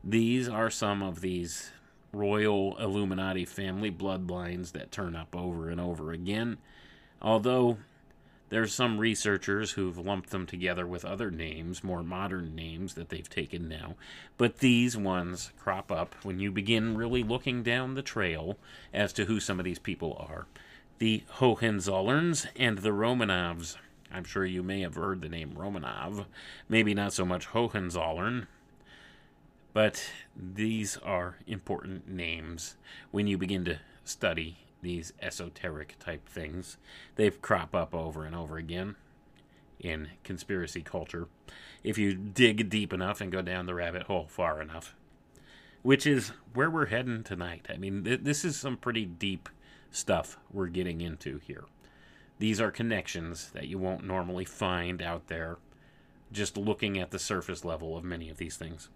These 0.04 0.50
are 0.50 0.72
some 0.72 1.04
of 1.04 1.22
these 1.22 1.72
royal 2.18 2.76
Illuminati 2.78 3.46
family 3.46 3.92
bloodlines 3.92 4.72
that 4.72 4.92
turn 4.92 5.16
up 5.16 5.36
over 5.36 5.70
and 5.70 5.80
over 5.80 6.12
again. 6.12 6.58
Although 7.22 7.78
there's 8.50 8.74
some 8.74 8.98
researchers 8.98 9.72
who've 9.72 9.98
lumped 9.98 10.30
them 10.30 10.46
together 10.46 10.88
with 10.88 11.04
other 11.04 11.30
names, 11.30 11.84
more 11.84 12.04
modern 12.04 12.56
names 12.56 12.94
that 12.94 13.10
they've 13.10 13.30
taken 13.30 13.68
now. 13.68 13.96
But 14.38 14.60
these 14.60 14.96
ones 14.96 15.52
crop 15.60 15.92
up 15.92 16.16
when 16.24 16.40
you 16.40 16.52
begin 16.52 16.98
really 16.98 17.24
looking 17.24 17.62
down 17.62 17.96
the 17.96 18.02
trail 18.02 18.58
as 18.94 19.12
to 19.14 19.26
who 19.26 19.40
some 19.40 19.60
of 19.60 19.66
these 19.66 19.80
people 19.80 20.16
are. 20.30 20.46
The 21.00 21.24
Hohenzollerns 21.36 22.48
and 22.56 22.80
the 22.80 22.90
Romanovs. 22.90 23.76
I'm 24.12 24.24
sure 24.24 24.46
you 24.46 24.64
may 24.64 24.82
have 24.82 24.96
heard 24.96 25.22
the 25.22 25.30
name 25.30 25.52
Romanov. 25.52 26.26
Maybe 26.70 26.94
not 26.94 27.14
so 27.14 27.26
much 27.26 27.48
Hohenzollern. 27.48 28.48
But 29.78 30.10
these 30.36 30.98
are 31.04 31.38
important 31.46 32.08
names 32.10 32.78
when 33.12 33.28
you 33.28 33.38
begin 33.38 33.64
to 33.66 33.78
study 34.04 34.58
these 34.82 35.14
esoteric 35.22 35.98
type 36.00 36.28
things. 36.28 36.78
They 37.16 37.30
crop 37.30 37.76
up 37.76 37.94
over 37.94 38.26
and 38.26 38.36
over 38.36 38.58
again 38.58 38.96
in 39.80 40.08
conspiracy 40.24 40.82
culture 40.82 41.28
if 41.84 42.00
you 42.00 42.16
dig 42.16 42.72
deep 42.72 42.92
enough 42.92 43.22
and 43.22 43.32
go 43.32 43.44
down 43.44 43.68
the 43.68 43.76
rabbit 43.76 44.02
hole 44.08 44.26
far 44.28 44.60
enough. 44.64 44.96
which 45.84 46.06
is 46.06 46.32
where 46.54 46.70
we're 46.70 46.88
heading 46.88 47.24
tonight. 47.24 47.68
I 47.70 47.78
mean, 47.78 48.04
th- 48.04 48.22
this 48.24 48.44
is 48.44 48.58
some 48.58 48.78
pretty 48.78 49.06
deep 49.06 49.48
stuff 49.92 50.38
we're 50.52 50.68
getting 50.68 51.02
into 51.02 51.38
here. 51.38 51.66
These 52.40 52.60
are 52.60 52.72
connections 52.72 53.52
that 53.52 53.68
you 53.68 53.78
won't 53.78 54.04
normally 54.04 54.46
find 54.46 55.02
out 55.02 55.28
there 55.28 55.58
just 56.32 56.58
looking 56.58 57.00
at 57.00 57.12
the 57.12 57.20
surface 57.20 57.64
level 57.64 57.96
of 57.96 58.04
many 58.04 58.30
of 58.30 58.38
these 58.38 58.58
things. 58.58 58.90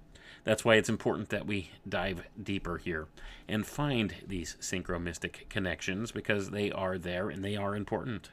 That's 0.43 0.65
why 0.65 0.75
it's 0.75 0.89
important 0.89 1.29
that 1.29 1.45
we 1.45 1.71
dive 1.87 2.23
deeper 2.41 2.77
here 2.77 3.07
and 3.47 3.65
find 3.65 4.15
these 4.27 4.57
synchromystic 4.59 5.49
connections 5.49 6.11
because 6.11 6.49
they 6.49 6.71
are 6.71 6.97
there 6.97 7.29
and 7.29 7.43
they 7.43 7.55
are 7.55 7.75
important. 7.75 8.29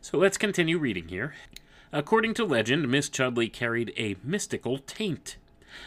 So 0.00 0.18
let's 0.18 0.38
continue 0.38 0.78
reading 0.78 1.08
here. 1.08 1.34
According 1.92 2.34
to 2.34 2.44
legend, 2.44 2.88
Miss 2.88 3.08
Chudley 3.08 3.48
carried 3.48 3.92
a 3.96 4.16
mystical 4.22 4.78
taint. 4.78 5.36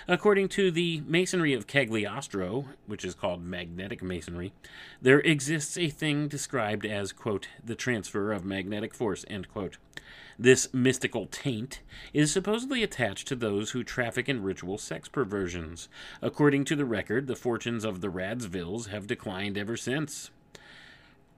According 0.08 0.50
to 0.50 0.70
the 0.70 1.02
masonry 1.06 1.54
of 1.54 1.68
Cagliostro, 1.68 2.66
which 2.86 3.06
is 3.06 3.16
called 3.16 3.44
magnetic 3.44 4.04
masonry, 4.04 4.54
there 5.02 5.20
exists 5.20 5.78
a 5.78 5.90
thing 5.90 6.28
described 6.28 6.86
as, 6.86 7.14
quote, 7.14 7.48
the 7.64 7.76
transfer 7.76 8.34
of 8.34 8.44
magnetic 8.44 8.94
force, 8.94 9.24
end 9.30 9.50
quote. 9.50 9.78
This 10.40 10.72
mystical 10.72 11.26
taint 11.26 11.82
is 12.14 12.32
supposedly 12.32 12.84
attached 12.84 13.28
to 13.28 13.36
those 13.36 13.72
who 13.72 13.84
traffic 13.84 14.30
in 14.30 14.44
ritual 14.44 14.78
sex 14.78 15.10
perversions. 15.10 15.90
According 16.22 16.66
to 16.66 16.76
the 16.76 16.86
record, 16.86 17.26
the 17.26 17.36
fortunes 17.36 17.84
of 17.84 18.02
the 18.02 18.10
Radziwills 18.10 18.90
have 18.90 19.08
declined 19.08 19.58
ever 19.58 19.76
since. 19.76 20.30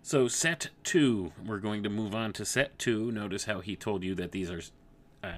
So, 0.01 0.27
set 0.27 0.69
two, 0.83 1.31
we're 1.45 1.59
going 1.59 1.83
to 1.83 1.89
move 1.89 2.13
on 2.13 2.33
to 2.33 2.45
set 2.45 2.77
two. 2.77 3.09
Notice 3.11 3.45
how 3.45 3.61
he 3.61 3.75
told 3.77 4.03
you 4.03 4.15
that 4.15 4.31
these 4.31 4.49
are 4.49 4.61
uh, 5.23 5.37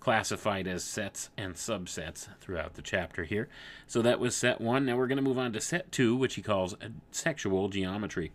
classified 0.00 0.66
as 0.66 0.82
sets 0.84 1.28
and 1.36 1.54
subsets 1.54 2.28
throughout 2.40 2.74
the 2.74 2.82
chapter 2.82 3.24
here. 3.24 3.48
So, 3.86 4.00
that 4.02 4.20
was 4.20 4.34
set 4.34 4.60
one. 4.60 4.86
Now, 4.86 4.96
we're 4.96 5.06
going 5.06 5.16
to 5.16 5.22
move 5.22 5.38
on 5.38 5.52
to 5.52 5.60
set 5.60 5.92
two, 5.92 6.16
which 6.16 6.36
he 6.36 6.42
calls 6.42 6.74
sexual 7.10 7.68
geometry. 7.68 8.32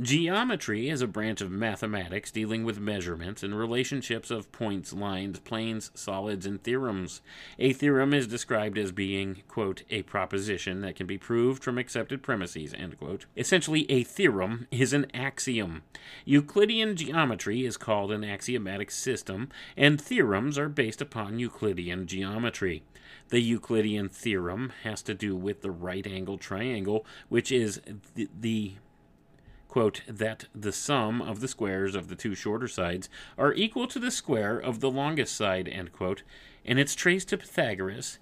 Geometry 0.00 0.88
is 0.88 1.02
a 1.02 1.06
branch 1.06 1.40
of 1.40 1.52
mathematics 1.52 2.32
dealing 2.32 2.64
with 2.64 2.80
measurements 2.80 3.44
and 3.44 3.56
relationships 3.56 4.28
of 4.28 4.50
points, 4.50 4.92
lines, 4.92 5.38
planes, 5.38 5.92
solids, 5.94 6.46
and 6.46 6.60
theorems. 6.60 7.22
A 7.60 7.72
theorem 7.72 8.12
is 8.12 8.26
described 8.26 8.76
as 8.76 8.90
being, 8.90 9.44
quote, 9.46 9.84
a 9.90 10.02
proposition 10.02 10.80
that 10.80 10.96
can 10.96 11.06
be 11.06 11.16
proved 11.16 11.62
from 11.62 11.78
accepted 11.78 12.24
premises, 12.24 12.74
end 12.74 12.98
quote. 12.98 13.26
Essentially, 13.36 13.88
a 13.88 14.02
theorem 14.02 14.66
is 14.72 14.92
an 14.92 15.06
axiom. 15.14 15.82
Euclidean 16.24 16.96
geometry 16.96 17.64
is 17.64 17.76
called 17.76 18.10
an 18.10 18.24
axiomatic 18.24 18.90
system, 18.90 19.48
and 19.76 20.00
theorems 20.00 20.58
are 20.58 20.68
based 20.68 21.00
upon 21.00 21.38
Euclidean 21.38 22.08
geometry. 22.08 22.82
The 23.28 23.40
Euclidean 23.40 24.08
theorem 24.08 24.72
has 24.82 25.02
to 25.02 25.14
do 25.14 25.36
with 25.36 25.62
the 25.62 25.70
right 25.70 26.04
angle 26.04 26.36
triangle, 26.36 27.06
which 27.28 27.52
is 27.52 27.80
the, 28.16 28.28
the 28.38 28.74
quote, 29.74 30.02
that 30.06 30.44
the 30.54 30.70
sum 30.70 31.20
of 31.20 31.40
the 31.40 31.48
squares 31.48 31.96
of 31.96 32.06
the 32.06 32.14
two 32.14 32.32
shorter 32.32 32.68
sides 32.68 33.08
are 33.36 33.52
equal 33.54 33.88
to 33.88 33.98
the 33.98 34.12
square 34.12 34.56
of 34.56 34.78
the 34.78 34.88
longest 34.88 35.34
side, 35.34 35.66
end 35.66 35.92
quote, 35.92 36.22
and 36.64 36.78
it's 36.78 36.94
traced 36.94 37.28
to 37.28 37.36
Pythagoras 37.36 38.20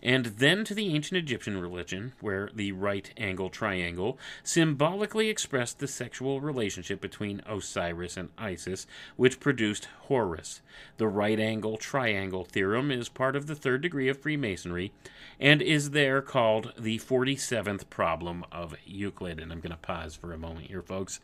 and 0.00 0.26
then 0.26 0.62
to 0.62 0.72
the 0.72 0.94
ancient 0.94 1.18
Egyptian 1.18 1.60
religion, 1.60 2.12
where 2.20 2.50
the 2.54 2.70
right 2.70 3.12
angle 3.16 3.50
triangle 3.50 4.16
symbolically 4.44 5.28
expressed 5.28 5.80
the 5.80 5.88
sexual 5.88 6.40
relationship 6.40 7.00
between 7.00 7.42
Osiris 7.46 8.16
and 8.16 8.28
Isis, 8.38 8.86
which 9.16 9.40
produced 9.40 9.88
Horus. 10.02 10.62
The 10.98 11.08
right 11.08 11.40
angle 11.40 11.78
triangle 11.78 12.44
theorem 12.44 12.92
is 12.92 13.08
part 13.08 13.34
of 13.34 13.48
the 13.48 13.56
third 13.56 13.80
degree 13.80 14.08
of 14.08 14.20
Freemasonry 14.20 14.92
and 15.40 15.60
is 15.60 15.90
there 15.90 16.22
called 16.22 16.72
the 16.78 16.98
47th 16.98 17.90
problem 17.90 18.44
of 18.52 18.74
Euclid. 18.84 19.40
And 19.40 19.50
I'm 19.50 19.60
going 19.60 19.70
to 19.72 19.76
pause 19.76 20.14
for 20.14 20.32
a 20.32 20.38
moment 20.38 20.66
here, 20.66 20.82
folks. 20.82 21.18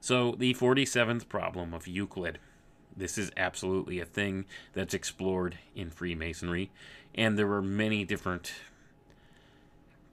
So, 0.00 0.32
the 0.32 0.54
47th 0.54 1.28
problem 1.28 1.74
of 1.74 1.86
Euclid. 1.86 2.38
This 2.96 3.18
is 3.18 3.30
absolutely 3.36 4.00
a 4.00 4.04
thing 4.04 4.46
that's 4.72 4.94
explored 4.94 5.58
in 5.76 5.90
Freemasonry 5.90 6.70
and 7.14 7.38
there 7.38 7.50
are 7.52 7.62
many 7.62 8.04
different 8.04 8.52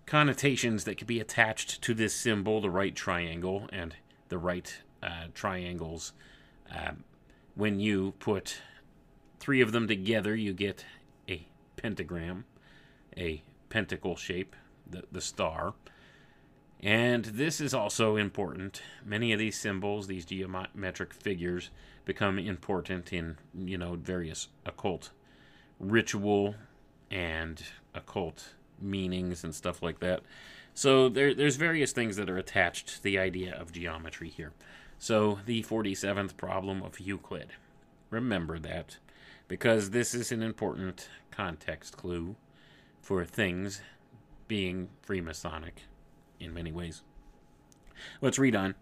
connotations 0.05 0.85
that 0.85 0.97
could 0.97 1.07
be 1.07 1.19
attached 1.19 1.81
to 1.81 1.93
this 1.93 2.13
symbol, 2.13 2.61
the 2.61 2.69
right 2.69 2.95
triangle, 2.95 3.67
and 3.71 3.95
the 4.29 4.37
right 4.37 4.81
uh, 5.03 5.25
triangles. 5.33 6.13
Um, 6.71 7.03
when 7.55 7.79
you 7.79 8.13
put 8.19 8.57
three 9.39 9.61
of 9.61 9.71
them 9.71 9.87
together, 9.87 10.35
you 10.35 10.53
get 10.53 10.85
a 11.29 11.45
pentagram, 11.75 12.45
a 13.18 13.43
pentacle 13.70 14.15
shape, 14.15 14.55
the, 14.89 15.03
the 15.11 15.22
star. 15.22 15.74
And 16.82 17.26
this 17.26 17.59
is 17.59 17.74
also 17.74 18.15
important. 18.15 18.82
Many 19.03 19.34
of 19.34 19.39
these 19.39 19.59
symbols, 19.59 20.07
these 20.07 20.26
geometric 20.26 21.13
figures, 21.13 21.72
become 22.05 22.38
important 22.38 23.11
in, 23.11 23.38
you 23.53 23.78
know, 23.78 23.95
various 23.95 24.47
occult 24.65 25.09
ritual 25.80 26.55
and 27.11 27.61
occult 27.93 28.53
meanings 28.82 29.43
and 29.43 29.53
stuff 29.53 29.82
like 29.82 29.99
that. 29.99 30.22
So 30.74 31.09
there, 31.09 31.34
there's 31.34 31.55
various 31.55 31.91
things 31.91 32.15
that 32.18 32.30
are 32.30 32.38
attached 32.38 32.88
to 32.88 33.03
the 33.03 33.18
idea 33.18 33.55
of 33.55 33.72
geometry 33.72 34.30
here. 34.30 34.53
So 34.99 35.39
the 35.45 35.63
47th 35.63 36.38
problem 36.38 36.84
of 36.84 36.99
Euclid. 36.99 37.49
Remember 38.09 38.59
that 38.59 38.97
because 39.47 39.89
this 39.89 40.13
is 40.13 40.32
an 40.32 40.43
important 40.43 41.09
context 41.32 41.97
clue 41.97 42.36
for 43.07 43.23
things 43.23 43.79
being 44.49 44.89
Freemasonic 45.07 45.85
in 46.41 46.53
many 46.53 46.73
ways. 46.73 47.03
Let's 48.19 48.37
read 48.37 48.53
on. 48.53 48.75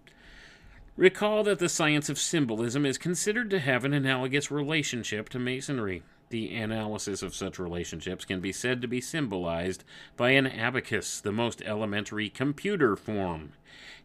Recall 0.97 1.43
that 1.43 1.59
the 1.59 1.69
science 1.69 2.09
of 2.09 2.17
symbolism 2.17 2.87
is 2.87 2.97
considered 2.97 3.51
to 3.51 3.59
have 3.59 3.85
an 3.85 3.93
analogous 3.93 4.49
relationship 4.49 5.29
to 5.29 5.37
Masonry. 5.37 6.01
The 6.29 6.55
analysis 6.55 7.21
of 7.21 7.35
such 7.35 7.59
relationships 7.59 8.25
can 8.25 8.41
be 8.41 8.51
said 8.51 8.81
to 8.81 8.87
be 8.87 8.99
symbolized 8.99 9.83
by 10.17 10.31
an 10.31 10.47
abacus, 10.47 11.21
the 11.21 11.31
most 11.31 11.61
elementary 11.61 12.29
computer 12.29 12.95
form. 12.95 13.51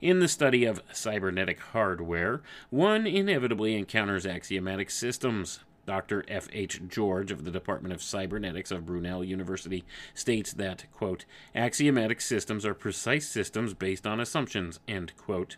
In 0.02 0.18
the 0.18 0.28
study 0.28 0.66
of 0.66 0.82
cybernetic 0.92 1.60
hardware, 1.60 2.42
one 2.68 3.06
inevitably 3.06 3.74
encounters 3.74 4.26
axiomatic 4.26 4.90
systems. 4.90 5.60
Dr. 5.90 6.24
F. 6.28 6.46
H. 6.52 6.80
George 6.86 7.32
of 7.32 7.42
the 7.42 7.50
Department 7.50 7.92
of 7.92 8.00
Cybernetics 8.00 8.70
of 8.70 8.86
Brunel 8.86 9.24
University 9.24 9.84
states 10.14 10.52
that, 10.52 10.84
quote, 10.92 11.24
axiomatic 11.52 12.20
systems 12.20 12.64
are 12.64 12.74
precise 12.74 13.26
systems 13.26 13.74
based 13.74 14.06
on 14.06 14.20
assumptions, 14.20 14.78
end 14.86 15.12
quote. 15.16 15.56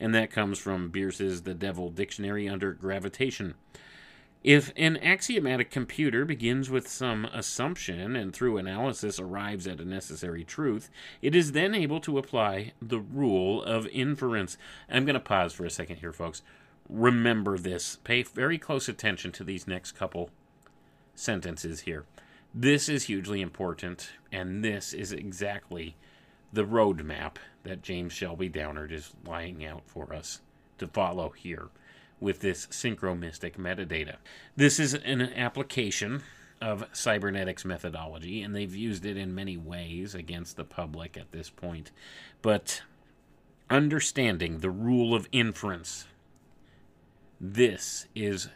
And 0.00 0.14
that 0.14 0.30
comes 0.30 0.58
from 0.58 0.88
Bierce's 0.88 1.42
The 1.42 1.52
Devil 1.52 1.90
Dictionary 1.90 2.48
under 2.48 2.72
gravitation. 2.72 3.56
If 4.42 4.72
an 4.74 4.96
axiomatic 5.02 5.70
computer 5.70 6.24
begins 6.24 6.70
with 6.70 6.88
some 6.88 7.26
assumption 7.26 8.16
and 8.16 8.32
through 8.32 8.56
analysis 8.56 9.20
arrives 9.20 9.66
at 9.66 9.80
a 9.80 9.84
necessary 9.84 10.44
truth, 10.44 10.88
it 11.20 11.36
is 11.36 11.52
then 11.52 11.74
able 11.74 12.00
to 12.00 12.16
apply 12.16 12.72
the 12.80 13.00
rule 13.00 13.62
of 13.62 13.86
inference. 13.88 14.56
I'm 14.88 15.04
going 15.04 15.12
to 15.12 15.20
pause 15.20 15.52
for 15.52 15.66
a 15.66 15.70
second 15.70 15.96
here, 15.96 16.14
folks. 16.14 16.40
Remember 16.88 17.58
this. 17.58 17.98
Pay 18.04 18.22
very 18.22 18.58
close 18.58 18.88
attention 18.88 19.32
to 19.32 19.44
these 19.44 19.66
next 19.66 19.92
couple 19.92 20.30
sentences 21.14 21.80
here. 21.80 22.04
This 22.54 22.88
is 22.88 23.04
hugely 23.04 23.40
important, 23.40 24.10
and 24.30 24.64
this 24.64 24.92
is 24.92 25.12
exactly 25.12 25.96
the 26.52 26.64
roadmap 26.64 27.36
that 27.64 27.82
James 27.82 28.12
Shelby 28.12 28.48
Downard 28.48 28.92
is 28.92 29.12
laying 29.26 29.64
out 29.64 29.82
for 29.86 30.14
us 30.14 30.40
to 30.78 30.86
follow 30.86 31.30
here 31.30 31.68
with 32.20 32.40
this 32.40 32.66
synchromystic 32.68 33.56
metadata. 33.56 34.16
This 34.54 34.78
is 34.78 34.94
an 34.94 35.20
application 35.20 36.22
of 36.60 36.86
cybernetics 36.92 37.64
methodology, 37.64 38.42
and 38.42 38.54
they've 38.54 38.74
used 38.74 39.04
it 39.04 39.16
in 39.16 39.34
many 39.34 39.56
ways 39.56 40.14
against 40.14 40.56
the 40.56 40.64
public 40.64 41.16
at 41.16 41.32
this 41.32 41.50
point. 41.50 41.90
But 42.40 42.82
understanding 43.68 44.60
the 44.60 44.70
rule 44.70 45.14
of 45.14 45.28
inference, 45.32 46.06
this 47.52 48.06
is 48.14 48.48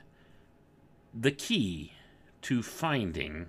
the 1.12 1.30
key 1.30 1.93
to 2.41 2.62
finding 2.62 3.47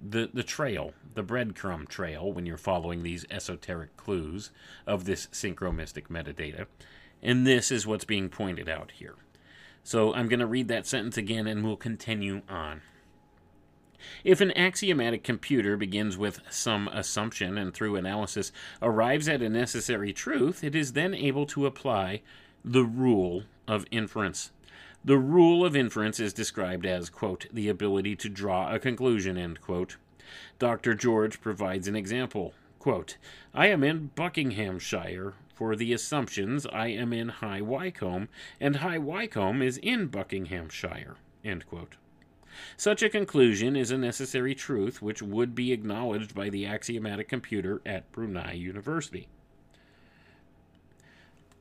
the, 0.00 0.30
the 0.34 0.42
trail, 0.42 0.94
the 1.14 1.22
breadcrumb 1.22 1.88
trail, 1.88 2.32
when 2.32 2.44
you're 2.44 2.56
following 2.56 3.02
these 3.02 3.24
esoteric 3.30 3.96
clues 3.96 4.50
of 4.84 5.04
this 5.04 5.28
synchromystic 5.28 6.08
metadata. 6.08 6.66
And 7.22 7.46
this 7.46 7.70
is 7.70 7.86
what's 7.86 8.04
being 8.04 8.28
pointed 8.28 8.68
out 8.68 8.90
here. 8.92 9.14
So 9.84 10.12
I'm 10.12 10.28
going 10.28 10.40
to 10.40 10.46
read 10.46 10.66
that 10.68 10.88
sentence 10.88 11.16
again 11.16 11.46
and 11.46 11.64
we'll 11.64 11.76
continue 11.76 12.42
on. 12.48 12.82
If 14.24 14.40
an 14.40 14.50
axiomatic 14.56 15.22
computer 15.22 15.76
begins 15.76 16.18
with 16.18 16.40
some 16.50 16.88
assumption 16.88 17.56
and 17.56 17.72
through 17.72 17.94
analysis 17.94 18.50
arrives 18.80 19.28
at 19.28 19.40
a 19.40 19.48
necessary 19.48 20.12
truth, 20.12 20.64
it 20.64 20.74
is 20.74 20.94
then 20.94 21.14
able 21.14 21.46
to 21.46 21.66
apply 21.66 22.22
the 22.64 22.82
rule 22.82 23.44
of 23.66 23.86
inference. 23.90 24.50
The 25.04 25.18
rule 25.18 25.64
of 25.64 25.74
inference 25.74 26.20
is 26.20 26.32
described 26.32 26.86
as, 26.86 27.10
quote, 27.10 27.46
the 27.52 27.68
ability 27.68 28.14
to 28.16 28.28
draw 28.28 28.72
a 28.72 28.78
conclusion, 28.78 29.36
end 29.36 29.60
quote. 29.60 29.96
Dr. 30.58 30.94
George 30.94 31.40
provides 31.40 31.88
an 31.88 31.96
example. 31.96 32.54
Quote, 32.78 33.16
I 33.52 33.66
am 33.66 33.82
in 33.82 34.10
Buckinghamshire. 34.14 35.34
For 35.54 35.76
the 35.76 35.92
assumptions, 35.92 36.66
I 36.66 36.88
am 36.88 37.12
in 37.12 37.28
High 37.28 37.60
Wycombe, 37.60 38.28
and 38.60 38.76
High 38.76 38.98
Wycombe 38.98 39.62
is 39.62 39.78
in 39.78 40.06
Buckinghamshire. 40.06 41.16
Such 42.76 43.02
a 43.02 43.08
conclusion 43.08 43.76
is 43.76 43.90
a 43.90 43.98
necessary 43.98 44.54
truth 44.54 45.00
which 45.00 45.22
would 45.22 45.54
be 45.54 45.72
acknowledged 45.72 46.34
by 46.34 46.48
the 46.48 46.66
axiomatic 46.66 47.28
computer 47.28 47.80
at 47.86 48.10
Brunel 48.12 48.54
University. 48.54 49.28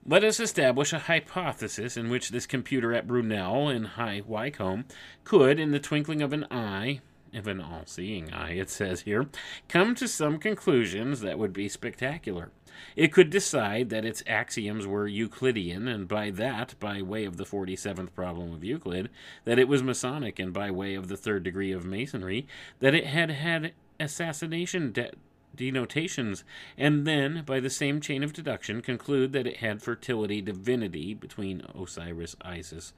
Let 0.04 0.24
us 0.24 0.40
establish 0.40 0.94
a 0.94 1.00
hypothesis 1.00 1.96
in 1.96 2.10
which 2.10 2.30
this 2.30 2.48
computer 2.48 2.92
at 2.92 3.06
Brunel 3.06 3.70
in 3.70 3.84
High 3.84 4.24
Wycombe 4.26 4.86
could, 5.24 5.60
in 5.60 5.70
the 5.70 5.80
twinkling 5.80 6.24
of 6.24 6.34
an 6.34 6.48
eye, 6.50 7.02
of 7.36 7.46
an 7.46 7.62
all 7.62 7.84
seeing 7.86 8.34
eye, 8.34 8.54
it 8.54 8.72
says 8.72 9.02
here, 9.02 9.28
come 9.70 9.94
to 9.96 10.08
some 10.08 10.40
conclusions 10.40 11.22
that 11.22 11.38
would 11.38 11.54
be 11.54 11.70
spectacular. 11.70 12.50
It 12.96 13.14
could 13.14 13.30
decide 13.30 13.90
that 13.90 14.04
its 14.04 14.24
axioms 14.26 14.88
were 14.88 15.08
Euclidean, 15.08 15.88
and 15.88 16.08
by 16.08 16.32
that, 16.32 16.74
by 16.80 17.04
way 17.04 17.26
of 17.26 17.38
the 17.38 17.46
47th 17.46 18.12
problem 18.16 18.54
of 18.54 18.64
Euclid, 18.64 19.08
that 19.46 19.60
it 19.60 19.68
was 19.68 19.84
Masonic, 19.84 20.40
and 20.40 20.52
by 20.52 20.72
way 20.72 20.96
of 20.96 21.10
the 21.10 21.18
third 21.18 21.44
degree 21.44 21.72
of 21.72 21.86
Masonry, 21.86 22.48
that 22.80 22.96
it 22.96 23.06
had 23.06 23.30
had 23.30 23.74
assassination 24.00 24.92
de- 24.92 25.12
denotations, 25.56 26.44
and 26.78 27.06
then, 27.06 27.44
by 27.46 27.60
the 27.60 27.70
same 27.70 28.02
chain 28.02 28.24
of 28.24 28.34
deduction, 28.34 28.82
conclude 28.82 29.34
that 29.34 29.48
it 29.48 29.58
had 29.58 29.82
fertility 29.82 30.42
divinity 30.42 31.14
between 31.14 31.64
Osiris, 31.76 32.36
Isis, 32.42 32.94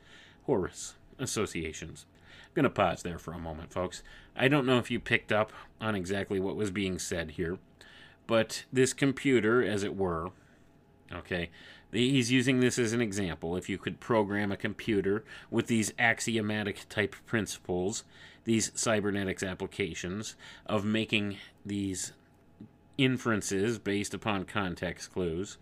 Horus 0.45 0.95
associations. 1.19 2.05
I'm 2.29 2.53
going 2.53 2.63
to 2.63 2.69
pause 2.69 3.03
there 3.03 3.17
for 3.17 3.33
a 3.33 3.39
moment, 3.39 3.71
folks. 3.71 4.03
I 4.35 4.47
don't 4.47 4.65
know 4.65 4.77
if 4.77 4.91
you 4.91 4.99
picked 4.99 5.31
up 5.31 5.51
on 5.81 5.95
exactly 5.95 6.39
what 6.39 6.55
was 6.55 6.71
being 6.71 6.99
said 6.99 7.31
here, 7.31 7.57
but 8.27 8.65
this 8.71 8.93
computer, 8.93 9.63
as 9.63 9.83
it 9.83 9.95
were, 9.95 10.31
okay, 11.11 11.49
he's 11.91 12.31
using 12.31 12.59
this 12.59 12.77
as 12.79 12.93
an 12.93 13.01
example. 13.01 13.55
If 13.55 13.69
you 13.69 13.77
could 13.77 13.99
program 13.99 14.51
a 14.51 14.57
computer 14.57 15.23
with 15.49 15.67
these 15.67 15.93
axiomatic 15.97 16.87
type 16.89 17.15
principles, 17.25 18.03
these 18.45 18.71
cybernetics 18.75 19.43
applications 19.43 20.35
of 20.65 20.83
making 20.83 21.37
these 21.65 22.13
inferences 22.97 23.79
based 23.79 24.13
upon 24.13 24.45
context 24.45 25.11
clues. 25.13 25.57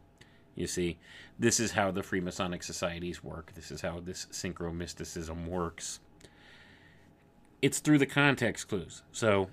You 0.55 0.67
see, 0.67 0.97
this 1.39 1.59
is 1.59 1.71
how 1.71 1.91
the 1.91 2.01
Freemasonic 2.01 2.63
societies 2.63 3.23
work. 3.23 3.53
This 3.55 3.71
is 3.71 3.82
how 3.82 3.99
this 3.99 4.27
synchro 4.32 4.73
mysticism 4.73 5.47
works 5.47 5.99
it's 7.61 7.79
through 7.79 7.99
the 7.99 8.05
context 8.05 8.67
clues. 8.67 9.03
So, 9.11 9.49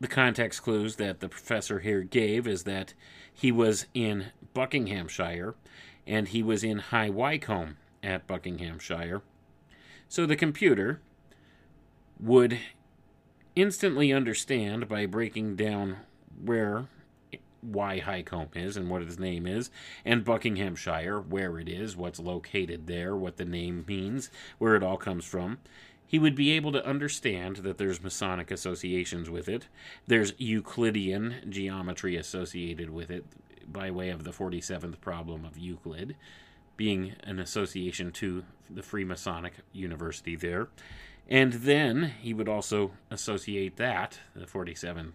the 0.00 0.08
context 0.08 0.62
clues 0.62 0.96
that 0.96 1.20
the 1.20 1.28
professor 1.28 1.80
here 1.80 2.02
gave 2.02 2.46
is 2.46 2.64
that 2.64 2.94
he 3.32 3.52
was 3.52 3.86
in 3.94 4.26
Buckinghamshire 4.54 5.54
and 6.06 6.28
he 6.28 6.42
was 6.42 6.64
in 6.64 6.78
High 6.78 7.10
Wycombe 7.10 7.76
at 8.02 8.26
Buckinghamshire. 8.26 9.22
So, 10.08 10.26
the 10.26 10.36
computer 10.36 11.00
would 12.20 12.58
instantly 13.54 14.12
understand 14.12 14.88
by 14.88 15.06
breaking 15.06 15.56
down 15.56 15.98
where 16.42 16.86
why 17.62 18.00
Highcombe 18.00 18.56
is 18.56 18.76
and 18.76 18.90
what 18.90 19.02
its 19.02 19.18
name 19.18 19.46
is, 19.46 19.70
and 20.04 20.24
Buckinghamshire, 20.24 21.20
where 21.20 21.58
it 21.58 21.68
is, 21.68 21.96
what's 21.96 22.18
located 22.18 22.86
there, 22.86 23.16
what 23.16 23.38
the 23.38 23.44
name 23.44 23.84
means, 23.88 24.30
where 24.58 24.74
it 24.76 24.82
all 24.82 24.98
comes 24.98 25.24
from 25.24 25.58
he 26.12 26.18
would 26.18 26.34
be 26.34 26.50
able 26.50 26.72
to 26.72 26.86
understand 26.86 27.56
that 27.56 27.78
there's 27.78 28.02
Masonic 28.02 28.50
associations 28.50 29.30
with 29.30 29.48
it. 29.48 29.68
There's 30.06 30.34
Euclidean 30.36 31.36
geometry 31.48 32.16
associated 32.16 32.90
with 32.90 33.10
it 33.10 33.24
by 33.66 33.90
way 33.90 34.10
of 34.10 34.24
the 34.24 34.30
47th 34.30 35.00
problem 35.00 35.46
of 35.46 35.56
Euclid, 35.56 36.16
being 36.76 37.14
an 37.24 37.38
association 37.38 38.12
to 38.12 38.44
the 38.68 38.82
Freemasonic 38.82 39.52
University 39.72 40.36
there. 40.36 40.68
And 41.30 41.54
then 41.54 42.12
he 42.20 42.34
would 42.34 42.48
also 42.48 42.90
associate 43.10 43.76
that, 43.76 44.18
the 44.36 44.44
47th 44.44 45.12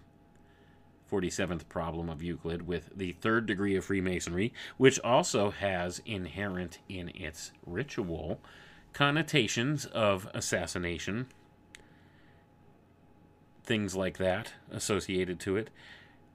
47th 1.11 1.67
problem 1.69 2.09
of 2.09 2.21
Euclid 2.21 2.67
with 2.67 2.89
the 2.95 3.13
third 3.13 3.45
degree 3.45 3.75
of 3.75 3.85
Freemasonry, 3.85 4.53
which 4.77 4.99
also 4.99 5.51
has 5.51 6.01
inherent 6.05 6.79
in 6.89 7.09
its 7.09 7.51
ritual 7.65 8.39
connotations 8.93 9.85
of 9.85 10.27
assassination, 10.33 11.27
things 13.63 13.95
like 13.95 14.17
that 14.17 14.53
associated 14.71 15.39
to 15.41 15.55
it. 15.57 15.69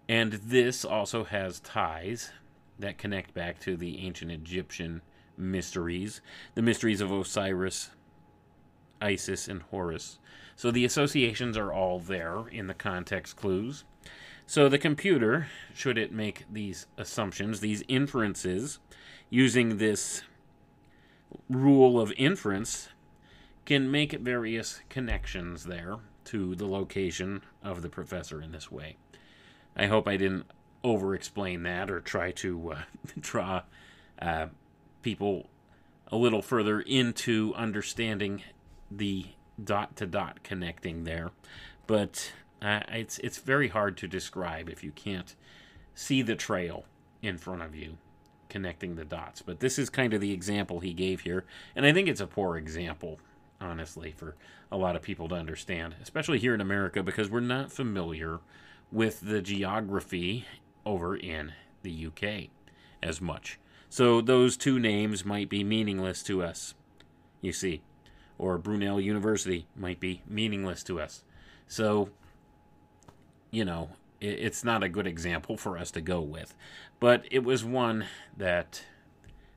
And 0.09 0.33
this 0.35 0.85
also 0.85 1.25
has 1.25 1.61
ties 1.61 2.31
that 2.79 2.99
connect 2.99 3.35
back 3.35 3.59
to 3.61 3.77
the 3.77 4.05
ancient 4.05 4.31
Egyptian 4.31 5.03
mysteries, 5.37 6.21
the 6.55 6.63
mysteries 6.63 7.01
of 7.01 7.11
Osiris, 7.11 7.91
Isis, 9.01 9.49
and 9.49 9.63
Horus. 9.63 10.19
So 10.57 10.71
the 10.71 10.85
associations 10.85 11.57
are 11.57 11.73
all 11.73 11.99
there 11.99 12.47
in 12.49 12.67
the 12.67 12.75
context 12.75 13.37
clues. 13.37 13.85
So 14.47 14.69
the 14.69 14.79
computer, 14.79 15.49
should 15.75 15.97
it 15.97 16.13
make 16.13 16.45
these 16.51 16.87
assumptions, 16.99 17.61
these 17.61 17.83
inferences, 17.89 18.79
using 19.31 19.79
this 19.79 20.23
rule 21.49 22.01
of 22.01 22.13
inference 22.17 22.89
can 23.65 23.91
make 23.91 24.13
various 24.13 24.81
connections 24.89 25.65
there 25.65 25.97
to 26.25 26.55
the 26.55 26.67
location 26.67 27.43
of 27.63 27.83
the 27.83 27.89
professor 27.89 28.43
in 28.43 28.53
this 28.53 28.71
way. 28.71 28.97
I 29.77 29.87
hope 29.87 30.07
I 30.07 30.17
didn't 30.17 30.47
over 30.85 31.15
explain 31.15 31.63
that 31.63 31.91
or 31.91 32.01
try 32.01 32.33
to 32.33 32.73
uh, 32.73 32.79
draw 33.21 33.63
uh, 34.21 34.47
people 35.03 35.49
a 36.09 36.17
little 36.17 36.43
further 36.43 36.81
into 36.81 37.55
understanding 37.57 38.43
the 38.91 39.27
dot 39.63 39.97
to 39.97 40.07
dot 40.07 40.43
connecting 40.43 41.05
there. 41.05 41.31
But 41.87 42.33
uh, 42.63 42.81
it's 42.89 43.19
it's 43.19 43.39
very 43.39 43.69
hard 43.69 43.97
to 43.99 44.09
describe 44.09 44.69
if 44.69 44.85
you 44.85 44.93
can't 44.93 45.35
see 45.95 46.23
the 46.23 46.37
trail 46.37 46.85
in 47.21 47.37
front 47.37 47.63
of 47.63 47.75
you 47.75 47.99
connecting 48.49 48.95
the 48.95 49.05
dots. 49.05 49.43
But 49.43 49.61
this 49.61 49.79
is 49.79 49.91
kind 49.91 50.15
of 50.15 50.21
the 50.21 50.33
example 50.33 50.81
he 50.81 50.93
gave 50.93 51.23
here, 51.23 51.45
and 51.75 51.85
I 51.85 51.93
think 51.93 52.09
it's 52.09 52.21
a 52.21 52.27
poor 52.27 52.57
example, 52.57 53.19
honestly, 53.61 54.13
for 54.17 54.37
a 54.71 54.77
lot 54.77 54.97
of 54.97 55.03
people 55.03 55.29
to 55.29 55.35
understand, 55.35 55.97
especially 56.03 56.39
here 56.39 56.55
in 56.55 56.61
America, 56.61 57.03
because 57.03 57.31
we're 57.31 57.41
not 57.41 57.73
familiar 57.73 58.41
with 58.91 59.21
the 59.21 59.41
geography 59.41 60.47
over 60.85 61.17
in 61.17 61.53
the 61.83 62.07
UK 62.07 62.51
as 63.03 63.21
much. 63.21 63.59
So 63.89 64.21
those 64.21 64.57
two 64.57 64.79
names 64.79 65.25
might 65.25 65.49
be 65.49 65.65
meaningless 65.65 66.23
to 66.25 66.43
us, 66.43 66.75
you 67.41 67.53
see, 67.53 67.83
or 68.39 68.57
Brunel 68.59 69.01
University 69.01 69.67
might 69.77 70.01
be 70.01 70.23
meaningless 70.27 70.83
to 70.85 71.01
us. 71.01 71.25
So, 71.67 72.11
you 73.53 73.65
know, 73.65 73.91
it's 74.21 74.65
not 74.65 74.83
a 74.83 74.89
good 74.89 75.07
example 75.07 75.57
for 75.57 75.79
us 75.79 75.93
to 75.93 76.01
go 76.01 76.21
with. 76.21 76.55
But 76.99 77.27
it 77.31 77.45
was 77.45 77.65
one 77.65 78.07
that 78.37 78.83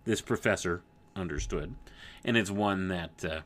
this 0.03 0.21
professor 0.21 0.83
understood, 1.15 1.73
and 2.23 2.37
it's 2.37 2.51
one 2.51 2.89
that 2.89 3.25
uh, 3.25 3.41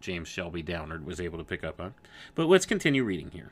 James 0.00 0.28
Shelby 0.28 0.62
Downard 0.62 1.04
was 1.04 1.20
able 1.20 1.38
to 1.38 1.44
pick 1.44 1.64
up 1.64 1.80
on. 1.80 1.94
But 2.36 2.46
let's 2.46 2.66
continue 2.66 3.02
reading 3.02 3.30
here. 3.30 3.50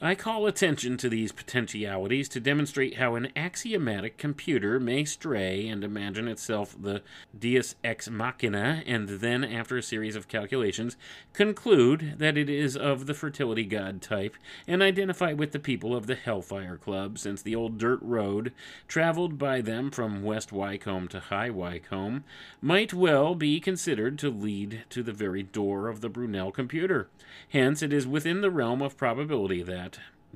I 0.00 0.14
call 0.14 0.46
attention 0.46 0.98
to 0.98 1.08
these 1.08 1.32
potentialities 1.32 2.28
to 2.28 2.40
demonstrate 2.40 2.96
how 2.96 3.14
an 3.14 3.28
axiomatic 3.34 4.18
computer 4.18 4.78
may 4.78 5.06
stray 5.06 5.66
and 5.66 5.82
imagine 5.82 6.28
itself 6.28 6.76
the 6.78 7.00
deus 7.36 7.76
ex 7.82 8.10
machina, 8.10 8.82
and 8.86 9.08
then, 9.08 9.42
after 9.42 9.78
a 9.78 9.82
series 9.82 10.14
of 10.14 10.28
calculations, 10.28 10.98
conclude 11.32 12.16
that 12.18 12.36
it 12.36 12.50
is 12.50 12.76
of 12.76 13.06
the 13.06 13.14
fertility 13.14 13.64
god 13.64 14.02
type, 14.02 14.36
and 14.68 14.82
identify 14.82 15.32
with 15.32 15.52
the 15.52 15.58
people 15.58 15.96
of 15.96 16.06
the 16.06 16.14
Hellfire 16.14 16.76
Club, 16.76 17.18
since 17.18 17.40
the 17.40 17.56
old 17.56 17.78
dirt 17.78 18.00
road, 18.02 18.52
traveled 18.86 19.38
by 19.38 19.62
them 19.62 19.90
from 19.90 20.22
West 20.22 20.52
Wycombe 20.52 21.08
to 21.08 21.20
High 21.20 21.50
Wycombe, 21.50 22.22
might 22.60 22.92
well 22.92 23.34
be 23.34 23.60
considered 23.60 24.18
to 24.18 24.28
lead 24.28 24.84
to 24.90 25.02
the 25.02 25.14
very 25.14 25.42
door 25.42 25.88
of 25.88 26.02
the 26.02 26.10
Brunel 26.10 26.52
computer. 26.52 27.08
Hence, 27.48 27.82
it 27.82 27.94
is 27.94 28.06
within 28.06 28.42
the 28.42 28.50
realm 28.50 28.82
of 28.82 28.98
probability 28.98 29.62
that 29.62 29.85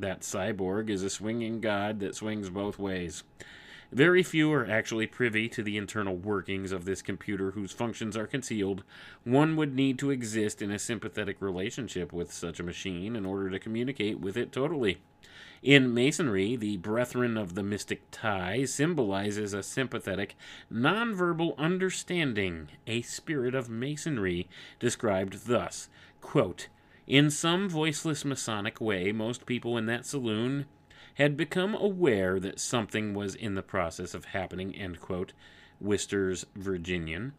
that 0.00 0.20
cyborg 0.20 0.90
is 0.90 1.02
a 1.02 1.10
swinging 1.10 1.60
god 1.60 2.00
that 2.00 2.14
swings 2.14 2.50
both 2.50 2.78
ways. 2.78 3.22
Very 3.92 4.22
few 4.22 4.52
are 4.52 4.70
actually 4.70 5.08
privy 5.08 5.48
to 5.48 5.64
the 5.64 5.76
internal 5.76 6.16
workings 6.16 6.70
of 6.70 6.84
this 6.84 7.02
computer 7.02 7.50
whose 7.50 7.72
functions 7.72 8.16
are 8.16 8.26
concealed. 8.26 8.84
One 9.24 9.56
would 9.56 9.74
need 9.74 9.98
to 9.98 10.10
exist 10.10 10.62
in 10.62 10.70
a 10.70 10.78
sympathetic 10.78 11.42
relationship 11.42 12.12
with 12.12 12.32
such 12.32 12.60
a 12.60 12.64
machine 12.64 13.16
in 13.16 13.26
order 13.26 13.50
to 13.50 13.58
communicate 13.58 14.20
with 14.20 14.36
it 14.36 14.52
totally. 14.52 14.98
In 15.62 15.92
Masonry, 15.92 16.56
the 16.56 16.76
Brethren 16.78 17.36
of 17.36 17.54
the 17.54 17.62
Mystic 17.62 18.02
Tie 18.10 18.64
symbolizes 18.64 19.52
a 19.52 19.62
sympathetic, 19.62 20.36
nonverbal 20.72 21.58
understanding, 21.58 22.68
a 22.86 23.02
spirit 23.02 23.54
of 23.54 23.68
Masonry, 23.68 24.48
described 24.78 25.48
thus 25.48 25.88
quote, 26.20 26.68
In 27.10 27.28
some 27.28 27.68
voiceless 27.68 28.24
Masonic 28.24 28.80
way, 28.80 29.10
most 29.10 29.44
people 29.44 29.76
in 29.76 29.86
that 29.86 30.06
saloon 30.06 30.66
had 31.14 31.36
become 31.36 31.74
aware 31.74 32.38
that 32.38 32.60
something 32.60 33.14
was 33.14 33.34
in 33.34 33.56
the 33.56 33.64
process 33.64 34.14
of 34.14 34.26
happening, 34.26 34.76
end 34.76 35.00
quote. 35.00 35.32
Wister's 35.80 36.46
Virginian. 36.54 37.32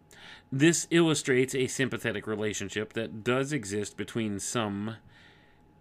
This 0.52 0.88
illustrates 0.92 1.56
a 1.56 1.68
sympathetic 1.68 2.28
relationship 2.28 2.92
that 2.92 3.24
does 3.24 3.54
exist 3.54 3.96
between 3.96 4.40
some 4.40 4.98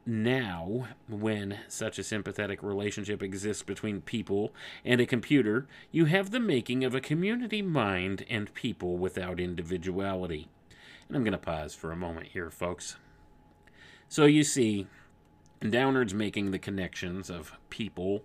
now, 0.06 0.86
when 1.08 1.58
such 1.66 1.98
a 1.98 2.04
sympathetic 2.04 2.62
relationship 2.62 3.24
exists 3.24 3.64
between 3.64 4.02
people 4.02 4.54
and 4.84 5.00
a 5.00 5.06
computer, 5.06 5.66
you 5.90 6.04
have 6.04 6.30
the 6.30 6.38
making 6.38 6.84
of 6.84 6.94
a 6.94 7.00
community 7.00 7.60
mind 7.60 8.24
and 8.30 8.54
people 8.54 8.98
without 8.98 9.40
individuality. 9.40 10.46
And 11.08 11.16
I'm 11.16 11.24
going 11.24 11.32
to 11.32 11.38
pause 11.38 11.74
for 11.74 11.90
a 11.90 11.96
moment 11.96 12.28
here, 12.28 12.50
folks. 12.50 12.94
So 14.10 14.24
you 14.24 14.42
see, 14.42 14.88
Downard's 15.60 16.14
making 16.14 16.50
the 16.50 16.58
connections 16.58 17.30
of 17.30 17.56
people 17.70 18.24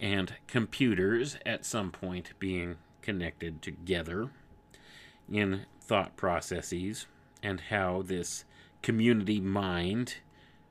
and 0.00 0.32
computers 0.46 1.36
at 1.44 1.66
some 1.66 1.90
point 1.90 2.32
being 2.38 2.76
connected 3.02 3.60
together 3.60 4.30
in 5.30 5.66
thought 5.82 6.16
processes 6.16 7.04
and 7.42 7.60
how 7.68 8.00
this 8.00 8.46
community 8.80 9.38
mind 9.38 10.14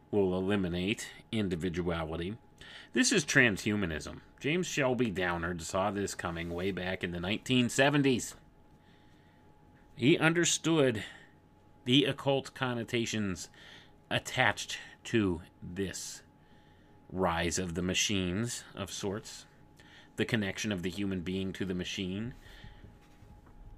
will 0.10 0.36
eliminate 0.36 1.10
individuality. 1.32 2.36
This 2.94 3.12
is 3.12 3.24
transhumanism. 3.24 4.22
James 4.40 4.66
Shelby 4.66 5.12
Downard 5.12 5.62
saw 5.62 5.92
this 5.92 6.16
coming 6.16 6.50
way 6.50 6.72
back 6.72 7.04
in 7.04 7.12
the 7.12 7.20
1970s. 7.20 8.34
He 9.96 10.18
understood 10.18 11.04
the 11.86 12.06
occult 12.06 12.56
connotations 12.56 13.50
attached 14.12 14.78
to 15.06 15.42
this 15.62 16.22
rise 17.12 17.58
of 17.60 17.76
the 17.76 17.82
machines 17.82 18.64
of 18.76 18.92
sorts, 18.92 19.46
the 20.16 20.26
connection 20.26 20.72
of 20.72 20.84
the 20.84 20.90
human 20.90 21.22
being 21.22 21.54
to 21.54 21.66
the 21.66 21.74
machine, 21.74 22.34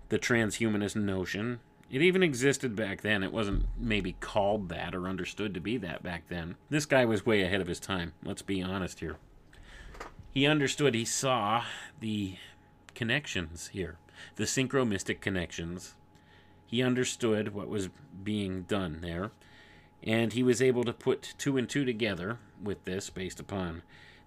the 0.09 0.19
transhumanist 0.19 0.95
notion, 0.95 1.59
it 1.93 2.01
even 2.01 2.23
existed 2.23 2.75
back 2.75 3.01
then. 3.01 3.21
It 3.21 3.31
wasn't 3.31 3.67
maybe 3.77 4.13
called 4.19 4.69
that 4.69 4.95
or 4.95 5.07
understood 5.07 5.53
to 5.53 5.59
be 5.59 5.77
that 5.77 6.01
back 6.01 6.27
then. 6.27 6.55
This 6.69 6.87
guy 6.87 7.05
was 7.05 7.25
way 7.25 7.43
ahead 7.43 7.61
of 7.61 7.67
his 7.67 7.79
time. 7.79 8.13
Let's 8.23 8.41
be 8.41 8.63
honest 8.63 8.99
here. 8.99 9.17
He 10.31 10.47
understood, 10.47 10.95
he 10.95 11.05
saw 11.05 11.63
the 11.99 12.37
connections 12.95 13.67
here, 13.67 13.97
the 14.37 14.45
synchromystic 14.45 15.21
connections. 15.21 15.93
He 16.65 16.81
understood 16.81 17.53
what 17.53 17.67
was 17.67 17.89
being 18.23 18.63
done 18.63 19.01
there, 19.01 19.29
and 20.03 20.33
he 20.33 20.43
was 20.43 20.61
able 20.61 20.83
to 20.83 20.93
put 20.93 21.33
two 21.37 21.57
and 21.57 21.69
two 21.69 21.85
together 21.85 22.37
with 22.61 22.83
this 22.85 23.09
based 23.09 23.39
upon 23.39 23.81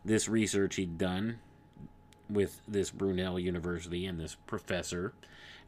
this 0.05 0.29
research 0.29 0.77
he'd 0.77 0.99
done 0.99 1.39
with 2.29 2.61
this 2.66 2.91
Brunel 2.91 3.39
University 3.39 4.07
and 4.07 4.18
this 4.18 4.37
professor 4.47 5.12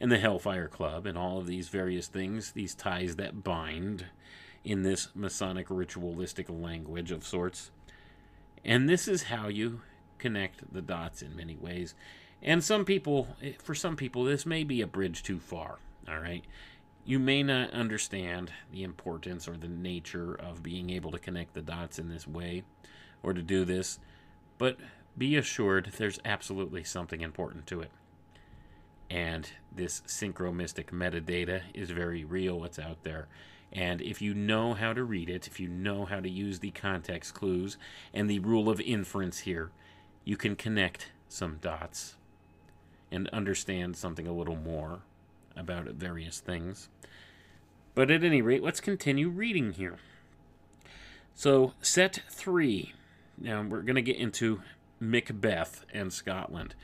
and 0.01 0.11
the 0.11 0.19
Hellfire 0.19 0.69
Club 0.69 1.07
and 1.07 1.19
all 1.19 1.39
of 1.39 1.47
these 1.47 1.69
various 1.69 2.07
things, 2.07 2.53
these 2.53 2.75
ties 2.75 3.17
that 3.17 3.45
bind 3.45 4.07
in 4.65 4.83
this 4.83 5.09
Masonic 5.15 5.67
ritualistic 5.71 6.47
language 6.49 7.11
of 7.11 7.27
sorts. 7.27 7.71
And 8.65 8.89
this 8.89 9.09
is 9.09 9.25
how 9.25 9.49
you 9.49 9.83
connect 10.19 10.73
the 10.73 10.83
dots 10.83 11.23
in 11.23 11.37
many 11.37 11.57
ways. 11.57 11.95
And 12.43 12.63
some 12.63 12.85
people, 12.85 13.29
eh, 13.43 13.53
for 13.63 13.75
some 13.75 13.97
people, 13.97 14.25
this 14.25 14.47
may 14.47 14.65
be 14.65 14.81
a 14.81 14.87
bridge 14.87 15.23
too 15.23 15.39
far. 15.39 15.79
All 16.09 16.19
right. 16.19 16.45
You 17.09 17.19
may 17.19 17.43
not 17.43 17.71
understand 17.71 18.53
the 18.71 18.83
importance 18.83 19.49
or 19.49 19.57
the 19.57 19.67
nature 19.67 20.35
of 20.35 20.63
being 20.63 20.91
able 20.91 21.11
to 21.13 21.19
connect 21.19 21.55
the 21.55 21.63
dots 21.63 21.99
in 21.99 22.11
this 22.11 22.29
way 22.29 22.65
or 23.23 23.33
to 23.33 23.41
do 23.41 23.65
this, 23.65 23.99
but 24.59 24.77
be 25.17 25.35
assured 25.35 25.95
there's 25.97 26.21
absolutely 26.27 26.85
something 26.85 27.23
important 27.23 27.67
to 27.69 27.81
it. 27.81 27.91
And 29.09 29.49
this 29.75 30.03
synchromystic 30.03 30.91
metadata 30.91 31.63
is 31.73 31.89
very 31.93 32.27
real, 32.27 32.63
it's 32.63 32.79
out 32.79 33.05
there. 33.05 33.29
And 33.73 34.03
if 34.03 34.21
you 34.21 34.35
know 34.35 34.75
how 34.75 34.93
to 34.93 35.03
read 35.03 35.31
it, 35.31 35.47
if 35.47 35.59
you 35.59 35.67
know 35.67 36.05
how 36.05 36.21
to 36.21 36.29
use 36.29 36.59
the 36.59 36.73
context 36.73 37.33
clues 37.33 37.79
and 38.13 38.29
the 38.29 38.41
rule 38.41 38.69
of 38.69 38.83
inference 38.83 39.39
here, 39.39 39.71
you 40.27 40.37
can 40.37 40.57
connect 40.57 41.13
some 41.27 41.57
dots 41.63 42.17
and 43.11 43.31
understand 43.31 43.97
something 43.97 44.27
a 44.27 44.33
little 44.35 44.57
more 44.57 45.01
about 45.59 45.87
various 45.87 46.41
things. 46.41 46.89
But 47.95 48.11
at 48.11 48.23
any 48.23 48.41
rate, 48.41 48.63
let's 48.63 48.81
continue 48.81 49.29
reading 49.29 49.73
here. 49.73 49.99
So, 51.35 51.75
set 51.83 52.23
three. 52.31 52.93
Now, 53.37 53.63
we're 53.63 53.83
going 53.83 53.97
to 53.97 54.03
get 54.03 54.17
into 54.17 54.63
Macbeth 55.01 55.85
and 55.93 56.13
Scotland. 56.13 56.75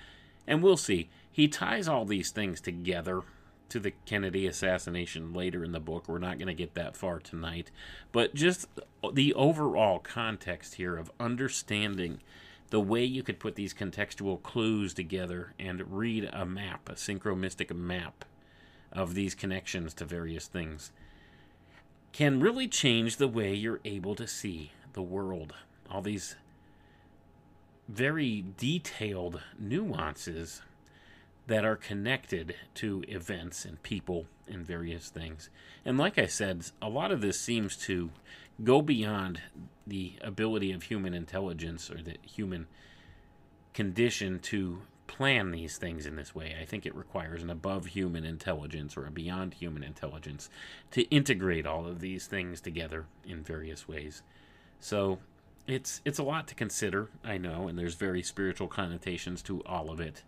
And 0.46 0.62
we'll 0.62 0.76
see. 0.76 1.08
He 1.30 1.48
ties 1.48 1.88
all 1.88 2.04
these 2.04 2.30
things 2.30 2.60
together 2.60 3.22
to 3.68 3.80
the 3.80 3.92
Kennedy 4.06 4.46
assassination 4.46 5.32
later 5.32 5.64
in 5.64 5.72
the 5.72 5.80
book. 5.80 6.08
We're 6.08 6.18
not 6.18 6.38
going 6.38 6.48
to 6.48 6.54
get 6.54 6.74
that 6.74 6.96
far 6.96 7.18
tonight. 7.18 7.70
But 8.12 8.34
just 8.34 8.68
the 9.12 9.34
overall 9.34 9.98
context 9.98 10.74
here 10.74 10.96
of 10.96 11.10
understanding 11.18 12.20
the 12.70 12.80
way 12.80 13.04
you 13.04 13.22
could 13.22 13.38
put 13.38 13.54
these 13.54 13.74
contextual 13.74 14.42
clues 14.42 14.94
together 14.94 15.54
and 15.58 15.96
read 15.96 16.28
a 16.32 16.44
map, 16.44 16.88
a 16.88 16.94
synchromystic 16.94 17.74
map 17.74 18.24
of 18.94 19.14
these 19.14 19.34
connections 19.34 19.94
to 19.94 20.04
various 20.04 20.46
things, 20.46 20.92
can 22.12 22.40
really 22.40 22.68
change 22.68 23.16
the 23.16 23.28
way 23.28 23.52
you're 23.52 23.80
able 23.84 24.14
to 24.14 24.26
see 24.26 24.70
the 24.92 25.02
world. 25.02 25.52
All 25.90 26.00
these 26.00 26.36
very 27.88 28.44
detailed 28.56 29.40
nuances 29.58 30.62
that 31.46 31.64
are 31.64 31.76
connected 31.76 32.54
to 32.74 33.04
events 33.08 33.64
and 33.64 33.82
people 33.82 34.26
and 34.48 34.64
various 34.64 35.08
things. 35.08 35.50
And 35.84 35.98
like 35.98 36.18
I 36.18 36.26
said, 36.26 36.64
a 36.80 36.88
lot 36.88 37.10
of 37.10 37.20
this 37.20 37.38
seems 37.38 37.76
to 37.78 38.10
go 38.62 38.80
beyond 38.80 39.40
the 39.86 40.14
ability 40.22 40.72
of 40.72 40.84
human 40.84 41.12
intelligence 41.12 41.90
or 41.90 42.00
the 42.00 42.16
human 42.22 42.66
condition 43.74 44.38
to 44.38 44.82
plan 45.06 45.50
these 45.50 45.76
things 45.76 46.06
in 46.06 46.16
this 46.16 46.34
way. 46.34 46.56
I 46.60 46.64
think 46.64 46.86
it 46.86 46.94
requires 46.94 47.42
an 47.42 47.50
above 47.50 47.86
human 47.86 48.24
intelligence 48.24 48.96
or 48.96 49.06
a 49.06 49.10
beyond 49.10 49.54
human 49.54 49.82
intelligence 49.82 50.48
to 50.92 51.02
integrate 51.04 51.66
all 51.66 51.86
of 51.86 52.00
these 52.00 52.26
things 52.26 52.60
together 52.60 53.06
in 53.26 53.42
various 53.42 53.86
ways. 53.86 54.22
So 54.80 55.18
it's 55.66 56.00
it's 56.04 56.18
a 56.18 56.24
lot 56.24 56.46
to 56.48 56.54
consider, 56.54 57.08
I 57.22 57.38
know, 57.38 57.68
and 57.68 57.78
there's 57.78 57.94
very 57.94 58.22
spiritual 58.22 58.68
connotations 58.68 59.42
to 59.42 59.62
all 59.64 59.90
of 59.90 60.00
it. 60.00 60.22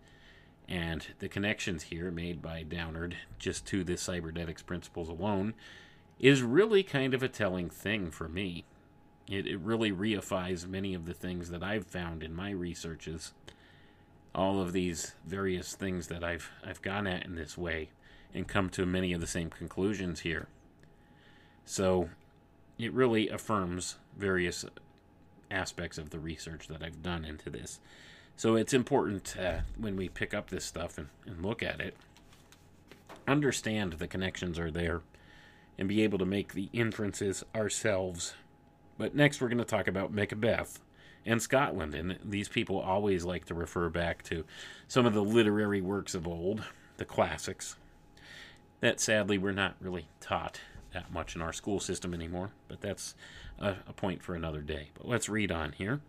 And 0.68 1.06
the 1.20 1.28
connections 1.28 1.84
here 1.84 2.10
made 2.10 2.42
by 2.42 2.62
Downard 2.62 3.16
just 3.38 3.66
to 3.66 3.84
the 3.84 3.96
cybernetics 3.96 4.62
principles 4.62 5.08
alone 5.08 5.54
is 6.18 6.42
really 6.42 6.82
kind 6.82 7.14
of 7.14 7.22
a 7.22 7.28
telling 7.28 7.70
thing 7.70 8.10
for 8.10 8.28
me. 8.28 8.64
It, 9.28 9.46
it 9.46 9.60
really 9.60 9.92
reifies 9.92 10.66
many 10.66 10.94
of 10.94 11.06
the 11.06 11.14
things 11.14 11.50
that 11.50 11.62
I've 11.62 11.86
found 11.86 12.22
in 12.22 12.34
my 12.34 12.50
researches. 12.50 13.32
All 14.36 14.60
of 14.60 14.72
these 14.72 15.14
various 15.26 15.74
things 15.74 16.06
that 16.06 16.22
I've 16.22 16.50
I've 16.64 16.82
gone 16.82 17.08
at 17.08 17.24
in 17.24 17.34
this 17.34 17.58
way 17.58 17.88
and 18.34 18.46
come 18.46 18.68
to 18.70 18.86
many 18.86 19.12
of 19.12 19.20
the 19.20 19.26
same 19.26 19.50
conclusions 19.50 20.20
here. 20.20 20.46
So 21.64 22.10
it 22.78 22.92
really 22.92 23.28
affirms 23.28 23.96
various 24.16 24.64
aspects 25.50 25.98
of 25.98 26.10
the 26.10 26.18
research 26.18 26.68
that 26.68 26.82
I've 26.82 27.02
done 27.02 27.24
into 27.24 27.50
this. 27.50 27.80
So 28.36 28.54
it's 28.56 28.74
important 28.74 29.36
uh, 29.38 29.60
when 29.78 29.96
we 29.96 30.10
pick 30.10 30.34
up 30.34 30.50
this 30.50 30.66
stuff 30.66 30.98
and, 30.98 31.08
and 31.26 31.44
look 31.44 31.62
at 31.62 31.80
it, 31.80 31.96
understand 33.26 33.94
the 33.94 34.06
connections 34.06 34.58
are 34.58 34.70
there 34.70 35.00
and 35.78 35.88
be 35.88 36.02
able 36.02 36.18
to 36.18 36.26
make 36.26 36.52
the 36.52 36.68
inferences 36.72 37.42
ourselves. 37.54 38.34
But 38.98 39.14
next, 39.14 39.40
we're 39.40 39.48
going 39.48 39.58
to 39.58 39.64
talk 39.64 39.88
about 39.88 40.12
Macbeth 40.12 40.78
and 41.26 41.42
Scotland. 41.42 41.94
And 41.94 42.18
these 42.24 42.48
people 42.48 42.78
always 42.78 43.24
like 43.24 43.44
to 43.46 43.54
refer 43.54 43.88
back 43.88 44.22
to 44.24 44.44
some 44.88 45.04
of 45.04 45.14
the 45.14 45.22
literary 45.24 45.80
works 45.80 46.14
of 46.14 46.26
old, 46.26 46.64
the 46.96 47.04
classics, 47.04 47.76
that 48.80 49.00
sadly 49.00 49.36
we're 49.36 49.52
not 49.52 49.74
really 49.80 50.06
taught 50.20 50.60
that 50.92 51.12
much 51.12 51.34
in 51.34 51.42
our 51.42 51.52
school 51.52 51.80
system 51.80 52.14
anymore. 52.14 52.50
But 52.68 52.80
that's 52.80 53.14
a, 53.58 53.76
a 53.88 53.92
point 53.92 54.22
for 54.22 54.34
another 54.34 54.60
day. 54.60 54.90
But 54.94 55.08
let's 55.08 55.28
read 55.28 55.50
on 55.50 55.72
here. 55.72 56.00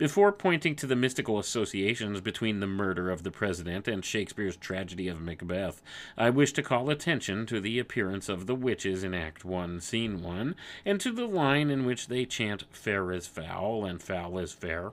Before 0.00 0.32
pointing 0.32 0.76
to 0.76 0.86
the 0.86 0.96
mystical 0.96 1.38
associations 1.38 2.22
between 2.22 2.60
the 2.60 2.66
murder 2.66 3.10
of 3.10 3.22
the 3.22 3.30
president 3.30 3.86
and 3.86 4.02
Shakespeare's 4.02 4.56
tragedy 4.56 5.08
of 5.08 5.20
Macbeth, 5.20 5.82
I 6.16 6.30
wish 6.30 6.54
to 6.54 6.62
call 6.62 6.88
attention 6.88 7.44
to 7.44 7.60
the 7.60 7.78
appearance 7.78 8.30
of 8.30 8.46
the 8.46 8.54
witches 8.54 9.04
in 9.04 9.12
Act 9.12 9.44
1, 9.44 9.80
Scene 9.82 10.22
1, 10.22 10.54
and 10.86 10.98
to 11.02 11.12
the 11.12 11.26
line 11.26 11.68
in 11.68 11.84
which 11.84 12.08
they 12.08 12.24
chant 12.24 12.64
fair 12.70 13.12
is 13.12 13.26
foul 13.26 13.84
and 13.84 14.00
foul 14.02 14.38
is 14.38 14.54
fair. 14.54 14.92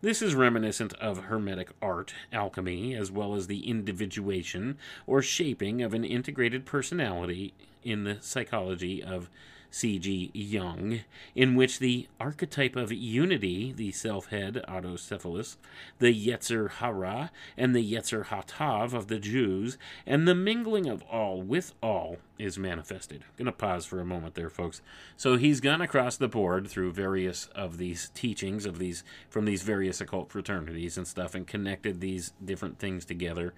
This 0.00 0.22
is 0.22 0.34
reminiscent 0.34 0.92
of 0.94 1.24
Hermetic 1.24 1.70
art, 1.80 2.14
alchemy, 2.32 2.94
as 2.94 3.10
well 3.10 3.34
as 3.34 3.46
the 3.46 3.68
individuation 3.68 4.78
or 5.06 5.22
shaping 5.22 5.82
of 5.82 5.94
an 5.94 6.04
integrated 6.04 6.64
personality 6.64 7.54
in 7.82 8.04
the 8.04 8.18
psychology 8.20 9.02
of 9.02 9.28
C.G. 9.74 10.30
Jung, 10.32 11.00
in 11.34 11.56
which 11.56 11.80
the 11.80 12.06
archetype 12.20 12.76
of 12.76 12.92
unity, 12.92 13.72
the 13.72 13.90
self 13.90 14.26
head 14.26 14.64
autocephalus, 14.68 15.56
the 15.98 16.14
Yetzer 16.14 16.70
Hara, 16.70 17.32
and 17.56 17.74
the 17.74 17.92
Yetzer 17.92 18.26
Hatav 18.26 18.92
of 18.92 19.08
the 19.08 19.18
Jews, 19.18 19.76
and 20.06 20.28
the 20.28 20.34
mingling 20.34 20.86
of 20.86 21.02
all 21.02 21.42
with 21.42 21.74
all 21.82 22.18
is 22.38 22.56
manifested. 22.56 23.24
Gonna 23.36 23.50
pause 23.50 23.84
for 23.84 23.98
a 23.98 24.04
moment 24.04 24.36
there, 24.36 24.48
folks. 24.48 24.80
So 25.16 25.36
he's 25.36 25.60
gone 25.60 25.80
across 25.80 26.16
the 26.16 26.28
board 26.28 26.68
through 26.68 26.92
various 26.92 27.46
of 27.46 27.76
these 27.76 28.12
teachings 28.14 28.66
of 28.66 28.78
these 28.78 29.02
from 29.28 29.44
these 29.44 29.62
various 29.62 30.00
occult 30.00 30.30
fraternities 30.30 30.96
and 30.96 31.06
stuff 31.06 31.34
and 31.34 31.48
connected 31.48 32.00
these 32.00 32.32
different 32.44 32.78
things 32.78 33.04
together. 33.04 33.52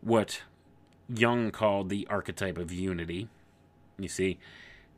What 0.00 0.40
Jung 1.14 1.50
called 1.50 1.90
the 1.90 2.06
archetype 2.08 2.56
of 2.56 2.72
unity. 2.72 3.28
You 3.98 4.08
see, 4.08 4.38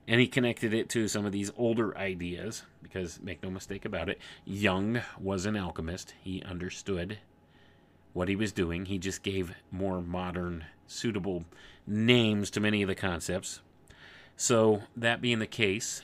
and 0.07 0.21
he 0.21 0.27
connected 0.27 0.75
it 0.75 0.89
to 0.91 1.09
some 1.09 1.25
of 1.25 1.33
these 1.33 1.53
older 1.57 1.97
ideas 1.97 2.65
because 2.83 3.21
make 3.23 3.43
no 3.43 3.51
mistake 3.51 3.85
about 3.85 4.09
it 4.09 4.19
Jung 4.45 5.01
was 5.21 5.47
an 5.47 5.57
alchemist. 5.57 6.15
He 6.23 6.43
understood 6.43 7.19
what 8.13 8.29
he 8.29 8.37
was 8.37 8.53
doing. 8.53 8.87
He 8.87 8.99
just 8.99 9.23
gave 9.23 9.55
more 9.71 10.03
modern 10.03 10.67
suitable 10.87 11.45
names 11.87 12.51
to 12.51 12.61
many 12.61 12.83
of 12.83 12.89
the 12.89 12.95
concepts. 12.95 13.61
So 14.37 14.83
that 14.97 15.21
being 15.21 15.39
the 15.39 15.47
case 15.47 16.03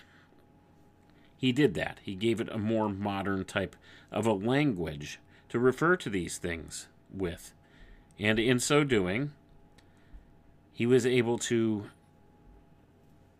he 1.39 1.53
did 1.53 1.75
that. 1.75 2.01
He 2.03 2.15
gave 2.15 2.41
it 2.41 2.49
a 2.51 2.59
more 2.59 2.89
modern 2.89 3.45
type 3.45 3.77
of 4.11 4.27
a 4.27 4.33
language 4.33 5.21
to 5.49 5.59
refer 5.59 5.97
to 5.97 6.11
these 6.11 6.37
things 6.37 6.89
with. 7.15 7.55
And 8.19 8.39
in 8.39 8.59
so 8.59 8.83
doing 8.83 9.33
he 10.73 10.85
was 10.85 11.07
able 11.07 11.39
to 11.39 11.91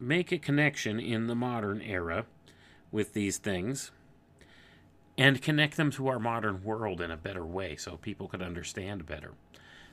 make 0.01 0.33
a 0.33 0.39
connection 0.39 1.01
in 1.01 1.27
the 1.27 1.35
modern 1.35 1.81
era 1.81 2.27
with 2.91 3.13
these 3.13 3.39
things 3.39 3.91
and 5.17 5.43
connect 5.43 5.77
them 5.77 5.91
to 5.91 6.07
our 6.07 6.21
modern 6.21 6.63
world 6.63 7.01
in 7.01 7.11
a 7.11 7.17
better 7.17 7.45
way 7.45 7.75
so 7.77 7.97
people 7.97 8.29
could 8.29 8.43
understand 8.43 9.05
better. 9.05 9.33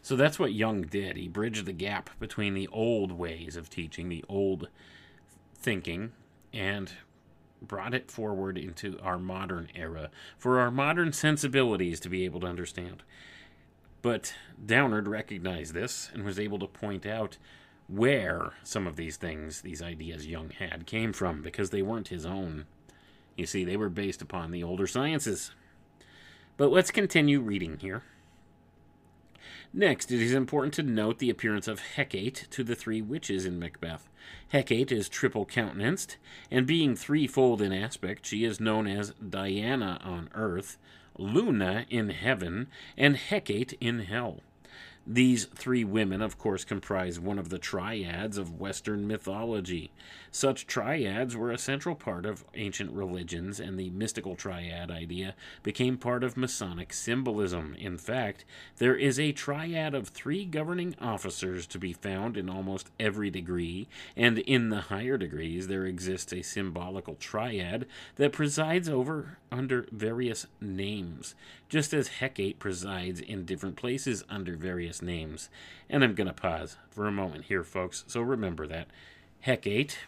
So 0.02 0.16
that's 0.16 0.38
what 0.38 0.54
Jung 0.54 0.84
did. 0.84 1.18
He 1.18 1.28
bridged 1.28 1.66
the 1.66 1.74
gap 1.74 2.12
between 2.20 2.54
the 2.54 2.68
old 2.68 3.12
ways 3.12 3.56
of 3.56 3.72
teaching, 3.72 4.08
the 4.08 4.24
old 4.30 4.70
thinking, 5.56 6.12
and 6.54 6.92
brought 7.60 7.96
it 7.96 8.12
forward 8.12 8.56
into 8.56 9.00
our 9.00 9.18
modern 9.18 9.68
era 9.74 10.12
for 10.38 10.60
our 10.60 10.70
modern 10.70 11.12
sensibilities 11.12 12.00
to 12.02 12.10
be 12.10 12.24
able 12.24 12.42
to 12.42 12.48
understand. 12.48 13.02
But 14.04 14.36
Downard 14.64 15.08
recognized 15.08 15.74
this 15.74 16.12
and 16.14 16.24
was 16.24 16.40
able 16.40 16.60
to 16.60 16.68
point 16.68 17.08
out 17.08 17.38
where 17.88 18.54
some 18.64 18.88
of 18.88 18.96
these 18.96 19.18
things, 19.18 19.62
these 19.62 19.82
ideas 19.82 20.28
Jung 20.28 20.50
had, 20.50 20.86
came 20.86 21.14
from 21.14 21.42
because 21.42 21.70
they 21.70 21.82
weren't 21.82 22.08
his 22.08 22.26
own. 22.26 22.66
You 23.36 23.46
see, 23.46 23.64
they 23.64 23.78
were 23.78 23.90
based 23.90 24.22
upon 24.22 24.52
the 24.52 24.64
older 24.64 24.88
sciences. 24.88 25.52
But 26.58 26.72
let's 26.72 26.92
continue 26.92 27.42
reading 27.42 27.78
here. 27.80 28.04
Next, 29.74 30.10
it 30.10 30.22
is 30.22 30.34
important 30.34 30.74
to 30.76 30.84
note 30.84 31.20
the 31.20 31.30
appearance 31.30 31.68
of 31.68 31.82
Hecate 31.82 32.48
to 32.52 32.64
the 32.64 32.76
three 32.76 33.02
witches 33.02 33.46
in 33.46 33.60
Macbeth. 33.60 34.08
Hecate 34.48 34.92
is 34.92 35.10
triple 35.10 35.46
countenanced, 35.46 36.18
and 36.50 36.66
being 36.66 36.96
threefold 36.96 37.62
in 37.62 37.74
aspect, 37.74 38.26
she 38.26 38.46
is 38.46 38.62
known 38.62 38.88
as 38.88 39.12
Diana 39.12 40.00
on 40.02 40.30
earth, 40.34 40.78
Luna 41.18 41.86
in 41.90 42.10
heaven, 42.10 42.68
and 42.98 43.18
Hecate 43.18 43.74
in 43.82 44.00
hell. 44.00 44.40
These 45.08 45.46
three 45.46 45.84
women, 45.84 46.24
of 46.24 46.40
course, 46.40 46.66
comprise 46.66 47.20
one 47.20 47.38
of 47.38 47.50
the 47.50 47.60
triads 47.60 48.40
of 48.40 48.60
Western 48.60 49.08
mythology. 49.08 49.92
Such 50.32 50.66
triads 50.66 51.38
were 51.38 51.52
a 51.52 51.60
central 51.60 51.94
part 51.94 52.26
of 52.26 52.44
ancient 52.56 52.92
religions, 52.92 53.60
and 53.60 53.80
the 53.80 53.92
mystical 53.92 54.36
triad 54.36 54.90
idea 54.90 55.36
became 55.62 55.98
part 55.98 56.24
of 56.24 56.36
Masonic 56.36 56.92
symbolism. 56.92 57.76
In 57.78 58.00
fact, 58.00 58.46
there 58.78 58.96
is 58.96 59.20
a 59.20 59.32
triad 59.32 59.94
of 59.94 60.08
three 60.08 60.44
governing 60.44 60.96
officers 61.00 61.68
to 61.68 61.78
be 61.78 61.94
found 61.94 62.36
in 62.36 62.50
almost 62.50 62.90
every 63.00 63.30
degree, 63.30 63.88
and 64.18 64.40
in 64.40 64.70
the 64.70 64.82
higher 64.82 65.18
degrees, 65.20 65.68
there 65.68 65.86
exists 65.86 66.34
a 66.34 66.42
symbolical 66.42 67.14
triad 67.16 67.86
that 68.16 68.34
presides 68.34 68.90
over 68.90 69.38
under 69.52 69.86
various 69.92 70.48
names, 70.60 71.36
just 71.70 71.94
as 71.94 72.08
Hecate 72.08 72.60
presides 72.60 73.20
in 73.20 73.46
different 73.46 73.76
places 73.76 74.24
under 74.30 74.56
various 74.56 75.02
names. 75.02 75.50
And 75.90 76.04
I'm 76.04 76.16
going 76.16 76.28
to 76.28 76.34
pause 76.34 76.78
for 76.90 77.08
a 77.08 77.12
moment 77.12 77.46
here, 77.46 77.64
folks, 77.64 78.04
so 78.08 78.22
remember 78.22 78.68
that. 78.68 78.88
Hecate 79.42 80.00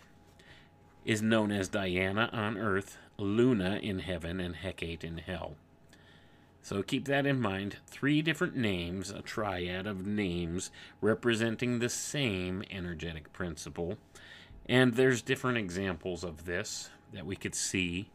is 1.05 1.21
known 1.21 1.51
as 1.51 1.69
Diana 1.69 2.29
on 2.33 2.57
earth, 2.57 2.97
Luna 3.17 3.79
in 3.81 3.99
heaven, 3.99 4.39
and 4.39 4.55
Hecate 4.55 5.03
in 5.03 5.19
hell. 5.19 5.55
So 6.61 6.83
keep 6.83 7.05
that 7.05 7.25
in 7.25 7.39
mind. 7.39 7.77
Three 7.87 8.21
different 8.21 8.57
names, 8.57 9.09
a 9.09 9.21
triad 9.21 9.87
of 9.87 10.05
names 10.05 10.69
representing 10.99 11.79
the 11.79 11.87
same 11.87 12.61
energetic 12.69 13.31
principle. 13.31 13.97
And 14.67 14.95
there's 14.95 15.21
different 15.21 15.57
examples 15.57 16.25
of 16.25 16.43
this 16.43 16.89
that 17.13 17.25
we 17.25 17.37
could 17.37 17.55
see 17.55 18.09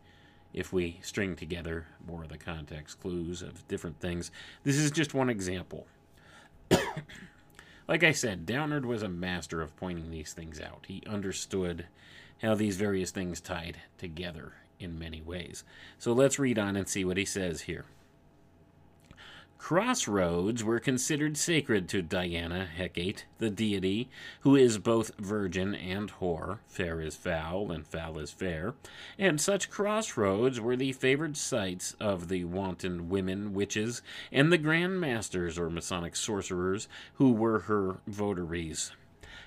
if 0.53 0.73
we 0.73 0.99
string 1.03 1.37
together 1.37 1.87
more 2.07 2.25
of 2.25 2.29
the 2.29 2.39
context 2.39 3.01
clues 3.01 3.43
of 3.43 3.67
different 3.69 4.01
things. 4.01 4.31
This 4.65 4.77
is 4.77 4.91
just 4.91 5.15
one 5.15 5.31
example. 5.31 5.87
like 7.89 8.03
I 8.03 8.13
said, 8.13 8.47
Downard 8.47 8.87
was 8.87 9.03
a 9.03 9.09
master 9.09 9.61
of 9.61 9.77
pointing 9.77 10.11
these 10.11 10.33
things 10.33 10.61
out. 10.61 10.85
He 10.89 11.03
understood 11.07 11.87
how 12.43 12.55
these 12.55 12.77
various 12.77 13.11
things 13.11 13.41
tied 13.41 13.79
together 13.99 14.53
in 14.79 14.99
many 14.99 15.23
ways. 15.23 15.65
So 15.99 16.13
let's 16.13 16.39
read 16.39 16.59
on 16.59 16.77
and 16.77 16.89
see 16.89 17.05
what 17.05 17.17
he 17.17 17.25
says 17.25 17.63
here. 17.63 17.85
Crossroads 19.63 20.65
were 20.65 20.81
considered 20.81 21.37
sacred 21.37 21.89
to 21.91 22.03
Diana, 22.03 22.67
Hecate, 22.67 23.27
the 23.39 23.49
deity, 23.49 24.11
who 24.41 24.57
is 24.57 24.79
both 24.79 25.17
virgin 25.19 25.73
and 25.73 26.11
whore, 26.15 26.59
fair 26.67 27.01
is 27.01 27.15
foul, 27.15 27.71
and 27.71 27.87
foul 27.87 28.19
is 28.19 28.33
fair, 28.33 28.75
and 29.21 29.41
such 29.41 29.71
crossroads 29.71 30.61
were 30.61 30.75
the 30.75 30.91
favored 30.91 31.37
sites 31.37 31.95
of 32.01 32.29
the 32.29 32.43
wanton 32.45 33.09
women 33.09 33.55
witches 33.55 34.03
and 34.33 34.51
the 34.51 34.59
grand 34.59 35.01
masters 35.01 35.57
or 35.57 35.71
Masonic 35.71 36.17
sorcerers 36.17 36.89
who 37.15 37.31
were 37.31 37.61
her 37.61 37.99
votaries. 38.09 38.91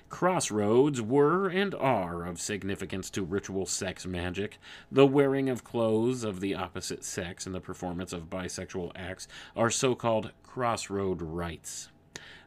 Crossroads 0.08 1.02
were 1.02 1.48
and 1.48 1.74
are 1.74 2.24
of 2.24 2.40
significance 2.40 3.10
to 3.10 3.24
ritual 3.24 3.66
sex 3.66 4.06
magic. 4.06 4.58
The 4.90 5.06
wearing 5.06 5.48
of 5.48 5.64
clothes 5.64 6.22
of 6.22 6.40
the 6.40 6.54
opposite 6.54 7.04
sex 7.04 7.44
and 7.44 7.54
the 7.54 7.60
performance 7.60 8.12
of 8.12 8.30
bisexual 8.30 8.92
acts 8.94 9.26
are 9.56 9.70
so 9.70 9.94
called 9.94 10.30
crossroad 10.44 11.20
rites. 11.20 11.88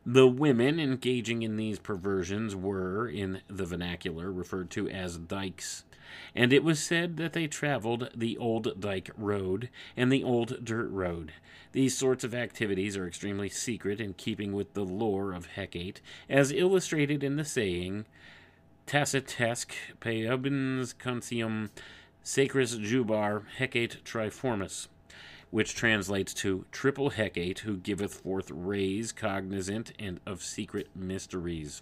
The 0.05 0.28
women 0.28 0.80
engaging 0.80 1.41
in 1.41 1.57
these 1.57 1.80
perversions 1.80 2.55
were, 2.55 3.07
in 3.07 3.41
the 3.47 3.66
vernacular, 3.66 4.32
referred 4.32 4.70
to 4.72 4.89
as 4.89 5.18
dykes, 5.18 5.84
and 6.36 6.53
it 6.53 6.64
was 6.64 6.80
said 6.80 7.18
that 7.18 7.34
they 7.34 7.47
traveled 7.47 8.10
the 8.16 8.38
old 8.38 8.80
dyke 8.80 9.10
road 9.18 9.70
and 9.97 10.12
the 10.12 10.24
old 10.24 10.64
dirt 10.64 10.89
road. 10.89 11.34
These 11.72 11.97
sorts 11.97 12.24
of 12.24 12.34
activities 12.34 12.97
are 12.97 13.07
extremely 13.07 13.49
secret 13.49 14.01
in 14.01 14.14
keeping 14.14 14.53
with 14.53 14.74
the 14.74 14.86
lore 14.86 15.34
of 15.34 15.47
Hecate, 15.55 16.01
as 16.28 16.51
illustrated 16.51 17.24
in 17.24 17.36
the 17.36 17.45
saying 17.45 18.05
Tacitesque 18.88 19.74
Peobens 20.01 20.95
Contium 20.97 21.70
Sacris 22.24 22.76
Jubar 22.76 23.43
Hecate 23.57 24.03
Triformis, 24.03 24.88
which 25.51 25.76
translates 25.76 26.34
to 26.36 26.66
Triple 26.72 27.12
Hecate, 27.12 27.60
who 27.60 27.78
giveth 27.78 28.16
forth 28.16 28.49
rays 28.51 29.12
cognizant 29.12 29.93
and 29.99 30.20
of 30.26 30.41
secret 30.41 30.89
mysteries. 30.95 31.82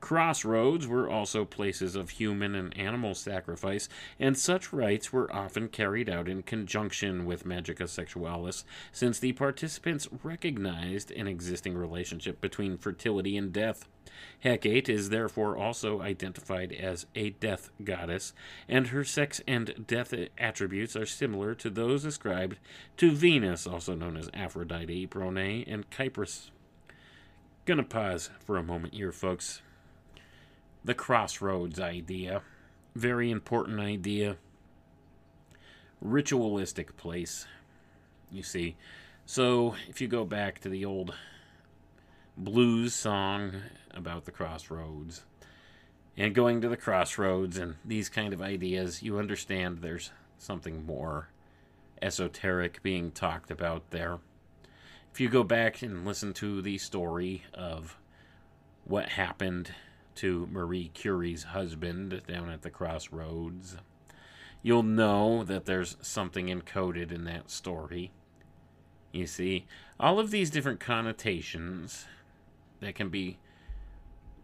Crossroads 0.00 0.86
were 0.86 1.08
also 1.08 1.44
places 1.44 1.96
of 1.96 2.10
human 2.10 2.54
and 2.54 2.76
animal 2.76 3.14
sacrifice, 3.14 3.88
and 4.20 4.36
such 4.36 4.72
rites 4.72 5.12
were 5.12 5.34
often 5.34 5.68
carried 5.68 6.08
out 6.08 6.28
in 6.28 6.42
conjunction 6.42 7.24
with 7.24 7.46
Magica 7.46 7.88
Sexualis, 7.88 8.64
since 8.92 9.18
the 9.18 9.32
participants 9.32 10.06
recognized 10.22 11.10
an 11.12 11.26
existing 11.26 11.76
relationship 11.76 12.40
between 12.40 12.76
fertility 12.76 13.36
and 13.36 13.52
death. 13.52 13.88
Hecate 14.40 14.88
is 14.88 15.08
therefore 15.08 15.56
also 15.56 16.02
identified 16.02 16.72
as 16.72 17.06
a 17.14 17.30
death 17.30 17.70
goddess, 17.82 18.34
and 18.68 18.88
her 18.88 19.02
sex 19.02 19.40
and 19.48 19.86
death 19.86 20.12
attributes 20.36 20.94
are 20.94 21.06
similar 21.06 21.54
to 21.54 21.70
those 21.70 22.04
ascribed 22.04 22.58
to 22.98 23.12
Venus, 23.12 23.66
also 23.66 23.94
known 23.94 24.16
as 24.16 24.30
Aphrodite, 24.34 25.06
Prone, 25.06 25.64
and 25.66 25.90
Kypris. 25.90 26.50
Gonna 27.64 27.82
pause 27.82 28.30
for 28.44 28.58
a 28.58 28.62
moment 28.62 28.94
here, 28.94 29.10
folks 29.10 29.62
the 30.86 30.94
crossroads 30.94 31.80
idea. 31.80 32.42
Very 32.94 33.30
important 33.30 33.80
idea. 33.80 34.36
Ritualistic 36.00 36.96
place, 36.96 37.46
you 38.30 38.44
see. 38.44 38.76
So, 39.26 39.74
if 39.88 40.00
you 40.00 40.06
go 40.06 40.24
back 40.24 40.60
to 40.60 40.68
the 40.68 40.84
old 40.84 41.12
blues 42.36 42.94
song 42.94 43.52
about 43.92 44.26
the 44.26 44.30
crossroads, 44.30 45.24
and 46.16 46.34
going 46.34 46.60
to 46.60 46.68
the 46.68 46.76
crossroads 46.76 47.58
and 47.58 47.74
these 47.84 48.08
kind 48.08 48.32
of 48.32 48.40
ideas, 48.40 49.02
you 49.02 49.18
understand 49.18 49.78
there's 49.78 50.12
something 50.38 50.86
more 50.86 51.28
esoteric 52.00 52.80
being 52.82 53.10
talked 53.10 53.50
about 53.50 53.90
there. 53.90 54.18
If 55.12 55.20
you 55.20 55.28
go 55.28 55.42
back 55.42 55.82
and 55.82 56.06
listen 56.06 56.32
to 56.34 56.62
the 56.62 56.78
story 56.78 57.42
of 57.52 57.98
what 58.84 59.08
happened 59.08 59.72
to 60.16 60.48
Marie 60.50 60.90
Curie's 60.94 61.44
husband 61.44 62.22
down 62.26 62.50
at 62.50 62.62
the 62.62 62.70
crossroads, 62.70 63.76
you'll 64.62 64.82
know 64.82 65.44
that 65.44 65.64
there's 65.64 65.96
something 66.00 66.46
encoded 66.48 67.12
in 67.12 67.24
that 67.24 67.50
story. 67.50 68.10
You 69.12 69.26
see, 69.26 69.66
all 69.98 70.18
of 70.18 70.30
these 70.30 70.50
different 70.50 70.80
connotations 70.80 72.06
that 72.80 72.94
can 72.94 73.08
be 73.08 73.38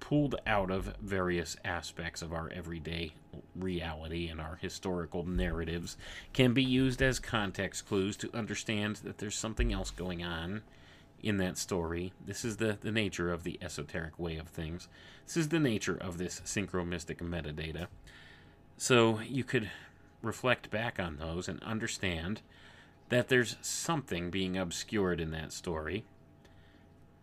pulled 0.00 0.34
out 0.46 0.70
of 0.70 0.96
various 1.00 1.56
aspects 1.64 2.22
of 2.22 2.32
our 2.32 2.50
everyday 2.50 3.12
reality 3.54 4.28
and 4.28 4.40
our 4.40 4.58
historical 4.60 5.24
narratives 5.24 5.96
can 6.32 6.52
be 6.52 6.62
used 6.62 7.00
as 7.00 7.18
context 7.18 7.86
clues 7.86 8.16
to 8.16 8.30
understand 8.34 8.96
that 8.96 9.18
there's 9.18 9.36
something 9.36 9.72
else 9.72 9.90
going 9.90 10.22
on 10.22 10.62
in 11.22 11.36
that 11.38 11.58
story. 11.58 12.12
This 12.24 12.44
is 12.44 12.56
the, 12.56 12.78
the 12.80 12.92
nature 12.92 13.32
of 13.32 13.44
the 13.44 13.58
esoteric 13.62 14.18
way 14.18 14.36
of 14.36 14.48
things. 14.48 14.88
This 15.26 15.36
is 15.36 15.48
the 15.48 15.60
nature 15.60 15.96
of 15.96 16.18
this 16.18 16.40
synchromystic 16.44 17.18
metadata. 17.18 17.86
So 18.76 19.20
you 19.20 19.44
could 19.44 19.70
reflect 20.22 20.70
back 20.70 20.98
on 20.98 21.16
those 21.16 21.48
and 21.48 21.62
understand 21.62 22.42
that 23.08 23.28
there's 23.28 23.56
something 23.60 24.30
being 24.30 24.56
obscured 24.56 25.20
in 25.20 25.30
that 25.30 25.52
story 25.52 26.04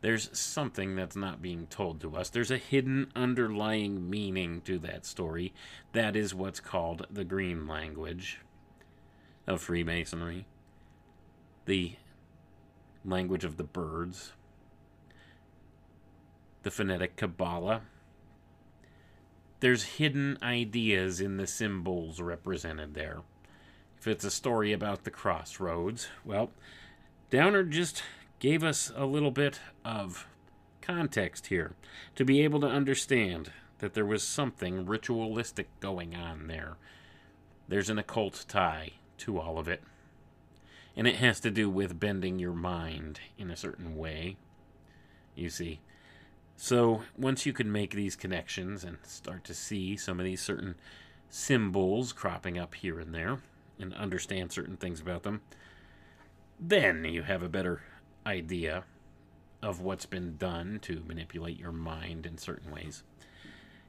there's 0.02 0.30
something 0.38 0.96
that's 0.96 1.16
not 1.16 1.42
being 1.42 1.68
told 1.68 2.00
to 2.02 2.16
us. 2.16 2.30
There's 2.30 2.52
a 2.52 2.58
hidden 2.58 3.12
underlying 3.16 4.10
meaning 4.10 4.62
to 4.62 4.80
that 4.80 5.06
story. 5.06 5.54
That 5.92 6.16
is 6.16 6.34
what's 6.34 6.62
called 6.62 7.06
the 7.12 7.26
green 7.26 7.68
language 7.68 8.40
of 9.46 9.62
Freemasonry, 9.62 10.46
the 11.66 11.96
language 13.06 13.44
of 13.44 13.58
the 13.58 13.64
birds, 13.64 14.34
the 16.64 16.72
phonetic 16.72 17.16
Kabbalah. 17.16 17.82
There's 19.60 19.84
hidden 19.84 20.38
ideas 20.42 21.20
in 21.20 21.38
the 21.38 21.48
symbols 21.48 22.22
represented 22.22 22.94
there. 22.94 23.20
If 23.98 24.08
it's 24.08 24.24
a 24.24 24.32
story 24.32 24.72
about 24.72 25.04
the 25.04 25.12
crossroads, 25.12 26.08
well, 26.24 26.52
Downard 27.30 27.72
just 27.72 28.02
gave 28.40 28.64
us 28.64 28.92
a 28.96 29.06
little 29.06 29.32
bit 29.32 29.60
of 29.84 30.26
context 30.82 31.48
here 31.48 31.74
to 32.16 32.24
be 32.24 32.42
able 32.42 32.62
to 32.62 32.68
understand 32.68 33.52
that 33.80 33.94
there 33.94 34.06
was 34.06 34.24
something 34.24 34.86
ritualistic 34.86 35.68
going 35.80 36.16
on 36.16 36.48
there. 36.48 36.78
There's 37.68 37.90
an 37.90 38.00
occult 38.00 38.46
tie 38.48 38.94
to 39.20 39.40
all 39.40 39.60
of 39.60 39.68
it. 39.68 39.84
And 41.00 41.08
it 41.08 41.16
has 41.16 41.40
to 41.40 41.50
do 41.50 41.70
with 41.70 41.98
bending 41.98 42.40
your 42.40 42.52
mind 42.52 43.22
in 43.38 43.50
a 43.50 43.56
certain 43.56 43.96
way. 43.96 44.36
You 45.34 45.50
see. 45.50 45.80
So, 46.58 47.04
once 47.18 47.46
you 47.46 47.54
can 47.54 47.72
make 47.72 47.92
these 47.92 48.18
connections 48.18 48.84
and 48.84 48.98
start 49.04 49.46
to 49.46 49.54
see 49.54 49.96
some 49.96 50.20
of 50.20 50.26
these 50.26 50.42
certain 50.42 50.76
symbols 51.30 52.12
cropping 52.12 52.60
up 52.60 52.76
here 52.76 53.00
and 53.00 53.16
there 53.16 53.40
and 53.80 53.94
understand 53.94 54.52
certain 54.52 54.76
things 54.76 55.00
about 55.00 55.24
them, 55.24 55.40
then 56.60 57.06
you 57.06 57.24
have 57.24 57.44
a 57.44 57.48
better 57.48 57.82
idea 58.26 58.84
of 59.64 59.80
what's 59.80 60.06
been 60.06 60.36
done 60.36 60.80
to 60.82 61.02
manipulate 61.08 61.58
your 61.58 61.72
mind 61.72 62.26
in 62.26 62.38
certain 62.38 62.74
ways. 62.74 63.04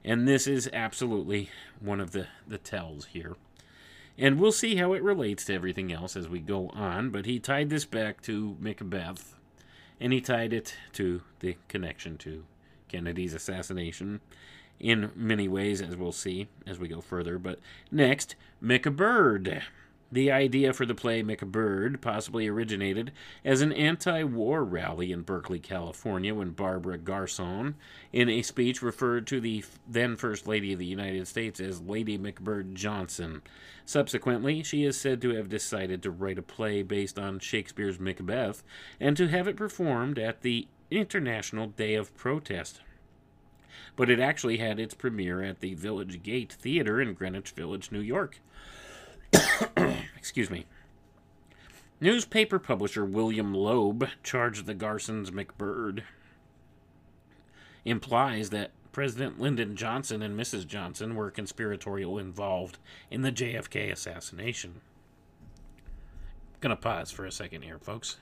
And 0.04 0.28
this 0.28 0.46
is 0.46 0.70
absolutely 0.72 1.50
one 1.80 2.00
of 2.00 2.12
the, 2.12 2.28
the 2.46 2.58
tells 2.58 3.06
here. 3.06 3.34
And 4.20 4.38
we'll 4.38 4.52
see 4.52 4.76
how 4.76 4.92
it 4.92 5.02
relates 5.02 5.46
to 5.46 5.54
everything 5.54 5.90
else 5.90 6.14
as 6.14 6.28
we 6.28 6.40
go 6.40 6.68
on, 6.74 7.08
but 7.08 7.24
he 7.24 7.38
tied 7.38 7.70
this 7.70 7.86
back 7.86 8.20
to 8.22 8.54
Macbeth, 8.60 9.34
and 9.98 10.12
he 10.12 10.20
tied 10.20 10.52
it 10.52 10.76
to 10.92 11.22
the 11.40 11.56
connection 11.68 12.18
to 12.18 12.44
Kennedy's 12.86 13.32
assassination 13.32 14.20
in 14.78 15.10
many 15.16 15.48
ways, 15.48 15.80
as 15.80 15.96
we'll 15.96 16.12
see 16.12 16.48
as 16.66 16.78
we 16.78 16.86
go 16.86 17.00
further. 17.00 17.38
But 17.38 17.60
next, 17.90 18.36
Bird. 18.60 19.62
The 20.12 20.32
idea 20.32 20.72
for 20.72 20.84
the 20.84 20.94
play 20.94 21.22
McBird 21.22 22.00
possibly 22.00 22.48
originated 22.48 23.12
as 23.44 23.60
an 23.60 23.72
anti 23.72 24.24
war 24.24 24.64
rally 24.64 25.12
in 25.12 25.22
Berkeley, 25.22 25.60
California, 25.60 26.34
when 26.34 26.50
Barbara 26.50 26.98
Garson, 26.98 27.76
in 28.12 28.28
a 28.28 28.42
speech, 28.42 28.82
referred 28.82 29.28
to 29.28 29.40
the 29.40 29.64
then 29.88 30.16
First 30.16 30.48
Lady 30.48 30.72
of 30.72 30.80
the 30.80 30.86
United 30.86 31.28
States 31.28 31.60
as 31.60 31.80
Lady 31.80 32.18
McBird 32.18 32.74
Johnson. 32.74 33.42
Subsequently, 33.86 34.64
she 34.64 34.84
is 34.84 35.00
said 35.00 35.22
to 35.22 35.34
have 35.36 35.48
decided 35.48 36.02
to 36.02 36.10
write 36.10 36.38
a 36.38 36.42
play 36.42 36.82
based 36.82 37.16
on 37.16 37.38
Shakespeare's 37.38 38.00
Macbeth 38.00 38.64
and 38.98 39.16
to 39.16 39.28
have 39.28 39.46
it 39.46 39.56
performed 39.56 40.18
at 40.18 40.42
the 40.42 40.66
International 40.90 41.68
Day 41.68 41.94
of 41.94 42.16
Protest 42.16 42.80
but 43.96 44.08
it 44.08 44.20
actually 44.20 44.58
had 44.58 44.80
its 44.80 44.94
premiere 44.94 45.42
at 45.42 45.60
the 45.60 45.74
Village 45.74 46.22
Gate 46.22 46.52
Theater 46.52 47.00
in 47.00 47.12
Greenwich 47.12 47.50
Village, 47.50 47.92
New 47.92 48.00
York. 48.00 48.38
Excuse 50.16 50.50
me. 50.50 50.66
Newspaper 52.00 52.58
publisher 52.58 53.04
William 53.04 53.52
Loeb 53.52 54.08
charged 54.22 54.66
the 54.66 54.74
Garsons 54.74 55.30
McBird. 55.30 56.02
Implies 57.84 58.50
that 58.50 58.70
President 58.92 59.38
Lyndon 59.38 59.76
Johnson 59.76 60.22
and 60.22 60.38
Mrs. 60.38 60.66
Johnson 60.66 61.14
were 61.14 61.30
conspiratorial 61.30 62.18
involved 62.18 62.78
in 63.10 63.22
the 63.22 63.30
JFK 63.30 63.92
assassination. 63.92 64.80
Gonna 66.60 66.76
pause 66.76 67.10
for 67.10 67.24
a 67.24 67.32
second 67.32 67.62
here, 67.62 67.78
folks. 67.78 68.16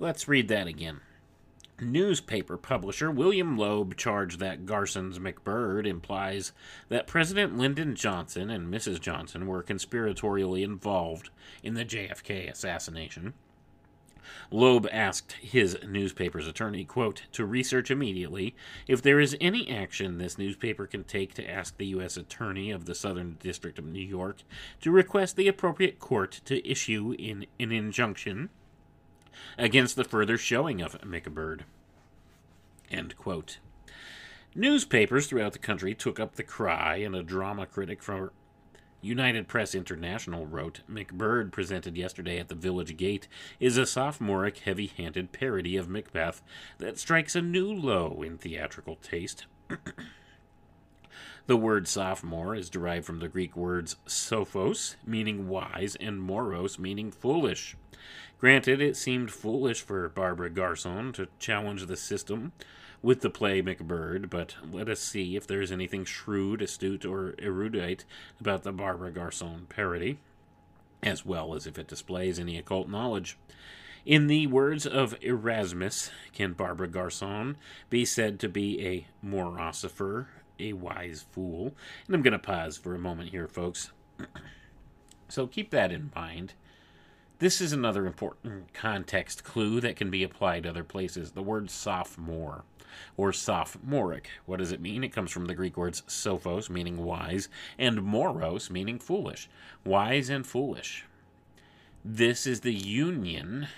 Let's 0.00 0.28
read 0.28 0.46
that 0.46 0.68
again. 0.68 1.00
Newspaper 1.80 2.56
publisher 2.56 3.10
William 3.10 3.58
Loeb 3.58 3.96
charged 3.96 4.38
that 4.38 4.64
Garson's 4.64 5.18
McBird 5.18 5.88
implies 5.88 6.52
that 6.88 7.08
President 7.08 7.58
Lyndon 7.58 7.96
Johnson 7.96 8.48
and 8.48 8.72
Mrs. 8.72 9.00
Johnson 9.00 9.48
were 9.48 9.62
conspiratorially 9.62 10.62
involved 10.62 11.30
in 11.64 11.74
the 11.74 11.84
JFK 11.84 12.48
assassination. 12.48 13.34
Loeb 14.52 14.86
asked 14.92 15.32
his 15.32 15.76
newspaper's 15.84 16.46
attorney, 16.46 16.84
quote, 16.84 17.22
to 17.32 17.44
research 17.44 17.90
immediately 17.90 18.54
if 18.86 19.02
there 19.02 19.18
is 19.18 19.36
any 19.40 19.68
action 19.68 20.18
this 20.18 20.38
newspaper 20.38 20.86
can 20.86 21.02
take 21.02 21.34
to 21.34 21.50
ask 21.50 21.76
the 21.76 21.86
U.S. 21.86 22.16
Attorney 22.16 22.70
of 22.70 22.84
the 22.84 22.94
Southern 22.94 23.36
District 23.40 23.80
of 23.80 23.84
New 23.84 24.04
York 24.04 24.42
to 24.80 24.92
request 24.92 25.34
the 25.34 25.48
appropriate 25.48 25.98
court 25.98 26.40
to 26.44 26.64
issue 26.68 27.16
in 27.18 27.46
an 27.58 27.72
injunction 27.72 28.50
against 29.56 29.96
the 29.96 30.04
further 30.04 30.38
showing 30.38 30.80
of 30.80 31.00
McBird. 31.00 31.60
End 32.90 33.16
quote. 33.16 33.58
Newspapers 34.54 35.26
throughout 35.26 35.52
the 35.52 35.58
country 35.58 35.94
took 35.94 36.18
up 36.18 36.36
the 36.36 36.42
cry, 36.42 36.96
and 36.96 37.14
a 37.14 37.22
drama 37.22 37.66
critic 37.66 38.02
from 38.02 38.30
United 39.00 39.46
Press 39.46 39.74
International 39.74 40.46
wrote 40.46 40.80
McBird, 40.90 41.52
presented 41.52 41.96
yesterday 41.96 42.38
at 42.38 42.48
the 42.48 42.54
Village 42.56 42.96
Gate, 42.96 43.28
is 43.60 43.76
a 43.76 43.86
sophomoric, 43.86 44.58
heavy 44.58 44.86
handed 44.86 45.30
parody 45.30 45.76
of 45.76 45.88
Macbeth 45.88 46.42
that 46.78 46.98
strikes 46.98 47.36
a 47.36 47.42
new 47.42 47.72
low 47.72 48.22
in 48.22 48.38
theatrical 48.38 48.96
taste. 48.96 49.46
the 51.46 51.56
word 51.56 51.86
sophomore 51.86 52.56
is 52.56 52.68
derived 52.68 53.06
from 53.06 53.20
the 53.20 53.28
Greek 53.28 53.56
words 53.56 53.96
sophos, 54.06 54.96
meaning 55.06 55.48
wise, 55.48 55.94
and 56.00 56.20
moros, 56.20 56.78
meaning 56.78 57.12
foolish. 57.12 57.76
Granted, 58.38 58.80
it 58.80 58.96
seemed 58.96 59.32
foolish 59.32 59.82
for 59.82 60.08
Barbara 60.08 60.48
Garson 60.48 61.12
to 61.14 61.26
challenge 61.40 61.86
the 61.86 61.96
system 61.96 62.52
with 63.02 63.20
the 63.20 63.30
play 63.30 63.60
McBird, 63.60 64.30
but 64.30 64.54
let 64.70 64.88
us 64.88 65.00
see 65.00 65.34
if 65.34 65.44
there 65.44 65.60
is 65.60 65.72
anything 65.72 66.04
shrewd, 66.04 66.62
astute, 66.62 67.04
or 67.04 67.34
erudite 67.40 68.04
about 68.40 68.62
the 68.62 68.70
Barbara 68.70 69.10
Garson 69.10 69.66
parody, 69.68 70.18
as 71.02 71.26
well 71.26 71.52
as 71.52 71.66
if 71.66 71.78
it 71.78 71.88
displays 71.88 72.38
any 72.38 72.56
occult 72.56 72.88
knowledge. 72.88 73.36
In 74.06 74.28
the 74.28 74.46
words 74.46 74.86
of 74.86 75.16
Erasmus, 75.20 76.10
can 76.32 76.52
Barbara 76.52 76.88
Garson 76.88 77.56
be 77.90 78.04
said 78.04 78.38
to 78.38 78.48
be 78.48 78.86
a 78.86 79.06
morosifer, 79.26 80.26
a 80.60 80.74
wise 80.74 81.26
fool? 81.32 81.74
And 82.06 82.14
I'm 82.14 82.22
going 82.22 82.32
to 82.32 82.38
pause 82.38 82.76
for 82.76 82.94
a 82.94 83.00
moment 83.00 83.30
here, 83.30 83.48
folks. 83.48 83.90
so 85.28 85.48
keep 85.48 85.70
that 85.70 85.90
in 85.90 86.12
mind 86.14 86.54
This 87.40 87.60
is 87.60 87.72
another 87.72 88.04
important 88.04 88.72
context 88.74 89.44
clue 89.44 89.80
that 89.80 89.94
can 89.94 90.10
be 90.10 90.24
applied 90.24 90.64
to 90.64 90.70
other 90.70 90.82
places. 90.82 91.32
The 91.32 91.42
word 91.42 91.70
sophomore 91.70 92.64
or 93.16 93.32
sophomoric. 93.32 94.28
What 94.44 94.58
does 94.58 94.72
it 94.72 94.80
mean? 94.80 95.04
It 95.04 95.12
comes 95.12 95.30
from 95.30 95.46
the 95.46 95.54
Greek 95.54 95.76
words 95.76 96.02
sophos, 96.08 96.68
meaning 96.68 97.04
wise, 97.04 97.48
and 97.78 98.02
moros, 98.02 98.70
meaning 98.70 98.98
foolish. 98.98 99.48
Wise 99.84 100.28
and 100.28 100.44
foolish. 100.44 101.04
This 102.04 102.44
is 102.44 102.60
the 102.60 102.74
union 102.74 103.68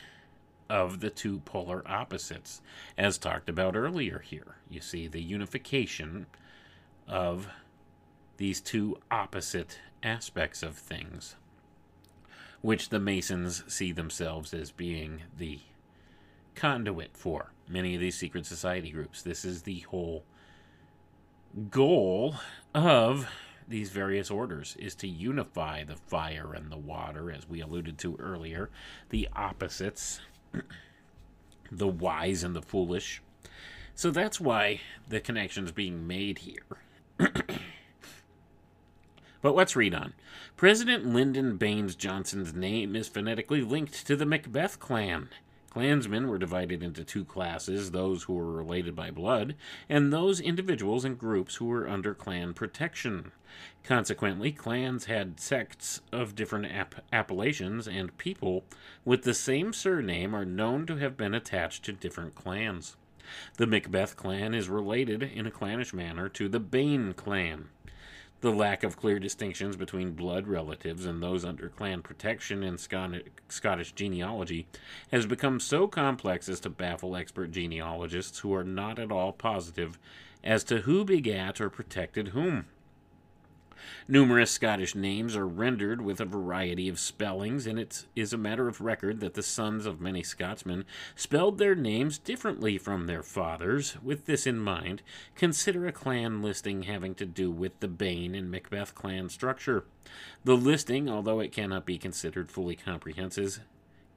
of 0.71 1.01
the 1.01 1.11
two 1.11 1.41
polar 1.41 1.83
opposites, 1.85 2.63
as 2.97 3.19
talked 3.19 3.51
about 3.51 3.77
earlier 3.77 4.21
here. 4.21 4.57
You 4.71 4.81
see 4.81 5.07
the 5.07 5.21
unification 5.21 6.27
of 7.07 7.49
these 8.39 8.61
two 8.61 8.99
opposite 9.11 9.81
aspects 10.03 10.63
of 10.63 10.77
things, 10.77 11.37
which 12.63 12.91
the 12.91 13.01
Masons 13.01 13.65
see 13.73 13.93
themselves 13.93 14.53
as 14.53 14.71
being 14.71 15.23
the 15.37 15.61
conduit 16.55 17.17
for 17.17 17.53
many 17.69 17.95
of 17.95 18.01
these 18.01 18.17
secret 18.17 18.45
society 18.47 18.91
groups. 18.91 19.23
This 19.23 19.45
is 19.45 19.63
the 19.63 19.81
whole 19.81 20.25
goal 21.71 22.37
of 22.75 23.29
these 23.71 23.91
various 23.91 24.31
orders 24.31 24.77
is 24.79 24.95
to 24.97 25.09
unify 25.09 25.85
the 25.85 25.97
fire 25.97 26.53
and 26.55 26.71
the 26.71 26.77
water 26.77 27.31
as 27.31 27.49
we 27.49 27.61
alluded 27.61 27.97
to 27.99 28.17
earlier 28.19 28.69
the 29.11 29.29
opposites 29.35 30.21
the 31.73 31.87
wise 31.87 32.43
and 32.43 32.55
the 32.55 32.63
foolish 32.63 33.23
so 33.95 34.11
that's 34.11 34.41
why 34.41 34.81
the 35.09 35.21
connection's 35.21 35.71
being 35.71 36.07
made 36.07 36.39
here 36.39 36.67
but 39.43 39.55
let's 39.55 39.76
read 39.76 39.95
on 39.95 40.12
president 40.57 41.07
lyndon 41.07 41.57
baines 41.57 41.95
johnson's 41.95 42.55
name 42.55 42.95
is 42.95 43.09
phonetically 43.09 43.62
linked 43.62 44.07
to 44.07 44.16
the 44.16 44.26
macbeth 44.26 44.78
clan 44.78 45.28
Clansmen 45.70 46.26
were 46.26 46.36
divided 46.36 46.82
into 46.82 47.05
two 47.05 47.24
classes 47.24 47.93
those 47.93 48.24
who 48.24 48.34
were 48.34 48.51
related 48.51 48.97
by 48.97 49.12
blood, 49.12 49.55
and 49.88 50.12
those 50.12 50.41
individuals 50.41 51.05
and 51.05 51.16
groups 51.16 51.57
who 51.57 51.66
were 51.66 51.88
under 51.88 52.12
clan 52.12 52.55
protection. 52.55 53.30
Consequently, 53.84 54.51
clans 54.51 55.05
had 55.05 55.39
sects 55.39 56.01
of 56.10 56.35
different 56.35 56.66
app- 56.66 57.05
appellations, 57.12 57.86
and 57.86 58.19
people 58.19 58.65
with 59.05 59.23
the 59.23 59.32
same 59.32 59.73
surname 59.73 60.35
are 60.35 60.44
known 60.44 60.86
to 60.86 60.97
have 60.97 61.16
been 61.16 61.35
attached 61.35 61.85
to 61.85 61.93
different 61.93 62.35
clans. 62.35 62.97
The 63.56 63.66
Macbeth 63.69 64.16
clan 64.16 64.55
is 64.55 64.69
related 64.69 65.23
in 65.23 65.47
a 65.47 65.52
clannish 65.52 65.94
manner 65.94 66.28
to 66.31 66.48
the 66.48 66.59
Bain 66.59 67.12
clan. 67.12 67.69
The 68.41 68.51
lack 68.51 68.83
of 68.85 68.97
clear 68.97 69.19
distinctions 69.19 69.77
between 69.77 70.12
blood 70.12 70.47
relatives 70.47 71.05
and 71.05 71.23
those 71.23 71.45
under 71.45 71.69
clan 71.69 72.01
protection 72.01 72.62
in 72.62 72.79
Scottish 72.79 73.93
genealogy 73.93 74.67
has 75.12 75.27
become 75.27 75.61
so 75.61 75.87
complex 75.87 76.49
as 76.49 76.59
to 76.61 76.71
baffle 76.71 77.17
expert 77.17 77.51
genealogists 77.51 78.39
who 78.39 78.55
are 78.55 78.65
not 78.65 78.99
at 78.99 79.12
all 79.12 79.33
positive 79.33 79.99
as 80.43 80.65
to 80.65 80.79
who 80.83 81.05
begat 81.05 81.61
or 81.61 81.69
protected 81.69 82.29
whom. 82.29 82.65
Numerous 84.09 84.51
Scottish 84.51 84.94
names 84.94 85.36
are 85.36 85.47
rendered 85.47 86.01
with 86.01 86.20
a 86.20 86.24
variety 86.24 86.89
of 86.89 86.98
spellings, 86.98 87.66
and 87.66 87.78
it 87.78 88.07
is 88.16 88.32
a 88.32 88.39
matter 88.39 88.69
of 88.69 88.81
record 88.81 89.20
that 89.20 89.35
the 89.35 89.43
sons 89.43 89.86
of 89.86 90.01
many 90.01 90.23
Scotsmen 90.23 90.85
spelled 91.15 91.59
their 91.59 91.74
names 91.74 92.19
differently 92.19 92.78
from 92.78 93.07
their 93.07 93.23
fathers. 93.23 93.97
With 94.02 94.27
this 94.27 94.47
in 94.47 94.59
mind, 94.59 95.02
consider 95.35 95.86
a 95.86 95.93
clan 95.93 96.43
listing 96.43 96.82
having 96.82 97.15
to 97.16 97.27
do 97.27 97.51
with 97.51 97.78
the 97.81 97.89
Bain 97.89 98.35
and 98.35 98.51
Macbeth 98.51 98.94
clan 98.94 99.28
structure. 99.28 99.85
The 100.44 100.57
listing, 100.57 101.09
although 101.09 101.40
it 101.40 101.52
cannot 101.52 101.86
be 101.86 101.98
considered 101.98 102.51
fully 102.51 102.77
comprehensive, 102.77 103.61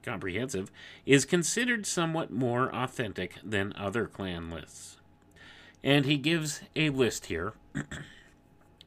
comprehensive, 0.02 0.70
is 1.06 1.24
considered 1.24 1.86
somewhat 1.86 2.30
more 2.30 2.74
authentic 2.74 3.36
than 3.42 3.72
other 3.76 4.06
clan 4.06 4.50
lists. 4.50 4.98
And 5.82 6.06
he 6.06 6.16
gives 6.16 6.62
a 6.74 6.90
list 6.90 7.26
here 7.26 7.52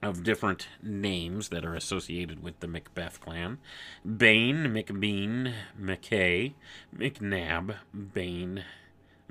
of 0.01 0.23
different 0.23 0.67
names 0.81 1.49
that 1.49 1.65
are 1.65 1.73
associated 1.73 2.43
with 2.43 2.59
the 2.59 2.67
Macbeth 2.67 3.19
clan 3.19 3.57
Bain, 4.05 4.65
McBean, 4.65 5.53
McKay, 5.79 6.53
McNab, 6.95 7.75
Bain, 8.13 8.63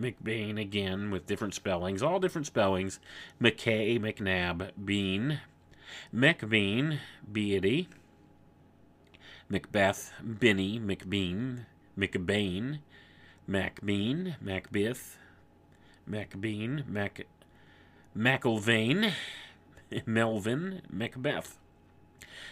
McBain 0.01 0.61
again 0.61 1.11
with 1.11 1.27
different 1.27 1.55
spellings, 1.55 2.03
all 2.03 2.21
different 2.21 2.47
spellings. 2.47 3.01
McKay, 3.41 3.99
McNab, 3.99 4.71
Bean, 4.85 5.41
McBean, 6.15 6.99
Beatty, 7.31 7.89
Macbeth, 9.49 10.13
Binny, 10.23 10.79
McBean, 10.79 11.67
McBain, 11.97 12.81
MacBean, 13.49 14.35
Macbeth, 14.41 15.17
MacBean, 16.09 16.87
Mac, 16.87 17.27
McIlvain, 18.17 19.13
Melvin 20.07 20.83
Macbeth. 20.91 21.59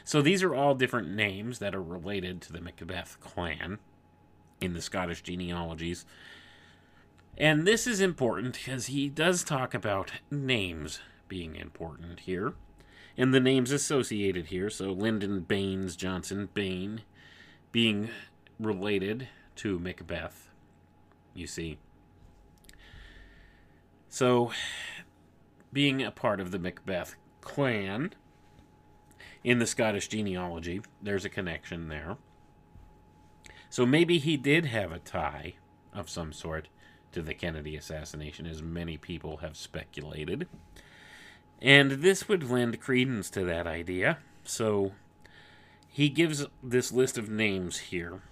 So 0.05 0.20
these 0.20 0.43
are 0.43 0.55
all 0.55 0.74
different 0.74 1.09
names 1.09 1.59
that 1.59 1.74
are 1.74 1.82
related 1.82 2.40
to 2.43 2.52
the 2.52 2.61
Macbeth 2.61 3.19
clan 3.20 3.78
in 4.61 4.73
the 4.73 4.82
Scottish 4.82 5.23
genealogies. 5.23 6.05
And 7.36 7.66
this 7.66 7.86
is 7.86 8.01
important 8.01 8.55
because 8.55 8.86
he 8.86 9.09
does 9.09 9.43
talk 9.43 9.74
about 9.74 10.12
names 10.31 11.01
being 11.28 11.56
important 11.56 12.20
here. 12.20 12.55
And 13.16 13.32
the 13.32 13.40
names 13.40 13.70
associated 13.70 14.47
here, 14.47 14.70
so 14.70 14.90
Lyndon 14.90 15.40
Baines 15.40 15.97
Johnson 15.97 16.48
Bain 16.52 17.02
being 17.73 18.11
related 18.59 19.28
to 19.56 19.78
Macbeth, 19.78 20.48
you 21.32 21.47
see. 21.47 21.78
So, 24.09 24.52
being 25.75 26.03
a 26.03 26.11
part 26.11 26.41
of 26.41 26.53
the 26.53 26.59
Macbeth 26.59 27.17
clan 27.43 28.15
in 29.43 29.59
the 29.59 29.67
Scottish 29.67 30.09
genealogy. 30.09 30.81
There's 31.03 31.27
a 31.27 31.29
connection 31.29 31.89
there. 31.89 32.17
So 33.69 33.85
maybe 33.85 34.19
he 34.19 34.37
did 34.37 34.67
have 34.67 34.93
a 34.93 35.01
tie 35.01 35.55
of 35.93 36.09
some 36.09 36.33
sort 36.33 36.69
to 37.13 37.21
the 37.23 37.35
Kennedy 37.35 37.77
assassination, 37.77 38.47
as 38.47 38.63
many 38.63 38.97
people 38.97 39.39
have 39.39 39.57
speculated. 39.57 40.49
And 41.61 41.93
this 41.93 42.29
would 42.29 42.49
lend 42.51 42.81
credence 42.81 43.29
to 43.31 43.45
that 43.45 43.67
idea. 43.67 44.19
So 44.45 44.93
he 45.89 46.09
gives 46.09 46.47
this 46.63 46.93
list 46.93 47.19
of 47.19 47.29
names 47.29 47.79
here 47.79 48.23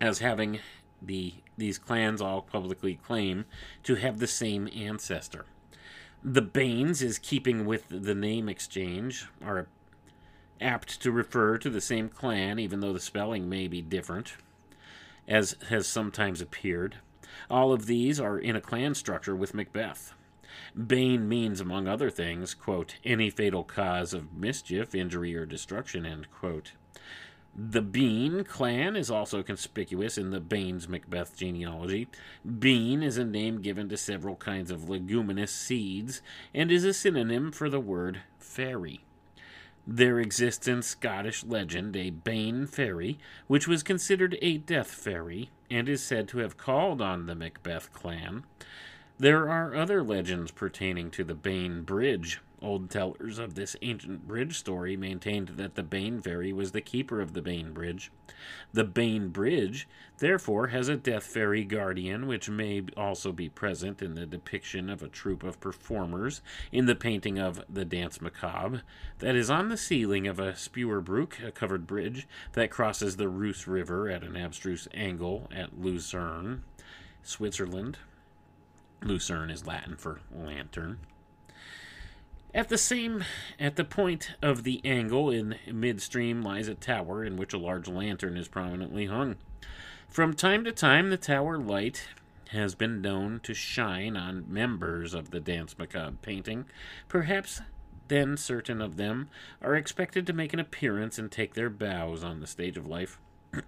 as 0.00 0.18
having 0.18 0.60
the 1.00 1.34
these 1.56 1.78
clans 1.78 2.20
all 2.20 2.42
publicly 2.42 2.96
claim 2.96 3.44
to 3.84 3.94
have 3.94 4.18
the 4.18 4.26
same 4.26 4.68
ancestor. 4.74 5.44
The 6.26 6.40
Baines 6.40 7.02
is 7.02 7.18
keeping 7.18 7.66
with 7.66 7.84
the 7.90 8.14
name 8.14 8.48
exchange, 8.48 9.26
are 9.44 9.66
apt 10.58 11.02
to 11.02 11.12
refer 11.12 11.58
to 11.58 11.68
the 11.68 11.82
same 11.82 12.08
clan, 12.08 12.58
even 12.58 12.80
though 12.80 12.94
the 12.94 13.00
spelling 13.00 13.46
may 13.46 13.68
be 13.68 13.82
different, 13.82 14.36
as 15.28 15.54
has 15.68 15.86
sometimes 15.86 16.40
appeared. 16.40 16.96
All 17.50 17.74
of 17.74 17.84
these 17.84 18.18
are 18.18 18.38
in 18.38 18.56
a 18.56 18.60
clan 18.62 18.94
structure 18.94 19.36
with 19.36 19.52
Macbeth. 19.52 20.14
Bain 20.74 21.28
means, 21.28 21.60
among 21.60 21.86
other 21.86 22.08
things, 22.08 22.54
quote, 22.54 22.94
any 23.04 23.28
fatal 23.28 23.62
cause 23.62 24.14
of 24.14 24.32
mischief, 24.32 24.94
injury, 24.94 25.36
or 25.36 25.44
destruction, 25.44 26.06
end 26.06 26.30
quote. 26.30 26.72
The 27.56 27.82
Bean 27.82 28.42
clan 28.42 28.96
is 28.96 29.12
also 29.12 29.44
conspicuous 29.44 30.18
in 30.18 30.30
the 30.30 30.40
Baines 30.40 30.88
Macbeth 30.88 31.36
genealogy. 31.36 32.08
Bean 32.58 33.00
is 33.00 33.16
a 33.16 33.24
name 33.24 33.62
given 33.62 33.88
to 33.90 33.96
several 33.96 34.34
kinds 34.34 34.72
of 34.72 34.88
leguminous 34.88 35.52
seeds 35.52 36.20
and 36.52 36.72
is 36.72 36.84
a 36.84 36.92
synonym 36.92 37.52
for 37.52 37.70
the 37.70 37.78
word 37.78 38.22
fairy. 38.40 39.04
There 39.86 40.18
exists 40.18 40.66
in 40.66 40.82
Scottish 40.82 41.44
legend 41.44 41.94
a 41.94 42.10
Bain 42.10 42.66
fairy, 42.66 43.18
which 43.46 43.68
was 43.68 43.84
considered 43.84 44.36
a 44.42 44.58
death 44.58 44.90
fairy 44.90 45.50
and 45.70 45.88
is 45.88 46.02
said 46.02 46.26
to 46.28 46.38
have 46.38 46.56
called 46.56 47.00
on 47.00 47.26
the 47.26 47.36
Macbeth 47.36 47.92
clan. 47.92 48.44
There 49.18 49.48
are 49.48 49.76
other 49.76 50.02
legends 50.02 50.50
pertaining 50.50 51.10
to 51.12 51.22
the 51.22 51.36
Bain 51.36 51.82
Bridge, 51.82 52.40
Old 52.62 52.88
tellers 52.88 53.38
of 53.38 53.54
this 53.54 53.76
ancient 53.82 54.26
bridge 54.26 54.56
story 54.58 54.96
maintained 54.96 55.48
that 55.56 55.74
the 55.74 55.82
Bain 55.82 56.22
fairy 56.22 56.52
was 56.52 56.72
the 56.72 56.80
keeper 56.80 57.20
of 57.20 57.34
the 57.34 57.42
Bain 57.42 57.72
Bridge. 57.72 58.10
The 58.72 58.84
Bain 58.84 59.28
Bridge, 59.28 59.86
therefore, 60.18 60.68
has 60.68 60.88
a 60.88 60.96
death 60.96 61.24
fairy 61.24 61.64
guardian, 61.64 62.26
which 62.26 62.48
may 62.48 62.82
also 62.96 63.32
be 63.32 63.48
present 63.48 64.00
in 64.00 64.14
the 64.14 64.24
depiction 64.24 64.88
of 64.88 65.02
a 65.02 65.08
troupe 65.08 65.42
of 65.42 65.60
performers 65.60 66.40
in 66.72 66.86
the 66.86 66.94
painting 66.94 67.38
of 67.38 67.62
The 67.68 67.84
Danse 67.84 68.20
Macabre 68.20 68.82
that 69.18 69.34
is 69.36 69.50
on 69.50 69.68
the 69.68 69.76
ceiling 69.76 70.26
of 70.26 70.38
a 70.38 70.52
Spewerbrook, 70.52 71.44
a 71.46 71.52
covered 71.52 71.86
bridge 71.86 72.26
that 72.52 72.70
crosses 72.70 73.16
the 73.16 73.28
Reuss 73.28 73.66
River 73.66 74.08
at 74.08 74.22
an 74.22 74.36
abstruse 74.36 74.88
angle 74.94 75.50
at 75.54 75.78
Lucerne, 75.78 76.64
Switzerland. 77.22 77.98
Lucerne 79.02 79.50
is 79.50 79.66
Latin 79.66 79.96
for 79.96 80.20
lantern. 80.32 80.98
At 82.54 82.68
the 82.68 82.78
same, 82.78 83.24
at 83.58 83.74
the 83.74 83.84
point 83.84 84.36
of 84.40 84.62
the 84.62 84.80
angle 84.84 85.28
in 85.28 85.56
midstream 85.66 86.40
lies 86.40 86.68
a 86.68 86.76
tower 86.76 87.24
in 87.24 87.36
which 87.36 87.52
a 87.52 87.58
large 87.58 87.88
lantern 87.88 88.36
is 88.36 88.46
prominently 88.46 89.06
hung. 89.06 89.36
From 90.08 90.34
time 90.34 90.62
to 90.62 90.70
time, 90.70 91.10
the 91.10 91.16
tower 91.16 91.58
light 91.58 92.06
has 92.50 92.76
been 92.76 93.02
known 93.02 93.40
to 93.40 93.54
shine 93.54 94.16
on 94.16 94.44
members 94.46 95.14
of 95.14 95.32
the 95.32 95.40
Danse 95.40 95.76
Macabre 95.76 96.16
painting. 96.22 96.66
Perhaps 97.08 97.60
then 98.06 98.36
certain 98.36 98.80
of 98.80 98.98
them 98.98 99.30
are 99.60 99.74
expected 99.74 100.24
to 100.28 100.32
make 100.32 100.52
an 100.52 100.60
appearance 100.60 101.18
and 101.18 101.32
take 101.32 101.54
their 101.54 101.70
bows 101.70 102.22
on 102.22 102.38
the 102.38 102.46
stage 102.46 102.76
of 102.76 102.86
life. 102.86 103.18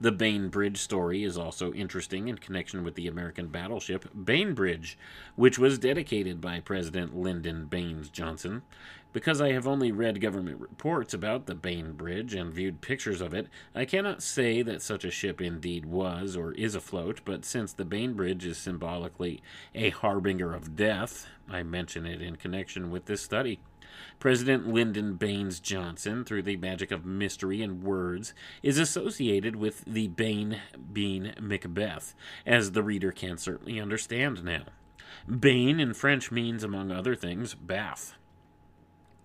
The 0.00 0.12
Bainbridge 0.12 0.78
story 0.78 1.24
is 1.24 1.36
also 1.38 1.72
interesting 1.72 2.28
in 2.28 2.38
connection 2.38 2.84
with 2.84 2.94
the 2.94 3.06
American 3.06 3.48
battleship 3.48 4.08
Bainbridge, 4.14 4.98
which 5.34 5.58
was 5.58 5.78
dedicated 5.78 6.40
by 6.40 6.60
President 6.60 7.16
Lyndon 7.16 7.66
Baines 7.66 8.10
Johnson. 8.10 8.62
Because 9.12 9.40
I 9.40 9.52
have 9.52 9.66
only 9.66 9.92
read 9.92 10.20
government 10.20 10.60
reports 10.60 11.14
about 11.14 11.46
the 11.46 11.54
Bainbridge 11.54 12.34
and 12.34 12.52
viewed 12.52 12.82
pictures 12.82 13.22
of 13.22 13.32
it, 13.32 13.48
I 13.74 13.86
cannot 13.86 14.22
say 14.22 14.60
that 14.60 14.82
such 14.82 15.04
a 15.06 15.10
ship 15.10 15.40
indeed 15.40 15.86
was 15.86 16.36
or 16.36 16.52
is 16.52 16.74
afloat, 16.74 17.22
but 17.24 17.44
since 17.46 17.72
the 17.72 17.86
Bainbridge 17.86 18.44
is 18.44 18.58
symbolically 18.58 19.42
a 19.74 19.88
harbinger 19.88 20.52
of 20.52 20.76
death, 20.76 21.28
I 21.48 21.62
mention 21.62 22.04
it 22.04 22.20
in 22.20 22.36
connection 22.36 22.90
with 22.90 23.06
this 23.06 23.22
study. 23.22 23.60
President 24.18 24.68
Lyndon 24.68 25.14
Baines 25.14 25.60
Johnson, 25.60 26.24
through 26.24 26.42
the 26.42 26.56
magic 26.56 26.90
of 26.90 27.04
mystery 27.04 27.62
and 27.62 27.82
words, 27.82 28.34
is 28.62 28.78
associated 28.78 29.56
with 29.56 29.84
the 29.84 30.08
Bain 30.08 30.60
Bean 30.92 31.34
Macbeth, 31.40 32.14
as 32.44 32.72
the 32.72 32.82
reader 32.82 33.12
can 33.12 33.38
certainly 33.38 33.80
understand 33.80 34.44
now. 34.44 34.64
Bain 35.28 35.80
in 35.80 35.94
French 35.94 36.30
means, 36.30 36.62
among 36.62 36.90
other 36.90 37.14
things, 37.14 37.54
bath. 37.54 38.14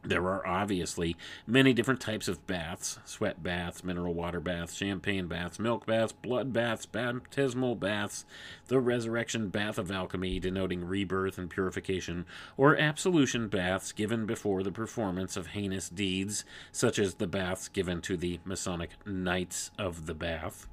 There 0.04 0.28
are 0.30 0.46
obviously 0.48 1.16
many 1.46 1.74
different 1.74 2.02
types 2.02 2.28
of 2.28 2.48
baths 2.48 2.98
sweat 3.06 3.44
baths, 3.44 3.84
mineral 3.84 4.16
water 4.16 4.40
baths, 4.40 4.74
champagne 4.74 5.28
baths, 5.28 5.60
milk 5.60 5.86
baths, 5.86 6.12
blood 6.12 6.52
baths, 6.52 6.88
baptismal 6.88 7.76
baths, 7.76 8.26
the 8.68 8.80
resurrection 8.80 9.50
bath 9.50 9.78
of 9.78 9.92
alchemy, 9.92 10.40
denoting 10.40 10.86
rebirth 10.86 11.38
and 11.38 11.52
purification, 11.52 12.26
or 12.58 12.76
absolution 12.76 13.48
baths 13.48 13.92
given 13.92 14.26
before 14.26 14.64
the 14.64 14.72
performance 14.72 15.38
of 15.38 15.48
heinous 15.48 15.88
deeds, 15.88 16.46
such 16.72 16.98
as 16.98 17.16
the 17.16 17.28
baths 17.28 17.68
given 17.68 18.02
to 18.02 18.18
the 18.18 18.40
Masonic 18.44 18.92
Knights 19.06 19.70
of 19.78 20.08
the 20.08 20.16
Bath. 20.16 20.68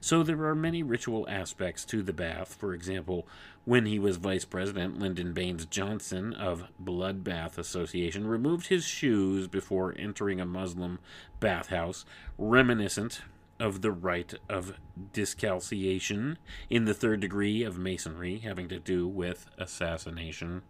So 0.00 0.22
there 0.22 0.44
are 0.44 0.54
many 0.54 0.82
ritual 0.82 1.26
aspects 1.28 1.84
to 1.86 2.02
the 2.02 2.12
bath. 2.12 2.54
For 2.54 2.74
example, 2.74 3.26
when 3.64 3.86
he 3.86 3.98
was 3.98 4.16
vice 4.16 4.44
president, 4.44 4.98
Lyndon 4.98 5.32
Baines 5.32 5.66
Johnson 5.66 6.32
of 6.34 6.68
Bloodbath 6.82 7.58
Association 7.58 8.26
removed 8.26 8.68
his 8.68 8.84
shoes 8.84 9.46
before 9.46 9.94
entering 9.98 10.40
a 10.40 10.46
Muslim 10.46 10.98
bathhouse, 11.40 12.04
reminiscent 12.38 13.22
of 13.60 13.82
the 13.82 13.90
rite 13.90 14.34
of 14.48 14.74
discalciation 15.12 16.36
in 16.70 16.84
the 16.84 16.94
third 16.94 17.20
degree 17.20 17.62
of 17.62 17.78
Masonry, 17.78 18.38
having 18.38 18.68
to 18.68 18.78
do 18.78 19.06
with 19.06 19.46
assassination. 19.58 20.62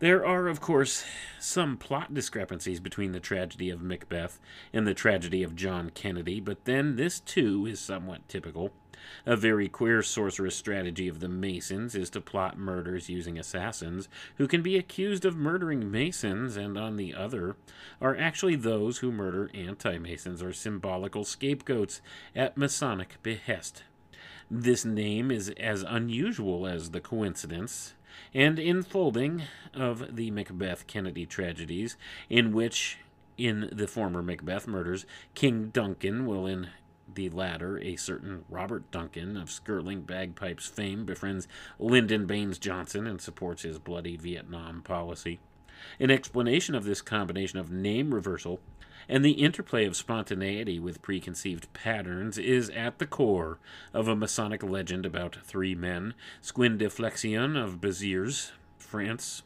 There 0.00 0.26
are, 0.26 0.48
of 0.48 0.60
course, 0.60 1.04
some 1.38 1.76
plot 1.76 2.12
discrepancies 2.12 2.80
between 2.80 3.12
the 3.12 3.20
tragedy 3.20 3.70
of 3.70 3.80
Macbeth 3.80 4.40
and 4.72 4.86
the 4.86 4.92
tragedy 4.92 5.44
of 5.44 5.54
John 5.54 5.90
Kennedy, 5.90 6.40
but 6.40 6.64
then 6.64 6.96
this 6.96 7.20
too 7.20 7.64
is 7.66 7.78
somewhat 7.78 8.28
typical. 8.28 8.72
A 9.24 9.36
very 9.36 9.68
queer 9.68 10.02
sorcerous 10.02 10.56
strategy 10.56 11.06
of 11.06 11.20
the 11.20 11.28
Masons 11.28 11.94
is 11.94 12.10
to 12.10 12.20
plot 12.20 12.58
murders 12.58 13.08
using 13.08 13.38
assassins 13.38 14.08
who 14.36 14.48
can 14.48 14.62
be 14.62 14.76
accused 14.76 15.24
of 15.24 15.36
murdering 15.36 15.90
Masons, 15.92 16.56
and 16.56 16.76
on 16.76 16.96
the 16.96 17.14
other 17.14 17.54
are 18.00 18.16
actually 18.16 18.56
those 18.56 18.98
who 18.98 19.12
murder 19.12 19.48
anti 19.54 19.98
Masons 19.98 20.42
or 20.42 20.52
symbolical 20.52 21.24
scapegoats 21.24 22.00
at 22.34 22.56
Masonic 22.56 23.22
behest. 23.22 23.84
This 24.50 24.84
name 24.84 25.30
is 25.30 25.50
as 25.50 25.84
unusual 25.86 26.66
as 26.66 26.90
the 26.90 27.00
coincidence 27.00 27.94
and 28.34 28.58
enfolding 28.58 29.42
of 29.72 30.16
the 30.16 30.30
Macbeth 30.30 30.86
Kennedy 30.86 31.24
tragedies, 31.24 31.96
in 32.28 32.52
which, 32.52 32.98
in 33.38 33.68
the 33.72 33.86
former 33.86 34.22
Macbeth 34.22 34.66
murders, 34.66 35.06
King 35.34 35.68
Duncan 35.68 36.26
will 36.26 36.46
in 36.46 36.68
the 37.12 37.28
latter, 37.30 37.78
a 37.78 37.96
certain 37.96 38.44
Robert 38.48 38.90
Duncan 38.90 39.36
of 39.36 39.50
Skirling 39.50 40.02
bagpipes 40.02 40.66
fame 40.66 41.04
befriends 41.04 41.46
Lyndon 41.78 42.26
Baines 42.26 42.58
Johnson 42.58 43.06
and 43.06 43.20
supports 43.20 43.62
his 43.62 43.78
bloody 43.78 44.16
Vietnam 44.16 44.82
policy. 44.82 45.38
An 46.00 46.10
explanation 46.10 46.74
of 46.74 46.84
this 46.84 47.02
combination 47.02 47.58
of 47.58 47.70
name 47.70 48.14
reversal 48.14 48.60
and 49.08 49.24
the 49.24 49.32
interplay 49.32 49.84
of 49.84 49.96
spontaneity 49.96 50.78
with 50.78 51.02
preconceived 51.02 51.72
patterns 51.72 52.38
is 52.38 52.70
at 52.70 52.98
the 52.98 53.06
core 53.06 53.58
of 53.92 54.08
a 54.08 54.16
Masonic 54.16 54.62
legend 54.62 55.04
about 55.04 55.38
three 55.44 55.74
men 55.74 56.14
Squin 56.40 56.78
de 56.78 56.88
Flexion 56.88 57.56
of 57.56 57.80
Béziers, 57.80 58.52
France, 58.78 59.42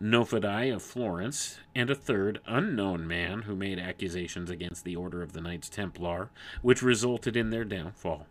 Noffo 0.00 0.40
Dei 0.40 0.70
of 0.70 0.82
Florence, 0.82 1.58
and 1.74 1.90
a 1.90 1.94
third, 1.94 2.40
unknown 2.46 3.06
man 3.06 3.42
who 3.42 3.56
made 3.56 3.80
accusations 3.80 4.48
against 4.48 4.84
the 4.84 4.94
Order 4.94 5.22
of 5.22 5.32
the 5.32 5.40
Knights 5.40 5.68
Templar, 5.68 6.30
which 6.62 6.82
resulted 6.82 7.36
in 7.36 7.50
their 7.50 7.64
downfall. 7.64 8.26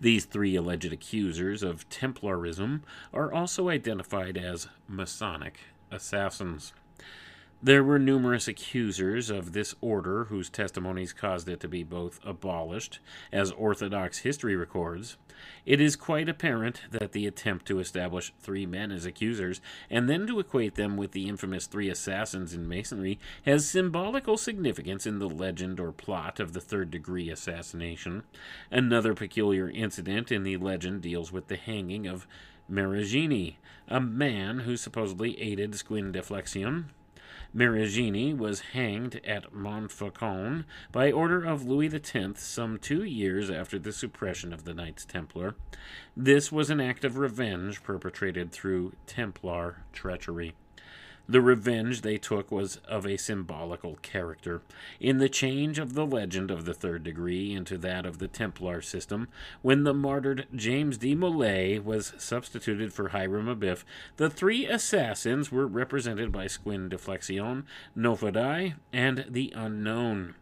These 0.00 0.24
three 0.24 0.56
alleged 0.56 0.90
accusers 0.90 1.62
of 1.62 1.86
Templarism 1.90 2.80
are 3.12 3.30
also 3.30 3.68
identified 3.68 4.38
as 4.38 4.68
Masonic 4.88 5.58
assassins. 5.90 6.72
There 7.62 7.82
were 7.82 7.98
numerous 7.98 8.48
accusers 8.48 9.30
of 9.30 9.52
this 9.52 9.74
order 9.80 10.24
whose 10.24 10.50
testimonies 10.50 11.14
caused 11.14 11.48
it 11.48 11.58
to 11.60 11.68
be 11.68 11.82
both 11.82 12.20
abolished, 12.22 13.00
as 13.32 13.50
Orthodox 13.50 14.18
history 14.18 14.54
records. 14.54 15.16
It 15.64 15.80
is 15.80 15.96
quite 15.96 16.28
apparent 16.28 16.82
that 16.90 17.12
the 17.12 17.26
attempt 17.26 17.64
to 17.66 17.78
establish 17.78 18.32
three 18.40 18.66
men 18.66 18.92
as 18.92 19.06
accusers, 19.06 19.62
and 19.90 20.08
then 20.08 20.26
to 20.26 20.38
equate 20.38 20.74
them 20.74 20.98
with 20.98 21.12
the 21.12 21.28
infamous 21.28 21.66
three 21.66 21.88
assassins 21.88 22.52
in 22.52 22.68
Masonry, 22.68 23.18
has 23.46 23.68
symbolical 23.68 24.36
significance 24.36 25.06
in 25.06 25.18
the 25.18 25.28
legend 25.28 25.80
or 25.80 25.92
plot 25.92 26.38
of 26.38 26.52
the 26.52 26.60
third 26.60 26.90
degree 26.90 27.30
assassination. 27.30 28.22
Another 28.70 29.14
peculiar 29.14 29.70
incident 29.70 30.30
in 30.30 30.44
the 30.44 30.58
legend 30.58 31.00
deals 31.00 31.32
with 31.32 31.48
the 31.48 31.56
hanging 31.56 32.06
of 32.06 32.26
Marigny, 32.70 33.56
a 33.88 34.00
man 34.00 34.60
who 34.60 34.76
supposedly 34.76 35.40
aided 35.40 35.74
Squin 35.74 36.12
de 37.56 38.34
was 38.34 38.60
hanged 38.72 39.20
at 39.24 39.54
Montfaucon 39.54 40.66
by 40.92 41.10
order 41.10 41.42
of 41.42 41.64
Louis 41.64 41.92
X 41.94 42.42
some 42.42 42.78
two 42.78 43.02
years 43.02 43.48
after 43.50 43.78
the 43.78 43.92
suppression 43.92 44.52
of 44.52 44.64
the 44.64 44.74
Knights 44.74 45.06
Templar. 45.06 45.54
This 46.14 46.52
was 46.52 46.68
an 46.68 46.80
act 46.80 47.02
of 47.02 47.16
revenge 47.16 47.82
perpetrated 47.82 48.52
through 48.52 48.92
Templar 49.06 49.84
treachery. 49.94 50.54
The 51.28 51.40
revenge 51.40 52.02
they 52.02 52.18
took 52.18 52.52
was 52.52 52.76
of 52.88 53.04
a 53.04 53.16
symbolical 53.16 53.96
character. 53.96 54.62
In 55.00 55.18
the 55.18 55.28
change 55.28 55.78
of 55.78 55.94
the 55.94 56.06
legend 56.06 56.52
of 56.52 56.64
the 56.64 56.74
third 56.74 57.02
degree 57.02 57.52
into 57.52 57.76
that 57.78 58.06
of 58.06 58.18
the 58.18 58.28
Templar 58.28 58.80
system, 58.80 59.28
when 59.60 59.82
the 59.82 59.94
martyred 59.94 60.46
James 60.54 60.98
de 60.98 61.16
Molay 61.16 61.80
was 61.80 62.12
substituted 62.16 62.92
for 62.92 63.08
Hiram 63.08 63.48
Abiff, 63.48 63.84
the 64.18 64.30
three 64.30 64.66
assassins 64.66 65.50
were 65.50 65.66
represented 65.66 66.30
by 66.30 66.46
Squin 66.46 66.88
de 66.88 66.98
Flexion, 66.98 67.66
Noffo 67.96 68.32
Dei, 68.32 68.74
and 68.92 69.24
the 69.28 69.52
Unknown 69.56 70.36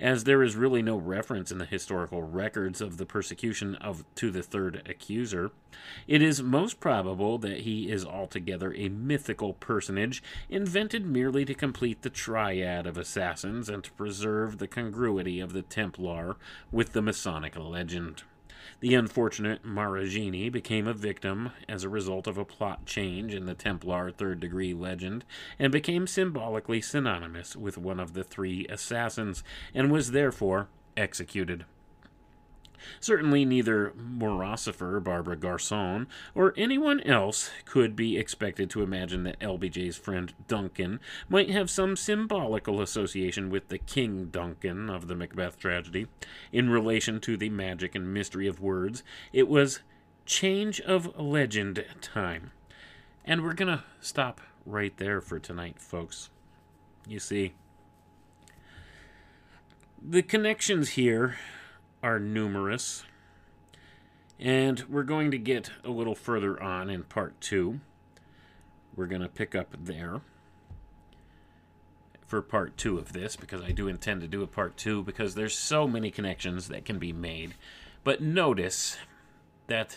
as 0.00 0.24
there 0.24 0.42
is 0.42 0.56
really 0.56 0.82
no 0.82 0.96
reference 0.96 1.50
in 1.50 1.58
the 1.58 1.64
historical 1.64 2.22
records 2.22 2.80
of 2.80 2.96
the 2.96 3.06
persecution 3.06 3.74
of 3.76 4.04
to 4.14 4.30
the 4.30 4.42
third 4.42 4.82
accuser, 4.88 5.50
it 6.06 6.22
is 6.22 6.42
most 6.42 6.80
probable 6.80 7.38
that 7.38 7.60
he 7.60 7.90
is 7.90 8.04
altogether 8.04 8.74
a 8.74 8.88
mythical 8.88 9.54
personage 9.54 10.22
invented 10.48 11.04
merely 11.04 11.44
to 11.44 11.54
complete 11.54 12.02
the 12.02 12.10
triad 12.10 12.86
of 12.86 12.96
assassins 12.96 13.68
and 13.68 13.84
to 13.84 13.92
preserve 13.92 14.58
the 14.58 14.68
congruity 14.68 15.40
of 15.40 15.52
the 15.52 15.62
Templar 15.62 16.36
with 16.70 16.92
the 16.92 17.02
Masonic 17.02 17.56
legend. 17.56 18.22
The 18.80 18.94
unfortunate 18.94 19.64
Maragini 19.64 20.50
became 20.50 20.86
a 20.86 20.94
victim 20.94 21.50
as 21.68 21.84
a 21.84 21.88
result 21.88 22.26
of 22.26 22.38
a 22.38 22.44
plot 22.44 22.86
change 22.86 23.34
in 23.34 23.46
the 23.46 23.54
Templar 23.54 24.10
third 24.10 24.40
degree 24.40 24.74
legend 24.74 25.24
and 25.58 25.72
became 25.72 26.06
symbolically 26.06 26.80
synonymous 26.80 27.56
with 27.56 27.78
one 27.78 28.00
of 28.00 28.14
the 28.14 28.24
three 28.24 28.66
assassins 28.68 29.42
and 29.74 29.90
was 29.90 30.10
therefore 30.10 30.68
executed. 30.96 31.64
Certainly, 33.00 33.44
neither 33.44 33.92
Morosifer, 33.96 35.02
Barbara 35.02 35.36
Garson, 35.36 36.06
or 36.34 36.54
anyone 36.56 37.00
else 37.00 37.50
could 37.64 37.96
be 37.96 38.16
expected 38.16 38.70
to 38.70 38.82
imagine 38.82 39.24
that 39.24 39.38
LBJ's 39.40 39.96
friend 39.96 40.32
Duncan 40.46 41.00
might 41.28 41.50
have 41.50 41.70
some 41.70 41.96
symbolical 41.96 42.80
association 42.80 43.50
with 43.50 43.68
the 43.68 43.78
King 43.78 44.26
Duncan 44.26 44.90
of 44.90 45.08
the 45.08 45.14
Macbeth 45.14 45.58
tragedy. 45.58 46.06
In 46.52 46.70
relation 46.70 47.20
to 47.20 47.36
the 47.36 47.50
magic 47.50 47.94
and 47.94 48.12
mystery 48.12 48.46
of 48.46 48.60
words, 48.60 49.02
it 49.32 49.48
was 49.48 49.80
change 50.26 50.80
of 50.82 51.18
legend 51.18 51.84
time. 52.00 52.52
And 53.24 53.42
we're 53.42 53.54
going 53.54 53.76
to 53.76 53.84
stop 54.00 54.40
right 54.64 54.96
there 54.96 55.20
for 55.20 55.38
tonight, 55.38 55.80
folks. 55.80 56.30
You 57.06 57.18
see, 57.18 57.54
the 60.02 60.22
connections 60.22 60.90
here 60.90 61.36
are 62.02 62.18
numerous, 62.18 63.04
and 64.38 64.84
we're 64.88 65.02
going 65.02 65.30
to 65.30 65.38
get 65.38 65.70
a 65.84 65.90
little 65.90 66.14
further 66.14 66.62
on 66.62 66.90
in 66.90 67.02
part 67.02 67.40
two. 67.40 67.80
We're 68.94 69.06
going 69.06 69.22
to 69.22 69.28
pick 69.28 69.54
up 69.54 69.74
there 69.80 70.20
for 72.26 72.42
part 72.42 72.76
two 72.76 72.98
of 72.98 73.12
this 73.12 73.36
because 73.36 73.62
I 73.62 73.70
do 73.70 73.88
intend 73.88 74.20
to 74.20 74.28
do 74.28 74.42
a 74.42 74.46
part 74.46 74.76
two 74.76 75.02
because 75.02 75.34
there's 75.34 75.56
so 75.56 75.88
many 75.88 76.10
connections 76.10 76.68
that 76.68 76.84
can 76.84 76.98
be 76.98 77.12
made. 77.12 77.54
But 78.04 78.20
notice 78.20 78.98
that 79.66 79.96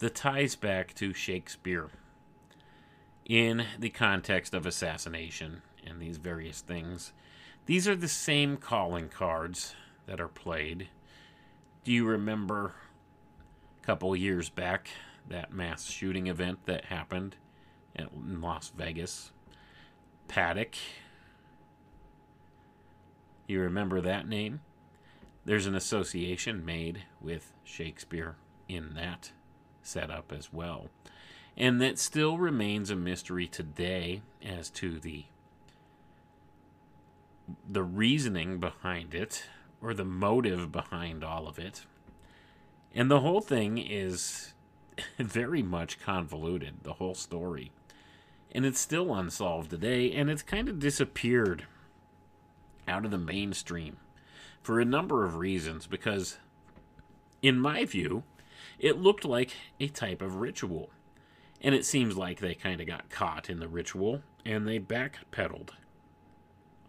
the 0.00 0.10
ties 0.10 0.56
back 0.56 0.94
to 0.94 1.12
Shakespeare 1.12 1.88
in 3.24 3.64
the 3.78 3.90
context 3.90 4.54
of 4.54 4.66
assassination 4.66 5.62
and 5.86 6.00
these 6.00 6.16
various 6.16 6.60
things. 6.60 7.12
These 7.66 7.86
are 7.86 7.96
the 7.96 8.08
same 8.08 8.56
calling 8.56 9.08
cards 9.08 9.76
that 10.10 10.20
are 10.20 10.28
played. 10.28 10.88
Do 11.84 11.92
you 11.92 12.04
remember 12.04 12.74
a 13.80 13.86
couple 13.86 14.14
years 14.16 14.48
back 14.48 14.88
that 15.28 15.52
mass 15.52 15.88
shooting 15.88 16.26
event 16.26 16.66
that 16.66 16.86
happened 16.86 17.36
in 17.94 18.40
Las 18.40 18.72
Vegas? 18.76 19.30
Paddock. 20.26 20.74
You 23.46 23.60
remember 23.60 24.00
that 24.00 24.28
name? 24.28 24.62
There's 25.44 25.66
an 25.66 25.76
association 25.76 26.64
made 26.64 27.04
with 27.20 27.52
Shakespeare 27.62 28.34
in 28.68 28.94
that 28.94 29.30
setup 29.80 30.32
as 30.36 30.52
well. 30.52 30.88
And 31.56 31.80
that 31.80 32.00
still 32.00 32.36
remains 32.36 32.90
a 32.90 32.96
mystery 32.96 33.46
today 33.46 34.22
as 34.44 34.70
to 34.70 34.98
the 34.98 35.26
the 37.68 37.82
reasoning 37.82 38.58
behind 38.58 39.14
it 39.14 39.44
or 39.82 39.94
the 39.94 40.04
motive 40.04 40.70
behind 40.70 41.24
all 41.24 41.48
of 41.48 41.58
it. 41.58 41.84
And 42.94 43.10
the 43.10 43.20
whole 43.20 43.40
thing 43.40 43.78
is 43.78 44.52
very 45.18 45.62
much 45.62 46.00
convoluted, 46.00 46.82
the 46.82 46.94
whole 46.94 47.14
story. 47.14 47.72
And 48.52 48.66
it's 48.66 48.80
still 48.80 49.14
unsolved 49.14 49.70
today, 49.70 50.12
and 50.12 50.28
it's 50.28 50.42
kind 50.42 50.68
of 50.68 50.80
disappeared 50.80 51.66
out 52.88 53.04
of 53.04 53.10
the 53.10 53.18
mainstream 53.18 53.98
for 54.62 54.80
a 54.80 54.84
number 54.84 55.24
of 55.24 55.36
reasons. 55.36 55.86
Because, 55.86 56.38
in 57.42 57.60
my 57.60 57.84
view, 57.84 58.24
it 58.78 58.98
looked 58.98 59.24
like 59.24 59.52
a 59.78 59.88
type 59.88 60.20
of 60.20 60.36
ritual. 60.36 60.90
And 61.60 61.74
it 61.74 61.84
seems 61.84 62.16
like 62.16 62.40
they 62.40 62.54
kind 62.54 62.80
of 62.80 62.86
got 62.86 63.10
caught 63.10 63.50
in 63.50 63.60
the 63.60 63.68
ritual 63.68 64.22
and 64.44 64.66
they 64.66 64.78
backpedaled 64.78 65.70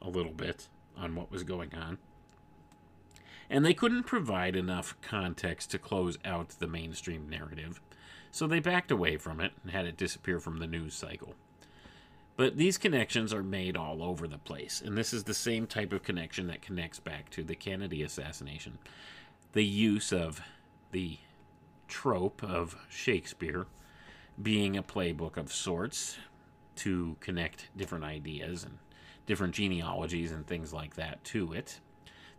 a 0.01 0.09
little 0.09 0.31
bit 0.31 0.69
on 0.97 1.15
what 1.15 1.29
was 1.29 1.43
going 1.43 1.75
on. 1.75 1.97
And 3.51 3.65
they 3.65 3.73
couldn't 3.73 4.03
provide 4.03 4.55
enough 4.55 4.95
context 5.01 5.71
to 5.71 5.77
close 5.77 6.17
out 6.23 6.55
the 6.57 6.67
mainstream 6.67 7.27
narrative, 7.27 7.81
so 8.31 8.47
they 8.47 8.61
backed 8.61 8.91
away 8.91 9.17
from 9.17 9.41
it 9.41 9.51
and 9.61 9.73
had 9.73 9.85
it 9.85 9.97
disappear 9.97 10.39
from 10.39 10.59
the 10.59 10.67
news 10.67 10.93
cycle. 10.93 11.35
But 12.37 12.55
these 12.55 12.77
connections 12.77 13.33
are 13.33 13.43
made 13.43 13.75
all 13.75 14.01
over 14.01 14.25
the 14.25 14.37
place, 14.37 14.81
and 14.83 14.97
this 14.97 15.11
is 15.11 15.25
the 15.25 15.33
same 15.33 15.67
type 15.67 15.91
of 15.91 16.01
connection 16.01 16.47
that 16.47 16.61
connects 16.61 17.01
back 17.01 17.29
to 17.31 17.43
the 17.43 17.55
Kennedy 17.55 18.03
assassination. 18.03 18.77
The 19.51 19.65
use 19.65 20.13
of 20.13 20.39
the 20.93 21.17
trope 21.89 22.41
of 22.41 22.77
Shakespeare 22.89 23.67
being 24.41 24.77
a 24.77 24.81
playbook 24.81 25.35
of 25.35 25.51
sorts 25.51 26.17
to 26.77 27.17
connect 27.19 27.67
different 27.75 28.05
ideas 28.05 28.63
and 28.63 28.77
different 29.25 29.55
genealogies 29.55 30.31
and 30.31 30.47
things 30.47 30.71
like 30.71 30.95
that 30.95 31.21
to 31.25 31.51
it 31.51 31.81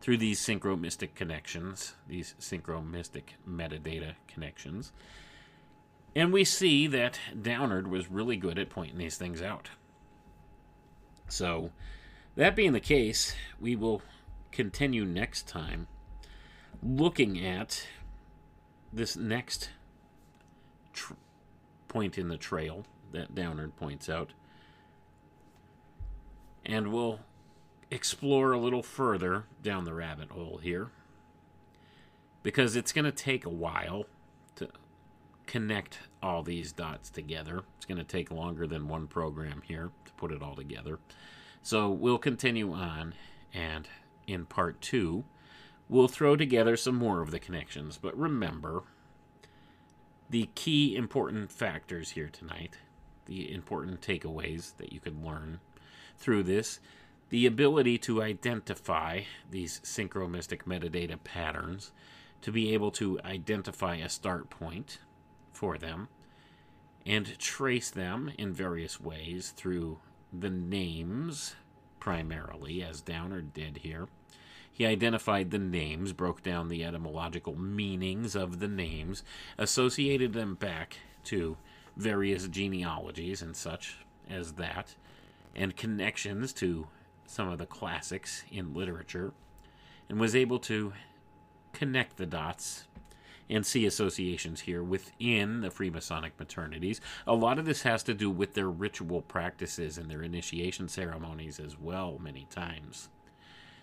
through 0.03 0.19
these 0.19 0.41
synchromystic 0.41 1.15
connections, 1.15 1.95
these 2.09 2.35
synchromystic 2.41 3.37
metadata 3.49 4.15
connections. 4.27 4.93
And 6.15 6.33
we 6.33 6.45
see 6.45 6.87
that 6.89 7.19
Downard 7.41 7.87
was 7.87 8.11
really 8.11 8.37
good 8.37 8.59
at 8.59 8.69
pointing 8.69 8.99
these 8.99 9.16
things 9.16 9.41
out. 9.41 9.70
So, 11.29 11.70
that 12.35 12.57
being 12.57 12.73
the 12.73 12.81
case, 12.81 13.35
we 13.61 13.77
will 13.77 14.03
continue 14.51 15.05
next 15.05 15.49
time 15.49 15.87
looking 16.83 17.43
at 17.43 17.87
this 18.93 19.16
next 19.16 19.70
tr- 20.93 21.15
point 21.89 22.19
in 22.19 22.29
the 22.29 22.37
trail 22.37 22.85
that 23.12 23.35
Downard 23.35 23.77
points 23.77 24.09
out 24.09 24.33
and 26.65 26.93
we'll 26.93 27.20
explore 27.93 28.52
a 28.52 28.59
little 28.59 28.82
further 28.82 29.44
down 29.62 29.85
the 29.85 29.93
rabbit 29.93 30.31
hole 30.31 30.59
here 30.62 30.90
because 32.43 32.74
it's 32.74 32.93
going 32.93 33.05
to 33.05 33.12
take 33.12 33.44
a 33.44 33.51
while 33.51 34.06
to 34.56 34.69
connect 35.47 35.98
all 36.23 36.43
these 36.43 36.73
dots 36.73 37.10
together. 37.10 37.62
It's 37.77 37.85
going 37.85 37.98
to 37.98 38.05
take 38.05 38.31
longer 38.31 38.66
than 38.66 38.89
one 38.89 39.06
program 39.06 39.62
here 39.66 39.90
to 40.06 40.12
put 40.14 40.32
it 40.32 40.43
all 40.43 40.56
together. 40.56 40.98
So 41.62 41.90
we'll 41.90 42.19
continue 42.19 42.73
on, 42.73 43.14
and 43.52 43.86
in 44.27 44.47
part 44.47 44.81
two, 44.81 45.24
we'll 45.89 46.09
throw 46.09 46.35
together 46.35 46.77
some 46.78 46.97
more 46.97 47.20
of 47.20 47.31
the 47.31 47.39
connections. 47.39 47.98
But 48.01 48.16
remember, 48.19 48.85
the 50.31 50.48
key 50.55 50.97
important 50.97 51.52
factors 51.52 52.10
here 52.10 52.31
tonight, 52.32 52.78
the 53.27 53.52
important 53.52 54.01
takeaways 54.01 54.77
that 54.78 54.94
you 54.94 54.98
can 54.98 55.24
learn 55.24 55.60
through 56.16 56.44
this 56.44 56.81
the 57.33 57.47
ability 57.47 57.97
to 57.97 58.23
identify 58.23 59.23
these 59.51 59.81
synchromystic 59.81 60.65
metadata 60.65 61.17
patterns, 61.25 61.91
to 62.43 62.53
be 62.53 62.75
able 62.75 62.91
to 62.91 63.19
identify 63.25 63.97
a 63.97 64.09
start 64.11 64.51
point 64.51 64.99
for 65.51 65.79
them, 65.79 66.09
and 67.07 67.39
trace 67.39 67.89
them 67.89 68.31
in 68.37 68.53
various 68.53 69.01
ways 69.01 69.55
through 69.57 69.99
the 70.31 70.51
names, 70.51 71.57
primarily, 71.99 72.83
as 72.83 73.01
Downard 73.01 73.55
did 73.55 73.79
here. 73.79 74.09
He 74.71 74.85
identified 74.85 75.51
the 75.51 75.59
names, 75.59 76.13
broke 76.13 76.43
down 76.43 76.69
the 76.69 76.85
etymological 76.85 77.59
meanings 77.59 78.37
of 78.37 78.61
the 78.61 78.69
names, 78.69 79.25
associated 79.57 80.35
them 80.35 80.55
back 80.55 80.99
to 81.25 81.57
various 81.97 82.47
genealogies 82.47 83.41
and 83.41 83.57
such 83.57 83.97
as 84.29 84.53
that, 84.55 84.97
and 85.57 85.75
connections 85.75 86.53
to 86.53 86.89
some 87.27 87.49
of 87.49 87.59
the 87.59 87.66
classics 87.66 88.44
in 88.51 88.74
literature, 88.74 89.32
and 90.09 90.20
was 90.20 90.36
able 90.36 90.59
to 90.61 90.93
connect 91.73 92.16
the 92.16 92.27
dots 92.27 92.86
and 93.49 93.66
see 93.66 93.85
associations 93.86 94.61
here 94.61 94.82
within 94.82 95.61
the 95.61 95.69
Freemasonic 95.69 96.32
fraternities. 96.36 97.01
A 97.27 97.35
lot 97.35 97.59
of 97.59 97.65
this 97.65 97.82
has 97.82 98.03
to 98.05 98.15
do 98.15 98.31
with 98.31 98.55
their 98.55 98.70
ritual 98.70 99.23
practices 99.23 99.99
and 99.99 100.11
their 100.11 100.23
initiation 100.23 100.89
ceremonies 100.89 101.59
as 101.59 101.78
well, 101.78 102.19
many 102.20 102.47
times. 102.51 103.09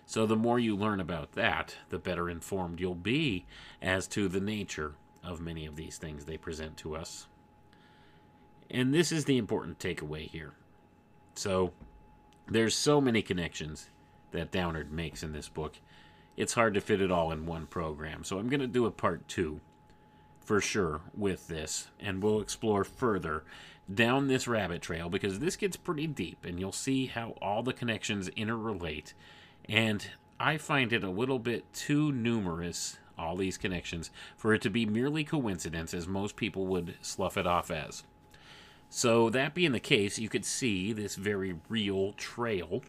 So, 0.06 0.26
the 0.26 0.36
more 0.36 0.58
you 0.58 0.74
learn 0.76 0.98
about 0.98 1.32
that, 1.32 1.76
the 1.90 1.98
better 1.98 2.28
informed 2.28 2.80
you'll 2.80 2.94
be 2.96 3.46
as 3.80 4.08
to 4.08 4.28
the 4.28 4.40
nature 4.40 4.94
of 5.22 5.40
many 5.40 5.66
of 5.66 5.76
these 5.76 5.98
things 5.98 6.24
they 6.24 6.36
present 6.36 6.76
to 6.78 6.96
us. 6.96 7.28
And 8.70 8.94
this 8.94 9.12
is 9.12 9.24
the 9.24 9.36
important 9.36 9.78
takeaway 9.78 10.28
here. 10.28 10.52
So 11.34 11.72
there's 12.50 12.74
so 12.74 13.00
many 13.00 13.22
connections 13.22 13.88
that 14.32 14.50
Downard 14.50 14.92
makes 14.92 15.22
in 15.22 15.32
this 15.32 15.48
book. 15.48 15.76
It's 16.36 16.54
hard 16.54 16.74
to 16.74 16.80
fit 16.80 17.00
it 17.00 17.10
all 17.10 17.32
in 17.32 17.46
one 17.46 17.66
program. 17.66 18.24
So 18.24 18.38
I'm 18.38 18.48
going 18.48 18.60
to 18.60 18.66
do 18.66 18.86
a 18.86 18.90
part 18.90 19.28
two 19.28 19.60
for 20.40 20.60
sure 20.60 21.00
with 21.16 21.48
this, 21.48 21.88
and 22.00 22.22
we'll 22.22 22.40
explore 22.40 22.82
further 22.82 23.44
down 23.92 24.28
this 24.28 24.48
rabbit 24.48 24.82
trail 24.82 25.08
because 25.08 25.38
this 25.38 25.56
gets 25.56 25.76
pretty 25.76 26.06
deep, 26.06 26.44
and 26.44 26.58
you'll 26.58 26.72
see 26.72 27.06
how 27.06 27.30
all 27.40 27.62
the 27.62 27.72
connections 27.72 28.28
interrelate. 28.30 29.12
And 29.68 30.04
I 30.38 30.56
find 30.56 30.92
it 30.92 31.04
a 31.04 31.10
little 31.10 31.38
bit 31.38 31.72
too 31.72 32.10
numerous, 32.10 32.98
all 33.18 33.36
these 33.36 33.58
connections, 33.58 34.10
for 34.36 34.54
it 34.54 34.62
to 34.62 34.70
be 34.70 34.86
merely 34.86 35.22
coincidence, 35.22 35.92
as 35.92 36.08
most 36.08 36.36
people 36.36 36.66
would 36.66 36.96
slough 37.00 37.36
it 37.36 37.46
off 37.46 37.70
as. 37.70 38.04
So, 38.92 39.30
that 39.30 39.54
being 39.54 39.70
the 39.70 39.78
case, 39.78 40.18
you 40.18 40.28
could 40.28 40.44
see 40.44 40.92
this 40.92 41.14
very 41.14 41.54
real 41.68 42.12
trail 42.14 42.82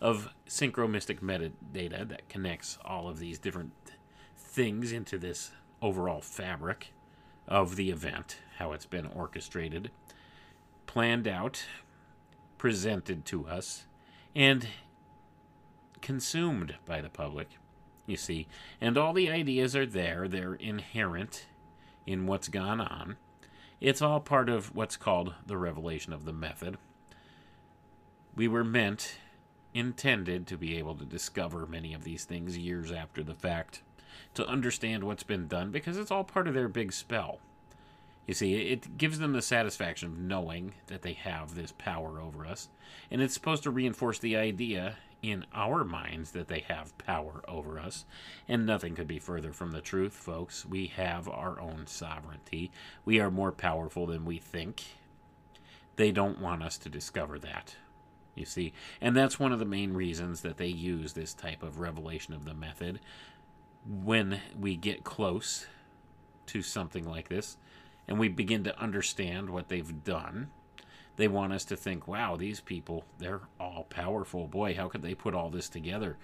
of 0.00 0.28
synchromystic 0.48 1.20
metadata 1.20 2.08
that 2.08 2.28
connects 2.28 2.76
all 2.84 3.08
of 3.08 3.20
these 3.20 3.38
different 3.38 3.70
things 4.36 4.90
into 4.90 5.16
this 5.16 5.52
overall 5.80 6.20
fabric 6.20 6.92
of 7.46 7.76
the 7.76 7.90
event, 7.90 8.38
how 8.58 8.72
it's 8.72 8.84
been 8.84 9.06
orchestrated, 9.06 9.92
planned 10.86 11.28
out, 11.28 11.64
presented 12.58 13.24
to 13.26 13.46
us, 13.46 13.86
and 14.34 14.66
consumed 16.00 16.74
by 16.84 17.00
the 17.00 17.08
public. 17.08 17.48
You 18.06 18.16
see, 18.16 18.48
and 18.80 18.98
all 18.98 19.12
the 19.12 19.30
ideas 19.30 19.76
are 19.76 19.86
there, 19.86 20.26
they're 20.26 20.54
inherent 20.54 21.46
in 22.06 22.26
what's 22.26 22.48
gone 22.48 22.80
on 22.80 23.18
It's 23.84 24.00
all 24.00 24.18
part 24.18 24.48
of 24.48 24.74
what's 24.74 24.96
called 24.96 25.34
the 25.46 25.58
revelation 25.58 26.14
of 26.14 26.24
the 26.24 26.32
method. 26.32 26.78
We 28.34 28.48
were 28.48 28.64
meant, 28.64 29.18
intended 29.74 30.46
to 30.46 30.56
be 30.56 30.78
able 30.78 30.94
to 30.94 31.04
discover 31.04 31.66
many 31.66 31.92
of 31.92 32.02
these 32.02 32.24
things 32.24 32.56
years 32.56 32.90
after 32.90 33.22
the 33.22 33.34
fact, 33.34 33.82
to 34.36 34.46
understand 34.46 35.04
what's 35.04 35.22
been 35.22 35.48
done, 35.48 35.70
because 35.70 35.98
it's 35.98 36.10
all 36.10 36.24
part 36.24 36.48
of 36.48 36.54
their 36.54 36.66
big 36.66 36.94
spell. 36.94 37.40
You 38.26 38.32
see, 38.32 38.54
it 38.54 38.96
gives 38.96 39.18
them 39.18 39.34
the 39.34 39.42
satisfaction 39.42 40.08
of 40.08 40.18
knowing 40.18 40.72
that 40.86 41.02
they 41.02 41.12
have 41.12 41.54
this 41.54 41.74
power 41.76 42.22
over 42.22 42.46
us, 42.46 42.70
and 43.10 43.20
it's 43.20 43.34
supposed 43.34 43.64
to 43.64 43.70
reinforce 43.70 44.18
the 44.18 44.34
idea 44.34 44.96
in 45.30 45.46
our 45.54 45.84
minds 45.84 46.32
that 46.32 46.48
they 46.48 46.60
have 46.68 46.96
power 46.98 47.42
over 47.48 47.78
us. 47.78 48.04
And 48.48 48.66
nothing 48.66 48.94
could 48.94 49.08
be 49.08 49.18
further 49.18 49.52
from 49.52 49.72
the 49.72 49.80
truth, 49.80 50.12
folks. 50.12 50.66
We 50.66 50.88
have 50.88 51.28
our 51.28 51.60
own 51.60 51.86
sovereignty. 51.86 52.70
We 53.04 53.20
are 53.20 53.30
more 53.30 53.52
powerful 53.52 54.06
than 54.06 54.24
we 54.24 54.38
think. 54.38 54.84
They 55.96 56.12
don't 56.12 56.40
want 56.40 56.62
us 56.62 56.76
to 56.78 56.88
discover 56.88 57.38
that. 57.38 57.76
You 58.34 58.44
see, 58.44 58.72
and 59.00 59.16
that's 59.16 59.38
one 59.38 59.52
of 59.52 59.60
the 59.60 59.64
main 59.64 59.94
reasons 59.94 60.40
that 60.40 60.56
they 60.56 60.66
use 60.66 61.12
this 61.12 61.32
type 61.32 61.62
of 61.62 61.78
revelation 61.78 62.34
of 62.34 62.44
the 62.44 62.54
method. 62.54 63.00
When 63.86 64.40
we 64.58 64.76
get 64.76 65.04
close 65.04 65.66
to 66.46 66.60
something 66.60 67.08
like 67.08 67.28
this 67.28 67.56
and 68.08 68.18
we 68.18 68.28
begin 68.28 68.64
to 68.64 68.78
understand 68.78 69.50
what 69.50 69.68
they've 69.68 70.04
done, 70.04 70.50
they 71.16 71.28
want 71.28 71.52
us 71.52 71.64
to 71.66 71.76
think, 71.76 72.08
wow, 72.08 72.36
these 72.36 72.60
people, 72.60 73.04
they're 73.18 73.42
all 73.60 73.86
powerful. 73.88 74.46
Boy, 74.46 74.74
how 74.74 74.88
could 74.88 75.02
they 75.02 75.14
put 75.14 75.34
all 75.34 75.50
this 75.50 75.68
together? 75.68 76.16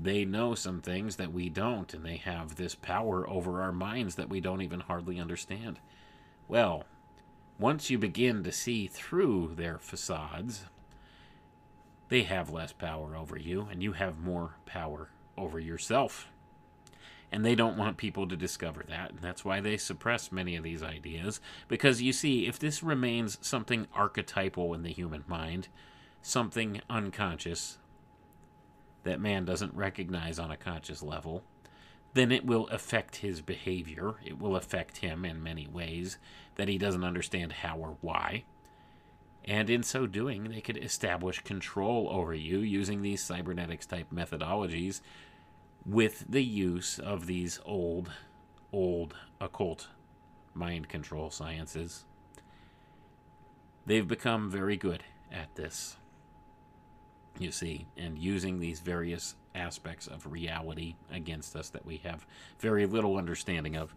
They 0.00 0.24
know 0.24 0.54
some 0.54 0.80
things 0.80 1.16
that 1.16 1.32
we 1.32 1.48
don't, 1.48 1.92
and 1.94 2.04
they 2.04 2.16
have 2.16 2.56
this 2.56 2.74
power 2.74 3.28
over 3.28 3.62
our 3.62 3.72
minds 3.72 4.16
that 4.16 4.28
we 4.28 4.40
don't 4.40 4.62
even 4.62 4.80
hardly 4.80 5.20
understand. 5.20 5.78
Well, 6.48 6.84
once 7.58 7.90
you 7.90 7.98
begin 7.98 8.42
to 8.42 8.50
see 8.50 8.88
through 8.88 9.54
their 9.54 9.78
facades, 9.78 10.64
they 12.08 12.24
have 12.24 12.50
less 12.50 12.72
power 12.72 13.16
over 13.16 13.38
you, 13.38 13.68
and 13.70 13.82
you 13.82 13.92
have 13.92 14.18
more 14.18 14.56
power 14.66 15.10
over 15.38 15.60
yourself. 15.60 16.28
And 17.34 17.44
they 17.44 17.56
don't 17.56 17.76
want 17.76 17.96
people 17.96 18.28
to 18.28 18.36
discover 18.36 18.84
that. 18.86 19.10
And 19.10 19.18
that's 19.18 19.44
why 19.44 19.58
they 19.60 19.76
suppress 19.76 20.30
many 20.30 20.54
of 20.54 20.62
these 20.62 20.84
ideas. 20.84 21.40
Because 21.66 22.00
you 22.00 22.12
see, 22.12 22.46
if 22.46 22.60
this 22.60 22.80
remains 22.80 23.38
something 23.40 23.88
archetypal 23.92 24.72
in 24.72 24.84
the 24.84 24.92
human 24.92 25.24
mind, 25.26 25.66
something 26.22 26.80
unconscious 26.88 27.78
that 29.02 29.20
man 29.20 29.44
doesn't 29.44 29.74
recognize 29.74 30.38
on 30.38 30.52
a 30.52 30.56
conscious 30.56 31.02
level, 31.02 31.42
then 32.12 32.30
it 32.30 32.46
will 32.46 32.68
affect 32.68 33.16
his 33.16 33.40
behavior. 33.40 34.14
It 34.24 34.38
will 34.38 34.54
affect 34.54 34.98
him 34.98 35.24
in 35.24 35.42
many 35.42 35.66
ways 35.66 36.18
that 36.54 36.68
he 36.68 36.78
doesn't 36.78 37.02
understand 37.02 37.50
how 37.50 37.78
or 37.78 37.96
why. 38.00 38.44
And 39.44 39.68
in 39.68 39.82
so 39.82 40.06
doing, 40.06 40.50
they 40.50 40.60
could 40.60 40.78
establish 40.78 41.40
control 41.40 42.08
over 42.12 42.32
you 42.32 42.60
using 42.60 43.02
these 43.02 43.24
cybernetics 43.24 43.86
type 43.86 44.06
methodologies 44.14 45.00
with 45.86 46.24
the 46.28 46.42
use 46.42 46.98
of 46.98 47.26
these 47.26 47.60
old, 47.64 48.10
old 48.72 49.14
occult 49.40 49.88
mind 50.54 50.88
control 50.88 51.30
sciences. 51.30 52.04
They've 53.86 54.06
become 54.06 54.50
very 54.50 54.76
good 54.76 55.04
at 55.30 55.54
this, 55.56 55.96
you 57.38 57.50
see, 57.50 57.86
and 57.96 58.18
using 58.18 58.60
these 58.60 58.80
various 58.80 59.34
aspects 59.54 60.06
of 60.06 60.30
reality 60.32 60.94
against 61.12 61.54
us 61.54 61.68
that 61.70 61.84
we 61.84 61.98
have 61.98 62.26
very 62.58 62.86
little 62.86 63.16
understanding 63.16 63.76
of. 63.76 63.94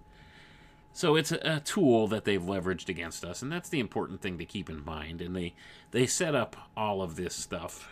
So 0.93 1.15
it's 1.15 1.31
a, 1.31 1.61
tool 1.63 2.07
that 2.07 2.25
they've 2.25 2.41
leveraged 2.41 2.89
against 2.89 3.23
us, 3.23 3.41
and 3.41 3.51
that's 3.51 3.69
the 3.69 3.79
important 3.79 4.19
thing 4.19 4.39
to 4.39 4.45
keep 4.45 4.67
in 4.69 4.83
mind. 4.83 5.21
And 5.21 5.35
they 5.35 5.53
they 5.91 6.07
set 6.07 6.33
up 6.33 6.55
all 6.75 7.03
of 7.03 7.15
this 7.15 7.35
stuff 7.35 7.87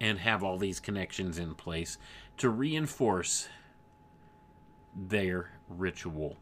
and 0.00 0.18
have 0.18 0.42
all 0.42 0.58
these 0.58 0.80
connections 0.80 1.38
in 1.38 1.54
place 1.54 1.98
to 2.36 2.48
reinforce 2.48 3.48
their 4.94 5.52
ritual. 5.68 6.36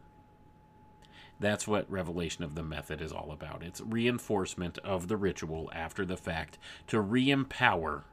That's 1.39 1.69
what 1.69 1.91
Revelation 1.91 2.45
of 2.45 2.55
the 2.55 2.63
Method 2.63 3.01
is 3.01 3.13
all 3.13 3.31
about. 3.31 3.63
It's 3.63 3.81
reinforcement 3.81 4.79
of 4.79 5.09
the 5.09 5.17
ritual 5.17 5.71
after 5.75 6.05
the 6.05 6.17
fact 6.17 6.59
to 6.87 7.01
re 7.01 7.31
empower 7.31 8.05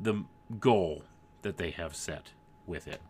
the 0.00 0.24
goal 0.60 1.04
that 1.42 1.56
they 1.56 1.70
have 1.70 1.96
set 1.96 2.32
with 2.66 2.86
it. 2.86 3.00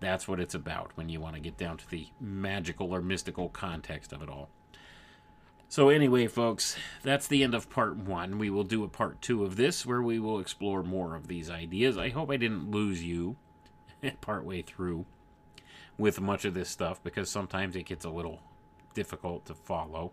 That's 0.00 0.26
what 0.26 0.40
it's 0.40 0.54
about 0.54 0.92
when 0.94 1.08
you 1.08 1.20
want 1.20 1.34
to 1.34 1.40
get 1.40 1.56
down 1.56 1.76
to 1.76 1.88
the 1.88 2.08
magical 2.20 2.94
or 2.94 3.02
mystical 3.02 3.48
context 3.48 4.12
of 4.12 4.22
it 4.22 4.28
all. 4.28 4.48
So, 5.72 5.88
anyway, 5.88 6.26
folks, 6.26 6.76
that's 7.02 7.26
the 7.26 7.42
end 7.42 7.54
of 7.54 7.70
part 7.70 7.96
one. 7.96 8.38
We 8.38 8.50
will 8.50 8.62
do 8.62 8.84
a 8.84 8.88
part 8.88 9.22
two 9.22 9.42
of 9.42 9.56
this 9.56 9.86
where 9.86 10.02
we 10.02 10.18
will 10.18 10.38
explore 10.38 10.82
more 10.82 11.16
of 11.16 11.28
these 11.28 11.48
ideas. 11.48 11.96
I 11.96 12.10
hope 12.10 12.30
I 12.30 12.36
didn't 12.36 12.70
lose 12.70 13.02
you 13.02 13.36
partway 14.20 14.60
through 14.60 15.06
with 15.96 16.20
much 16.20 16.44
of 16.44 16.52
this 16.52 16.68
stuff 16.68 17.02
because 17.02 17.30
sometimes 17.30 17.74
it 17.74 17.86
gets 17.86 18.04
a 18.04 18.10
little 18.10 18.40
difficult 18.92 19.46
to 19.46 19.54
follow 19.54 20.12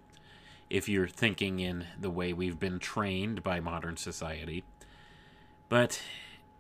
if 0.69 0.87
you're 0.87 1.09
thinking 1.09 1.59
in 1.59 1.87
the 1.99 2.09
way 2.09 2.31
we've 2.31 2.57
been 2.57 2.79
trained 2.79 3.43
by 3.43 3.59
modern 3.59 3.97
society. 3.97 4.63
But 5.67 6.01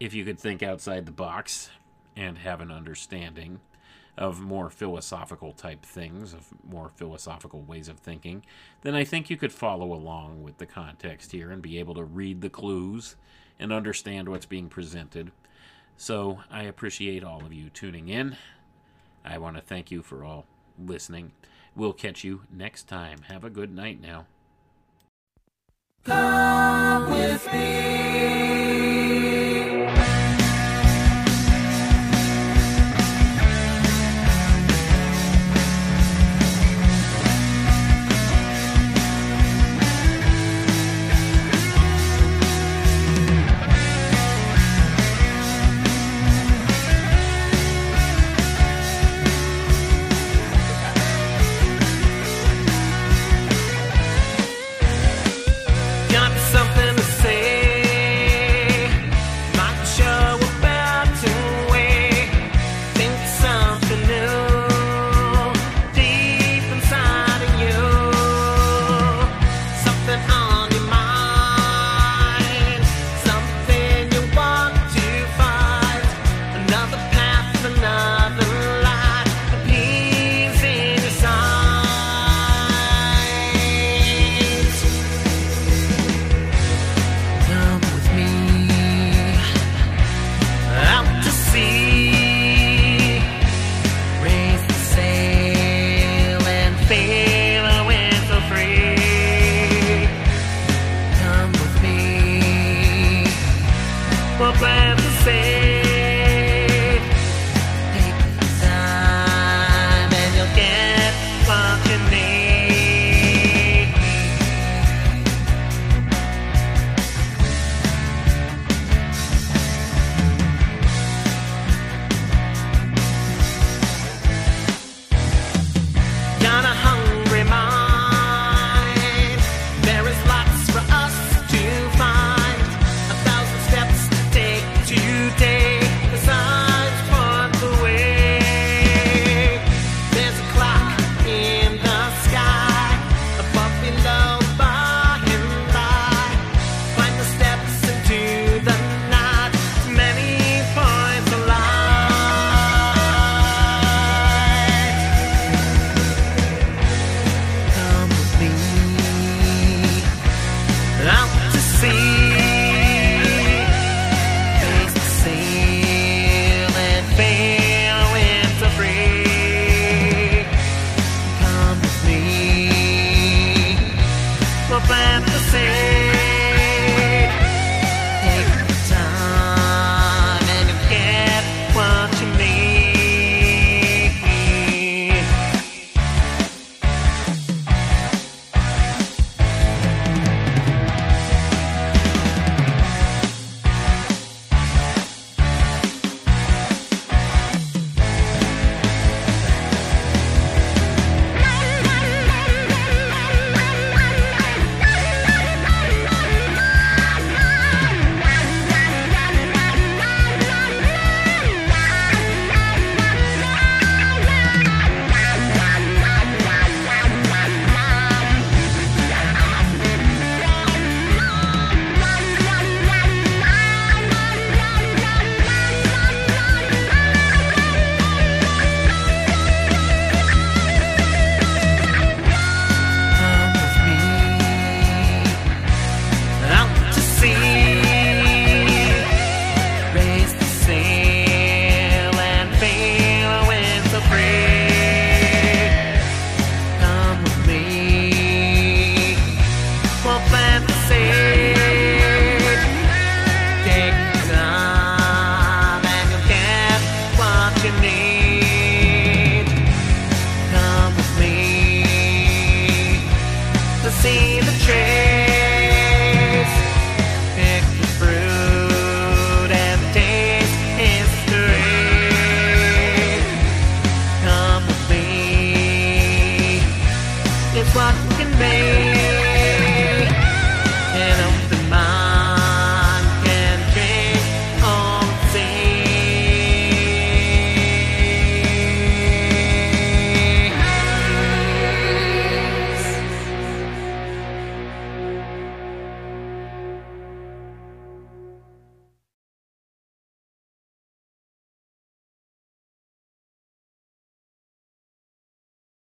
if 0.01 0.13
you 0.13 0.25
could 0.25 0.41
think 0.41 0.61
outside 0.61 1.05
the 1.05 1.13
box 1.13 1.69
and 2.17 2.39
have 2.39 2.59
an 2.59 2.69
understanding 2.69 3.61
of 4.19 4.41
more 4.41 4.69
philosophical 4.69 5.53
type 5.53 5.85
things, 5.85 6.33
of 6.33 6.49
more 6.69 6.89
philosophical 6.89 7.61
ways 7.61 7.87
of 7.87 7.97
thinking, 7.99 8.43
then 8.81 8.93
I 8.93 9.05
think 9.05 9.29
you 9.29 9.37
could 9.37 9.53
follow 9.53 9.93
along 9.93 10.43
with 10.43 10.57
the 10.57 10.65
context 10.65 11.31
here 11.31 11.49
and 11.49 11.61
be 11.61 11.79
able 11.79 11.95
to 11.95 12.03
read 12.03 12.41
the 12.41 12.49
clues 12.49 13.15
and 13.57 13.71
understand 13.71 14.27
what's 14.27 14.45
being 14.45 14.67
presented. 14.67 15.31
So 15.95 16.39
I 16.51 16.63
appreciate 16.63 17.23
all 17.23 17.45
of 17.45 17.53
you 17.53 17.69
tuning 17.69 18.09
in. 18.09 18.35
I 19.23 19.37
want 19.37 19.55
to 19.55 19.61
thank 19.61 19.89
you 19.89 20.01
for 20.01 20.25
all 20.25 20.45
listening. 20.77 21.31
We'll 21.73 21.93
catch 21.93 22.25
you 22.25 22.41
next 22.51 22.89
time. 22.89 23.19
Have 23.29 23.45
a 23.45 23.49
good 23.49 23.73
night 23.73 24.01
now. 24.01 24.25
Come 26.03 27.09
with 27.11 27.51
me. 27.53 28.98